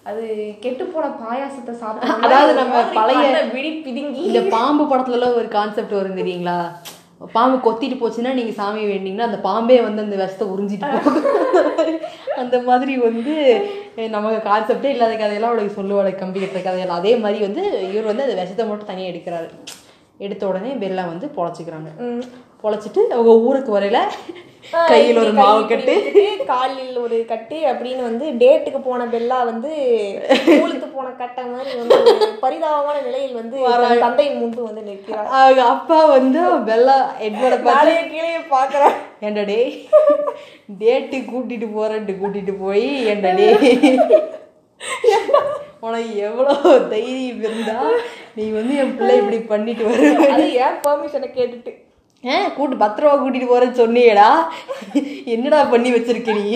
அது 0.03 0.23
கெட்டு 0.59 0.86
போன 0.86 1.07
பாயாசத்தை 1.21 1.71
சாப்பிட்ட 1.73 2.15
அதாவது 2.21 2.53
நம்ம 2.53 2.81
பழைய- 2.93 3.43
விழி 3.53 3.71
பிதுங்கி. 3.86 4.23
இந்த 4.23 4.41
பாம்பு 4.49 4.83
படத்துல 4.86 5.12
எல்லாம் 5.12 5.36
ஒரு 5.36 5.47
கான்செப்ட் 5.47 5.91
வரும் 5.91 6.17
தெரியுங்களா? 6.17 6.57
பாம்பு 7.33 7.57
கொத்திட்டு 7.63 7.97
போச்சுன்னா 7.99 8.33
நீங்க 8.33 8.51
சாமி 8.51 8.83
வேண்டிங்கன்னா 8.86 9.21
அந்த 9.21 9.39
பாம்பே 9.39 9.81
வந்து 9.81 10.01
அந்த 10.01 10.15
விஷத்தை 10.15 10.47
உறிஞ்சிட்டு 10.47 10.88
போகும். 10.95 11.21
அந்த 12.36 12.59
மாதிரி 12.59 12.97
வந்து 12.97 13.33
நமக்கு 14.15 14.39
கான்செப்டே 14.49 14.91
இல்லாத 14.95 15.13
கதையெல்லாம் 15.15 15.51
அவளுக்கு 15.51 15.77
சொல்லுவாள் 15.82 16.19
கம்பி 16.21 16.39
கட்டுற 16.39 16.62
கதையெல்லாம். 16.63 17.01
அதே 17.01 17.13
மாதிரி 17.23 17.39
வந்து 17.47 17.63
இவர் 17.91 18.10
வந்து 18.12 18.25
அந்த 18.25 18.36
விஷத்தை 18.41 18.65
மட்டும் 18.65 18.89
தனியாக 18.91 19.13
எடுக்கிறாரு. 19.13 19.49
எடுத்த 20.25 20.43
உடனே 20.47 20.71
பெல்லா 20.84 21.03
வந்து 21.12 21.27
பொழைச்சிக்கிறாங்க. 21.38 21.89
பொழைச்சிட்டு 22.63 23.01
அவங்க 23.17 23.32
ஊருக்கு 23.47 23.71
வரையில 23.77 23.99
கையில் 24.89 25.19
ஒரு 25.21 25.32
மாவு 25.39 25.62
கட்டு. 25.69 25.95
காலில் 26.52 26.97
ஒரு 27.04 27.17
கட்டு 27.32 27.58
அப்படின்னு 27.71 28.04
வந்து 28.08 28.26
டேட்டுக்கு 28.41 28.80
போன 28.88 29.08
பெல்லா 29.13 29.39
வந்து 29.49 29.71
ஊழுத்து 30.63 30.88
போன 30.95 31.08
கட்டை 31.21 31.43
மாதிரி 31.52 31.71
பரிதாபமான 32.43 32.95
நிலையில் 33.08 33.39
வந்து 33.41 33.58
தந்தையின் 34.06 34.39
முன்பு 34.41 34.62
வந்து 34.69 34.84
நிற்கிறார். 34.89 35.30
அப்பா 35.73 35.99
வந்து 36.15 36.41
பெல்லா 36.69 36.97
பார்த்து 37.30 37.67
மேலேயே 37.69 38.04
கீழே 38.13 38.32
பாக்குறார் 38.56 38.97
ஏன்டா 39.28 39.45
டே 39.52 39.60
டேட்டு 40.82 41.19
கூட்டிட்டு 41.32 41.69
போறேன்ட்டு 41.78 42.19
கூட்டிட்டு 42.21 42.56
போய் 42.63 42.88
ஏன்டா 43.13 43.32
டே 43.39 43.47
உனக்கு 45.86 46.12
எவ்வளோ 46.28 46.54
தைரியம் 46.91 47.41
இருந்தா 47.45 47.78
நீ 48.36 48.43
வந்து 48.58 48.73
என் 48.82 48.93
பிள்ளை 48.97 49.15
இப்படி 49.21 49.39
பண்ணிட்டு 49.49 49.84
வருவ 49.88 50.28
அது 50.36 50.45
ஏன் 50.65 50.78
பெர்மிஷனை 50.86 51.28
கேட்டுட்டு? 51.32 51.71
ஏ 52.25 52.36
கூட்டு 52.55 52.75
பத்திரமா 52.75 53.15
கூட்டிட்டு 53.21 53.47
போறேன்னு 53.51 53.79
சொன்னியேடா. 53.81 54.27
என்னடா 55.25 55.63
பண்ணி 55.63 55.89
வச்சிருக்க 55.93 56.36
நீ? 56.41 56.51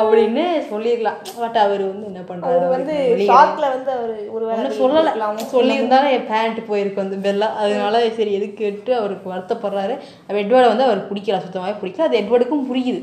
அப்படின்னு 0.00 0.42
சொல்லிடலாம் 0.70 1.18
பட் 1.38 1.56
அவர் 1.62 1.82
வந்து 1.88 2.06
என்ன 2.10 2.20
பண்றாரு? 2.28 2.58
அவர் 2.58 2.72
வந்து 2.74 2.94
ஷாக்ல 3.30 3.64
வந்து 3.74 3.90
அவர் 3.96 4.12
ஒரு 4.34 4.44
ஒன்றும் 4.52 4.76
சொல்லலை. 4.82 5.12
சொல்லியிருந்தாலும் 5.54 6.14
என் 6.16 6.28
பேண்ட் 6.30 6.60
போயிருக்கு 6.70 7.02
வந்து 7.04 7.16
பெல்லா 7.26 7.48
அதனால 7.64 8.10
சரி 8.18 8.32
எதுக்கு 8.32 8.58
கேட்டு 8.62 8.92
அவருக்கு 9.00 9.32
வருத்தப்படுறாரு. 9.32 9.96
எட்வர்டை 10.42 10.70
வந்து 10.72 10.86
அவருக்கு 10.86 11.10
பிடிக்கல 11.12 11.40
சுத்தமாகவே 11.44 11.80
பிடிக்கல. 11.82 12.08
அது 12.08 12.20
எட்வர்டுக்கும் 12.20 12.68
புரியுது. 12.70 13.00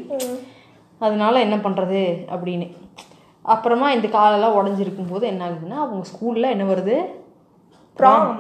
அதனால 0.99 1.39
என்ன 1.39 1.55
பண்ணுறது 1.55 2.01
அப்படின்னு. 2.35 2.67
அப்புறமா 3.41 3.91
இந்த 3.91 4.07
காலெல்லாம் 4.07 4.57
உடஞ்சிருக்கும் 4.59 5.11
போது 5.11 5.27
என்ன 5.27 5.43
ஆகுதுன்னா 5.49 5.77
அவங்க 5.83 6.03
ஸ்கூலில் 6.13 6.53
என்ன 6.55 6.65
வருது? 6.73 6.97
ப்ராம் 7.99 8.31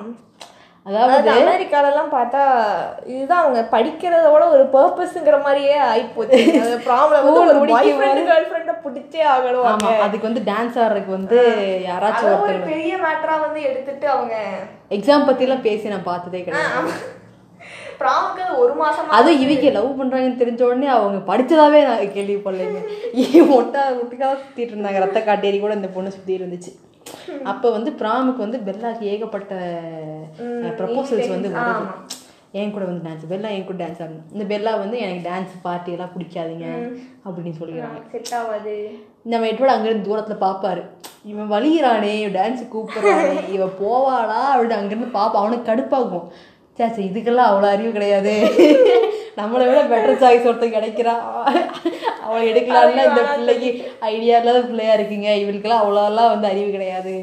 அதாவது 0.89 1.29
அமெரிக்காலலாம் 1.33 2.11
பார்த்தா 2.15 2.41
இதுதான் 3.13 3.41
அவங்க 3.43 3.61
படிக்கிறதோட 3.73 4.43
ஒரு 4.55 4.63
பர்பஸ்ங்கிற 4.75 5.37
மாதிரியே 5.45 5.75
ஆயிப்போச்சு. 5.91 6.39
ப்ராப்ளம் 6.87 7.25
வந்து 7.27 7.41
ஒரு 7.49 7.59
பாய் 7.73 7.91
ஃப்ரெண்ட் 7.97 8.29
கேர்ள் 8.29 8.47
ஃப்ரெண்டை 8.49 8.75
பிடிச்சே 8.85 9.21
ஆகணும் 9.33 9.67
அதுக்கு 10.05 10.29
வந்து 10.29 10.43
டான்ஸ் 10.49 10.79
ஆடுறதுக்கு 10.83 11.17
வந்து 11.17 11.39
யாராச்சும் 11.89 12.29
அதை 12.29 12.33
ஒருத்தர் 12.37 12.57
ஒரு 12.57 12.71
பெரிய 12.71 12.95
மேட்டரா 13.05 13.37
வந்து 13.45 13.61
எடுத்துட்டு 13.69 14.07
அவங்க 14.15 14.35
எக்ஸாம் 14.97 15.27
பற்றிலாம் 15.29 15.65
பேசி 15.69 15.93
நான் 15.93 16.09
பார்த்ததே 16.11 16.43
கிடையாது. 16.47 16.91
ப்ராமுக்கு 18.01 18.43
ஒரு 18.63 18.73
மாசமா 18.81 19.15
அதுவும் 19.17 19.41
இவங்க 19.45 19.71
லவ் 19.77 19.97
பண்றாங்கன்னு 20.01 20.41
தெரிஞ்ச 20.41 20.61
உடனே 20.67 20.89
அவங்க 20.97 21.17
படிச்சதாவே 21.31 21.81
நான் 21.89 22.13
கேள்விப்படலைங்க. 22.17 22.81
ஏன் 23.23 23.49
ஒட்டா 23.59 23.81
ஒட்டுக்காக 24.01 24.35
சுத்திட்டு 24.43 24.73
இருந்தாங்க. 24.75 25.01
ரத்த 25.05 25.21
காட்டேரி 25.29 25.59
கூட 25.65 25.73
இந்த 25.79 25.89
பொண்ணு 25.97 26.15
சுத்தி 26.17 26.39
இருந்துச்சு. 26.39 26.71
அப்ப 27.51 27.71
வந்து 27.71 27.91
பிராமுக்கு 27.99 28.37
வந்து 28.37 28.59
பெல்லாக்கு 28.67 29.03
ஏகப்பட்ட 29.13 29.53
ப்ரப்போசல்ஸ் 30.79 31.33
வந்து 31.35 31.49
வருது. 31.49 31.85
என் 32.51 32.71
கூட 32.71 32.85
வந்து 32.85 33.03
டான்ஸ் 33.07 33.25
பெல்லா 33.31 33.49
என் 33.55 33.65
கூட 33.65 33.77
டான்ஸ் 33.83 34.01
ஆடணும் 34.03 34.29
இந்த 34.35 34.43
பெல்லா 34.51 34.71
வந்து 34.77 34.97
எனக்கு 34.97 35.23
டான்ஸ் 35.29 35.53
பார்ட்டி 35.61 35.91
எல்லாம் 35.91 36.13
பிடிக்காதீங்க 36.15 36.67
அப்படின்னு 37.25 37.53
சொல்லிடுறாங்க. 37.59 37.99
செட் 38.11 38.33
ஆகாது. 38.33 38.75
நம்ம 39.23 39.47
எட்வர்ட் 39.47 39.75
அங்கிருந்து 39.75 40.09
தூரத்துல 40.09 40.37
பாப்பாரு. 40.45 40.81
இவன் 41.23 41.51
வலிகிறானே 41.51 42.13
டான்ஸ் 42.37 42.63
கூப்பிடுறானே 42.73 43.49
இவன் 43.55 43.75
போவாளா 43.81 44.39
அப்படின்னு 44.53 44.79
அங்கிருந்து 44.79 45.19
பாப்பா 45.19 45.37
அவனுக்கு 45.43 45.69
கடுப்பாகும். 45.71 46.27
சேச்சே 46.79 47.01
இதுக்கெல்லாம் 47.09 47.51
அவ்வளோ 47.51 47.69
அறிவு 47.75 47.91
கிடையாது. 47.91 48.33
நம்மளை 49.39 49.65
விட 49.67 49.81
பெட்டர் 49.91 50.21
சாய்ஸ் 50.23 50.47
ஒருத்தன் 50.49 50.75
கிடைக்கிறான் 50.77 51.21
அவளை 52.25 52.41
எடுக்கலாம்னா 52.51 53.03
இந்த 53.09 53.21
பிள்ளைக்கு 53.35 53.69
ஐடியா 54.13 54.39
இல்லாத 54.39 54.61
பிள்ளையா 54.69 54.95
இருக்குங்க. 54.97 55.29
இவளுக்கெல்லாம் 55.43 55.83
அவ்வளோலாம் 55.83 56.33
வந்து 56.33 56.49
அறிவு 56.51 56.69
கிடையாது. 56.75 57.13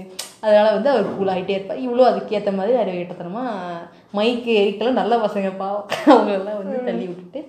அதனால 0.45 0.67
வந்து 0.77 0.91
அவர் 0.93 1.15
கூல் 1.19 1.33
ஆகிட்டே 1.35 1.57
இருப்பார். 1.57 1.85
இவ்வளோ 1.87 2.07
அதுக்கேற்ற 2.11 2.51
மாதிரி 2.59 2.75
அறிவு 2.83 2.99
கிட்டத்தனமா 2.99 3.45
மைக்கு 4.19 4.53
எரிக்கெல்லாம் 4.63 5.01
நல்ல 5.03 5.15
பசங்க 5.27 5.49
பாவம். 5.63 5.87
அவங்களெல்லாம் 6.13 6.61
வந்து 6.63 6.79
தள்ளி 6.89 7.07
விட்டுட்டு 7.11 7.43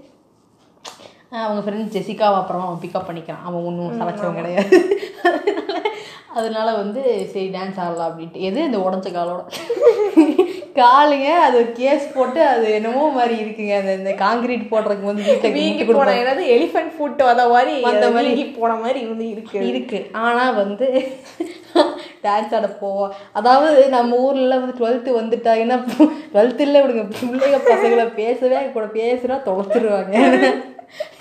அவங்க 1.29 1.71
ஃப்ரெண்ட் 1.71 1.95
ஜெசிகாவை 1.95 2.37
அப்புறமா 2.41 2.65
அவன் 2.65 2.81
பிக்கப் 2.81 3.07
பண்ணிக்கிறான். 3.09 3.45
அவன் 3.45 3.63
ஒன்றும் 3.63 4.01
சமைச்சவன் 4.01 4.33
கிடையாது. 4.33 4.99
அதனால 6.33 6.73
வந்து 6.73 7.27
சரி 7.33 7.49
டான்ஸ் 7.49 7.79
ஆடலாம் 7.79 8.09
அப்படின்ட்டு. 8.09 8.31
எது 8.31 8.63
இந்த 8.63 8.77
உடஞ்ச 8.77 9.07
காலோட? 9.11 9.41
காலுங்க 10.73 11.25
அது 11.25 11.57
ஒரு 11.57 11.71
கேஸ் 11.71 12.13
போட்டு 12.15 12.41
அது 12.41 12.71
என்னமோ 12.71 13.09
மாதிரி 13.09 13.35
இருக்குங்க. 13.43 13.79
அந்த 13.79 13.93
இந்த 13.93 14.11
காங்கிரீட் 14.11 14.67
போடுறதுக்கு 14.71 15.03
வந்து 15.03 15.39
வீட்டுக்கு 15.41 15.93
போன 15.93 16.17
ஏதாவது 16.17 16.43
எலிஃபென்ட் 16.47 16.91
ஃபுட் 16.97 17.21
அந்த 17.21 17.47
மாதிரி 17.47 17.83
அந்த 17.83 18.11
மாதிரி. 18.11 18.43
போன 18.43 18.75
மாதிரி 18.75 19.05
வந்து 19.05 19.29
இருக்கு. 19.29 19.67
இருக்கு. 19.67 20.09
ஆனா 20.11 20.49
வந்து 20.49 21.07
டான்ஸ் 22.23 22.55
ஆட 22.55 22.67
போவோம். 22.67 23.13
அதாவது 23.31 23.89
நம்ம 23.89 24.15
ஊர்ல 24.15 24.57
வந்து 24.57 24.75
டுவெல்த்து 24.79 25.19
வந்துட்டாங்கன்னா 25.21 25.77
டுவெல்த்தில் 26.33 26.81
விடுங்க. 26.85 27.11
பிள்ளைங்க 27.25 27.59
பசங்களை 27.69 28.13
பேசவே 28.13 28.61
கூட 28.73 28.85
பேசுனா 28.85 29.37
தொலைச்சிருவாங்க. 29.49 30.15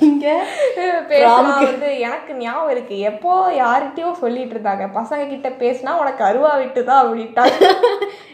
இங்க 0.08 0.26
வந்து 1.64 1.88
எனக்கு 2.08 2.32
ஞாபகம் 2.34 2.70
இருக்கு. 2.70 2.96
எப்போ 3.10 3.32
யார்கிட்டயோ 3.62 4.10
சொல்லிட்டு 4.22 4.54
இருந்தாங்க. 4.56 4.84
பசங்க 4.98 5.24
கிட்ட 5.28 5.48
பேசினா 5.62 5.92
உனக்கு 6.02 6.22
அருவா 6.24 6.52
விட்டுதான் 6.62 7.02
அப்படின்ட்டாங்க. 7.04 7.58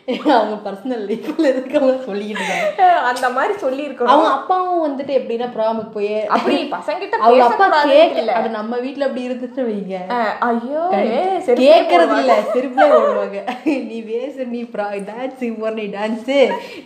அவங்க 0.36 0.56
பர்சனல் 0.64 1.02
லைஃப்ல 1.08 1.46
இருக்கவங்க 1.50 1.98
இருக்காங்க 2.28 2.86
அந்த 3.10 3.26
மாதிரி 3.34 3.54
சொல்லி 3.60 3.82
இருக்கணும் 3.86 4.12
அவங்க 4.12 4.30
அப்பாவும் 4.36 4.82
வந்துட்டு 4.84 5.12
எப்படின்னா 5.18 5.48
ப்ராமுக்கு 5.54 5.92
போய் 5.96 6.14
அப்படி 6.34 6.56
பசங்க 6.76 6.98
கிட்ட 6.98 7.20
அவங்க 7.20 7.44
அப்பா 7.44 7.66
பேசக்கூடாதுன்னு 7.66 7.94
கேட்க 7.98 8.22
இல்ல. 8.22 8.32
அது 8.38 8.48
நம்ம 8.56 8.80
வீட்ல 8.84 9.06
அப்படி 9.06 9.26
இருந்துட்டு 9.28 9.66
வைங்க. 9.68 9.96
ஐயோ 10.48 10.82
செருப்பே 11.46 11.66
கேட்கறது. 11.66 12.16
இல்ல 12.22 12.36
சிரிப்புல 12.52 12.88
ஓடுவாங்க 12.98 13.38
நீ 13.86 13.98
பேசு 14.08 14.46
நீ 14.46 14.62
டான்ஸுக்கு 15.08 15.54
போற 15.60 15.72
நீ 15.74 15.86
டான்ஸு 15.96 16.38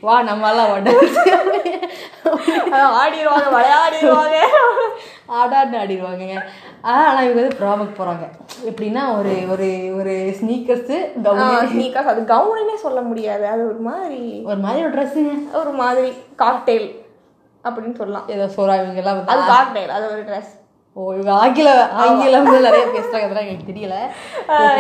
வா 0.03 0.17
நம்மளாம் 0.29 0.73
வா 0.73 0.79
டான்ஸ் 0.87 1.19
ஆடிடுவாங்க 2.97 3.49
விளையாடிடுவாங்க. 3.57 4.39
ஆடான்னு 5.37 5.79
ஆடிடுவாங்க 5.79 6.25
ஆனா 6.95 7.21
இவங்க 7.27 7.41
வந்து 7.41 7.59
ப்ராமுக்கு 7.61 7.95
போறாங்க. 7.99 8.25
எப்படின்னா 8.71 9.03
ஒரு 9.19 9.33
ஒரு 9.53 9.69
ஒரு 9.99 10.13
ஸ்னீக்கர்ஸு 10.41 10.97
கவுன் 11.27 11.71
ஸ்னீக்கர்ஸ் 11.73 12.13
அது 12.13 12.21
கவுனுன்னே 12.35 12.77
சொல்ல 12.85 13.01
முடியாது. 13.09 13.45
அது 13.55 13.63
ஒரு 13.73 13.81
மாதிரி 13.89 14.21
ஒரு 14.51 14.61
மாதிரி 14.67 14.85
ஒரு 14.87 14.95
ட்ரெஸ்ஸுங்க 14.97 15.33
ஒரு 15.63 15.73
மாதிரி 15.81 16.11
காக்டெயில் 16.43 16.89
அப்படின்னு 17.65 17.99
சொல்லலாம். 18.01 18.29
ஏதோ 18.35 18.47
சோறா 18.57 18.77
இவங்க 18.83 19.03
எல்லாம் 19.03 19.19
வந்து. 19.19 19.33
அது 19.35 19.43
காக்டெயில் 19.55 19.93
அது 19.97 20.07
ஒரு 20.15 20.23
ட்ரெஸ் 20.31 20.53
ஓ 21.01 21.07
இவங்க 21.15 21.33
ஆங்கில 21.41 21.71
ஆங்கிலம் 22.03 22.47
நிறைய 22.67 22.85
பேசுறாங்க. 22.93 23.27
அதெல்லாம் 23.27 23.49
எனக்கு 23.49 23.71
தெரியல. 23.71 23.97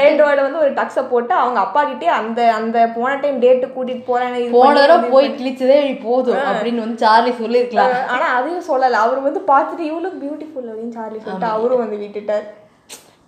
எட்வர்டு 0.04 0.40
வந்து 0.46 0.62
ஒரு 0.64 0.70
டக்ஸை 0.78 1.02
போட்டு 1.10 1.32
அவங்க 1.40 1.58
அப்பா 1.64 1.80
கிட்டே 1.84 2.08
அந்த 2.18 2.40
அந்த 2.58 2.86
போன 2.96 3.10
டைம் 3.22 3.42
டேட்டு 3.42 3.66
கூட்டிட்டு 3.74 4.04
போறேன்னு 4.10 4.40
இது 4.42 4.54
போன 4.58 4.74
தடவை 4.80 5.10
போய் 5.14 5.28
கிழிச்சதே 5.40 5.78
போதும் 6.06 6.44
அப்படின்னு 6.50 6.84
வந்து 6.84 7.02
சார்லி 7.06 7.32
சொல்லியிருக்கலாம். 7.42 7.96
ஆனா 8.14 8.28
அதையும் 8.38 8.68
சொல்லல. 8.70 9.02
அவர் 9.06 9.26
வந்து 9.28 9.42
பார்த்துட்டு 9.52 9.84
இவ்வளவு 9.90 10.20
பியூட்டிஃபுல் 10.22 10.70
அப்படின்னு 10.70 10.98
சார்லி 11.00 11.20
சொல்லிட்டு 11.24 11.54
அவரும் 11.56 11.84
வந்து 11.84 12.02
விட்டுட்டார். 12.04 12.46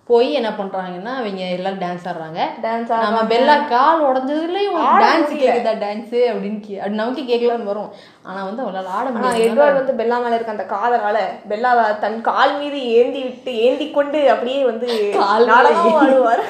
போய் 0.09 0.29
என்ன 0.31 0.49
பண்றாங்கன்னா 0.51 1.11
அவங்க 1.15 1.41
எல்லாரும் 1.49 1.81
டான்ஸ் 1.81 2.05
ஆடுறாங்க. 2.07 2.39
டான்ஸ் 2.61 2.91
நம்ம 3.03 3.19
பெல்லா 3.31 3.55
கால் 3.67 4.05
உடஞ்சதுலயும் 4.05 4.77
டான்ஸ் 5.01 5.33
கேக்குதா 5.35 5.73
டான்ஸ் 5.81 6.15
அப்படின்னு 6.29 6.59
கே- 6.63 6.79
நமக்கு 6.93 7.23
கேட்கலான்னு 7.23 7.63
வரும். 7.63 7.89
ஆனா 8.23 8.39
வந்து 8.43 8.63
அவளால 8.63 8.91
ஆட 8.91 9.03
ஆனா 9.03 9.13
முடியாது 9.17 9.43
எட்வர்ட் 9.45 9.79
வந்து 9.79 9.93
பெல்லா 9.93 10.17
மேல 10.19 10.35
இருக்க 10.35 10.51
அந்த 10.51 10.65
காதலால 10.69 11.19
பெல்லாவை 11.49 11.99
தன் 11.99 12.21
கால் 12.21 12.57
மீது 12.57 12.79
ஏந்தி 12.93 13.23
விட்டு 13.23 13.53
ஏந்தி 13.59 13.87
கொண்டு 13.91 14.21
அப்படியே 14.31 14.63
வந்து 14.65 14.89
கால் 15.17 15.47
ஆடுவார். 15.53 16.43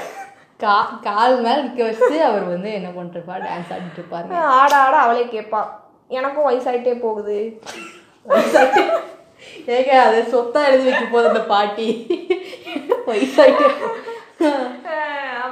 கா 0.60 0.78
கால் 1.04 1.36
மேல 1.42 1.60
நிக்க 1.62 1.84
வச்சு 1.84 2.16
அவர் 2.24 2.46
வந்து 2.46 2.74
என்ன 2.74 2.90
பண்ணிருப்பா 2.90 3.36
டான்ஸ் 3.44 3.72
ஆடிட்டு 3.72 4.00
இருப்பாரு 4.00 4.42
ஆட 4.56 4.74
ஆட 4.78 4.96
அவளே 4.98 5.26
கேட்பா 5.32 5.62
எனக்கும் 6.12 6.48
வயசாயிட்டே 6.50 7.00
போகுது. 7.00 7.38
ஏங்க 9.76 9.92
அது 10.08 10.20
சொத்தா 10.34 10.62
எழுதி 10.68 10.90
வைக்க 10.90 11.06
போது 11.12 11.28
அந்த 11.28 11.44
பாட்டி. 11.44 11.88
வயசாயிட்டு. 13.08 13.68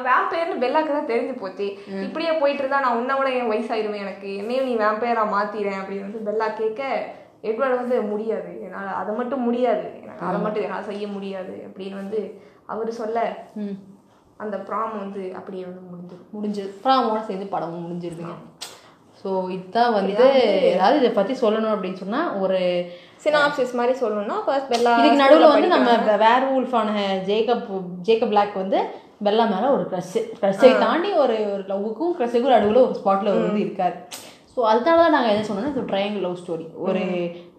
வேம்பயர்னு 0.07 0.61
பெல்லாக்கு 0.63 0.91
தான் 0.91 1.09
தெரிஞ்சு 1.13 1.33
போச்சு. 1.39 1.67
இப்படியே 2.05 2.31
போயிட்டு 2.31 2.61
இருந்தா 2.63 2.79
நான் 2.79 2.97
உன்னை 2.97 3.15
விட 3.17 3.29
என் 3.29 3.51
வயசாயிருவேன் 3.51 4.05
எனக்கு? 4.05 4.35
என்னையும் 4.35 4.65
நீ 4.65 4.75
வேம்பயரா 4.75 5.23
மாத்திறேன் 5.35 5.79
அப்படின்னு 5.81 6.07
வந்து 6.07 6.25
பெல்லா 6.27 6.47
கேட்க 6.53 6.81
எட்வர்ட் 7.43 7.79
வந்து 7.81 8.01
முடியாது. 8.01 8.61
என்னால 8.61 8.93
அதை 8.93 9.15
மட்டும் 9.15 9.41
முடியாது. 9.41 9.87
எனக்கு 10.03 10.25
அதை 10.25 10.41
மட்டும் 10.41 10.63
என்னால் 10.63 10.89
செய்ய 10.91 11.07
முடியாது. 11.07 11.67
அப்படின்னு 11.67 11.95
வந்து 11.95 12.21
அவர் 12.65 12.91
சொல்ல 12.91 13.45
அந்த 14.37 14.57
ப்ராம் 14.57 14.97
வந்து 14.97 15.33
அப்படியே 15.35 15.63
வந்து 15.63 15.81
முடிஞ்சிடும் 15.91 16.31
முடிஞ்சது. 16.35 16.71
ப்ராமோட 16.83 17.19
சேர்ந்து 17.25 17.45
படமும் 17.45 17.85
முடிஞ்சிருதுங்க. 17.85 18.33
ஸோ 19.21 19.29
இதுதான் 19.53 19.93
வந்து 19.93 20.25
ஏதாவது 20.69 20.99
இதை 20.99 21.11
பத்தி 21.13 21.33
சொல்லணும் 21.41 21.73
அப்படின்னு 21.73 22.01
சொன்னா 22.03 22.21
ஒரு 22.41 22.59
சினாப்சிஸ் 23.23 23.73
மாதிரி 23.75 23.93
சொல்லணும்னா 24.01 24.37
ஃபர்ஸ்ட் 24.45 24.71
பெல்லா 24.73 24.93
இதுக்கு 24.99 25.23
நடுவுல 25.23 25.49
வந்து 25.53 25.73
நம்ம 25.75 26.17
வேர் 26.23 26.47
வூல்ஃபான 26.49 26.91
ஜேக்கப் 27.29 27.67
ஜேக்கப் 28.07 28.33
பிளாக் 28.33 28.55
வந்து 28.55 28.79
பெல்லா 29.25 29.45
மேல 29.51 29.69
ஒரு 29.75 29.83
க்ரஷ் 29.91 30.17
க்ரஷை 30.39 30.71
தாண்டி 30.81 31.11
ஒரு 31.23 31.37
ஒரு 31.53 31.63
லவ்வுக்கும் 31.69 32.15
க்ரஷுக்கும் 32.17 32.55
நடுவுல 32.55 32.81
ஒரு 32.83 32.97
ஸ்பாட்ல 32.99 33.31
வந்து 33.37 33.63
இருக்காரு. 33.65 33.95
ஸோ 34.51 34.61
அதனால 34.67 34.99
தான் 34.99 35.13
நாங்கள் 35.15 35.33
என்ன 35.33 35.45
சொன்னோம்னா 35.47 35.73
இது 35.73 35.89
ட்ரையாங்கிள் 35.89 36.23
லவ் 36.23 36.39
ஸ்டோரி 36.39 36.63
ஒரு 36.83 37.01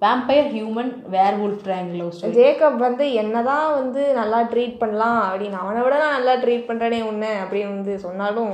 vampire 0.03 0.49
human 0.55 0.91
werewolf 1.41 1.61
triangle 1.65 2.01
love 2.01 2.15
story 2.15 2.35
Jacob 2.39 2.79
வந்து 2.87 3.05
என்னதான் 3.21 3.69
வந்து 3.77 4.03
நல்லா 4.17 4.41
ட்ரீட் 4.53 4.81
பண்ணலாம் 4.81 5.21
அப்படின்னு 5.25 5.63
அவனை 5.63 5.83
விட 5.85 5.99
நான் 6.03 6.17
நல்லா 6.17 6.35
ட்ரீட் 6.43 6.69
பண்றேனே 6.71 7.01
உன்னை 7.11 7.31
அப்படின்னு 7.43 7.75
வந்து 7.75 7.95
சொன்னாலும் 8.07 8.53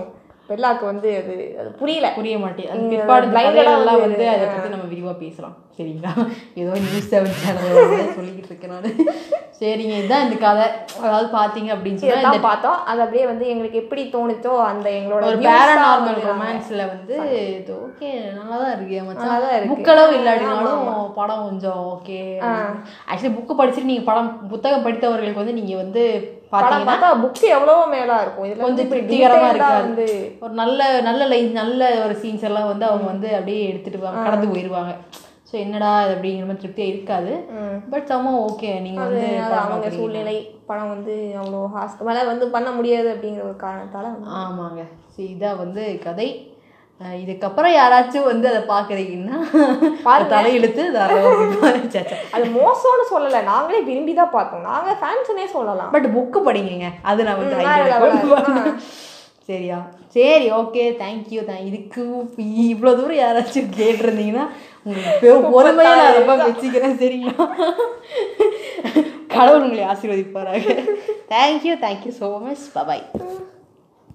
பெல்லாக்கு 0.49 0.85
வந்து 0.85 1.09
அது 1.17 1.35
அது 1.61 1.69
புரியல. 1.73 2.07
புரிய 2.17 2.39
மாட்டேன். 2.39 2.89
பிற்பாடு 2.89 3.27
கதையெல்லாம் 3.31 4.01
வந்து- 4.01 4.29
அதை 4.29 4.47
பற்றி 4.47 4.69
நம்ம 4.69 4.85
விரிவாக 4.85 5.17
பேசலாம். 5.17 5.55
சரிங்களா? 5.77 6.11
ஏதோ 6.55 6.73
நியூஸ் 6.81 7.15
செவன் 7.15 7.39
சேனல் 7.39 7.79
சொல்லிக்கிட்டு 8.11 8.51
இருக்கேன் 8.51 8.71
நான். 8.71 8.91
சரிங்க 9.61 9.95
இதுதான் 9.95 10.25
இந்த 10.25 10.37
கதை. 10.37 10.67
அதாவது 11.03 11.29
பார்த்தீங்க 11.33 11.71
அப்படின்னு 11.73 12.11
இதான் 12.11 12.41
பார்த்தோம். 12.41 12.79
அது 12.85 13.01
அப்படியே 13.01 13.27
வந்து 13.27 13.49
எங்களுக்கு 13.49 13.79
எப்படி 13.79 14.11
தோணுச்சோ 14.13 14.57
அந்த 14.65 14.91
எங்களோட 14.91 15.25
ஒரு 15.25 15.39
பேரநார்மல் 15.41 16.21
ரொமான்ஸ்ல 16.25 16.83
வந்து 16.89 17.17
இது 17.55 17.75
ஓகே 17.83 18.11
நல்லா 18.35 18.57
தான் 18.57 18.73
இருக்கு 18.77 18.97
நல்லா 18.97 19.09
மச்சான். 19.11 19.41
தான் 19.41 19.57
இருக்கு. 19.57 19.73
புக்களவு 19.73 20.15
இல்லாட்டினாலும் 20.19 20.85
படம் 21.15 21.45
கொஞ்சம் 21.45 21.81
ஓகே 21.93 22.21
ஆக்சுவலி 23.11 23.37
புக்கு 23.39 23.55
படிச்சுட்டு 23.59 23.85
நீங்க 23.85 24.03
படம் 24.03 24.49
புத்தகம் 24.49 24.87
படித்தவர்களுக்கு 24.87 25.35
வந்து 25.35 25.53
நீங்க 25.53 25.77
வந்து 25.77 26.05
படம் 26.55 26.89
பார்த்தா 26.89 27.11
புக் 27.23 27.43
எவ்வளவோ 27.57 27.83
மேலா 27.95 28.17
இருக்கும். 28.25 28.47
இதுல 28.49 28.65
கொஞ்சம் 28.67 28.91
திருப்திகரமா 28.93 29.49
இருக்காது. 29.51 29.85
வந்து 29.85 30.07
ஒரு 30.45 30.55
நல்ல 30.63 30.89
நல்ல 31.09 31.29
லைன் 31.33 31.53
நல்ல 31.63 31.91
ஒரு 32.07 32.17
சீன்ஸ் 32.23 32.47
எல்லாம் 32.51 32.71
வந்து 32.73 32.87
அவங்க 32.91 33.07
வந்து 33.13 33.31
அப்படியே 33.39 33.63
எடுத்துட்டு 33.71 34.01
கடந்து 34.27 34.49
போயிருவாங்க. 34.55 34.95
ஸோ 35.49 35.55
என்னடா 35.65 35.91
இது 36.05 36.15
அப்படிங்கிற 36.15 36.47
மாதிரி 36.47 36.63
திருப்தியா 36.63 36.89
இருக்காது. 36.93 37.33
பட் 37.93 38.09
சம 38.13 38.33
ஓகே 38.47 38.71
நீங்க 38.87 39.01
வந்து 39.07 39.27
அவங்க. 39.61 39.91
சூழ்நிலை 39.99 40.37
படம் 40.71 40.93
வந்து 40.95 41.15
அவ்வளோ 41.41 41.61
ஹாஸ்ட் 41.77 42.03
மேலே 42.09 42.23
வந்து 42.31 42.47
பண்ண 42.57 42.69
முடியாது 42.71 43.09
அப்படிங்கிற 43.15 43.45
ஒரு 43.51 43.59
காரணத்தால. 43.67 44.09
ஆமாங்க. 44.41 44.83
சரி 45.15 45.29
இதான் 45.35 45.63
வந்து 45.65 45.85
கதை. 46.07 46.29
இதுக்கப்புறம் 47.05 47.75
யாராச்சும் 47.75 48.25
வந்து 48.25 48.49
அதை 48.49 48.63
பார்க்குறீங்கன்னா 48.69 49.39
தலை 50.27 50.55
இழுத்து 50.55 50.99
அது 52.31 52.45
மோசம்னு 52.51 53.05
சொல்லலை. 53.11 53.43
நாங்களே 53.43 53.81
விரும்பி 53.81 54.15
தான் 54.15 54.31
பார்த்தோம். 54.31 54.61
நாங்கள் 54.61 54.95
ஃபேன்ஸ்னே 54.95 55.45
சொல்லலாம். 55.47 55.91
பட் 55.91 56.07
புக்கு 56.07 56.39
படிங்க. 56.45 56.87
அது 57.03 57.25
நான் 57.25 57.39
வந்து. 57.39 58.73
சரியா? 59.41 59.87
சரி 60.09 60.53
ஓகே 60.53 60.85
தேங்க்யூ 61.01 61.41
தேங்க் 61.43 61.65
இதுக்கு 61.65 62.03
இவ்வளோ 62.41 62.95
தூரம் 62.95 63.17
யாராச்சும் 63.17 63.71
கேட்டிருந்தீங்கன்னா 63.77 64.45
உங்களுக்கு 64.83 65.19
பெ- 65.23 65.53
பொறுமையா 65.55 65.95
நான் 65.95 66.15
ரொம்ப 66.15 66.37
வச்சுக்கிறேன் 66.47 66.99
சரிங்களா? 66.99 67.47
கடவுள் 69.29 69.63
உங்களை 69.63 69.85
ஆசீர்வதிப்பாராக. 69.85 70.65
Thank you 71.29 71.75
thank you 71.81 72.13
so 72.21 72.41
much 72.41 72.71
bye bye 72.75 73.05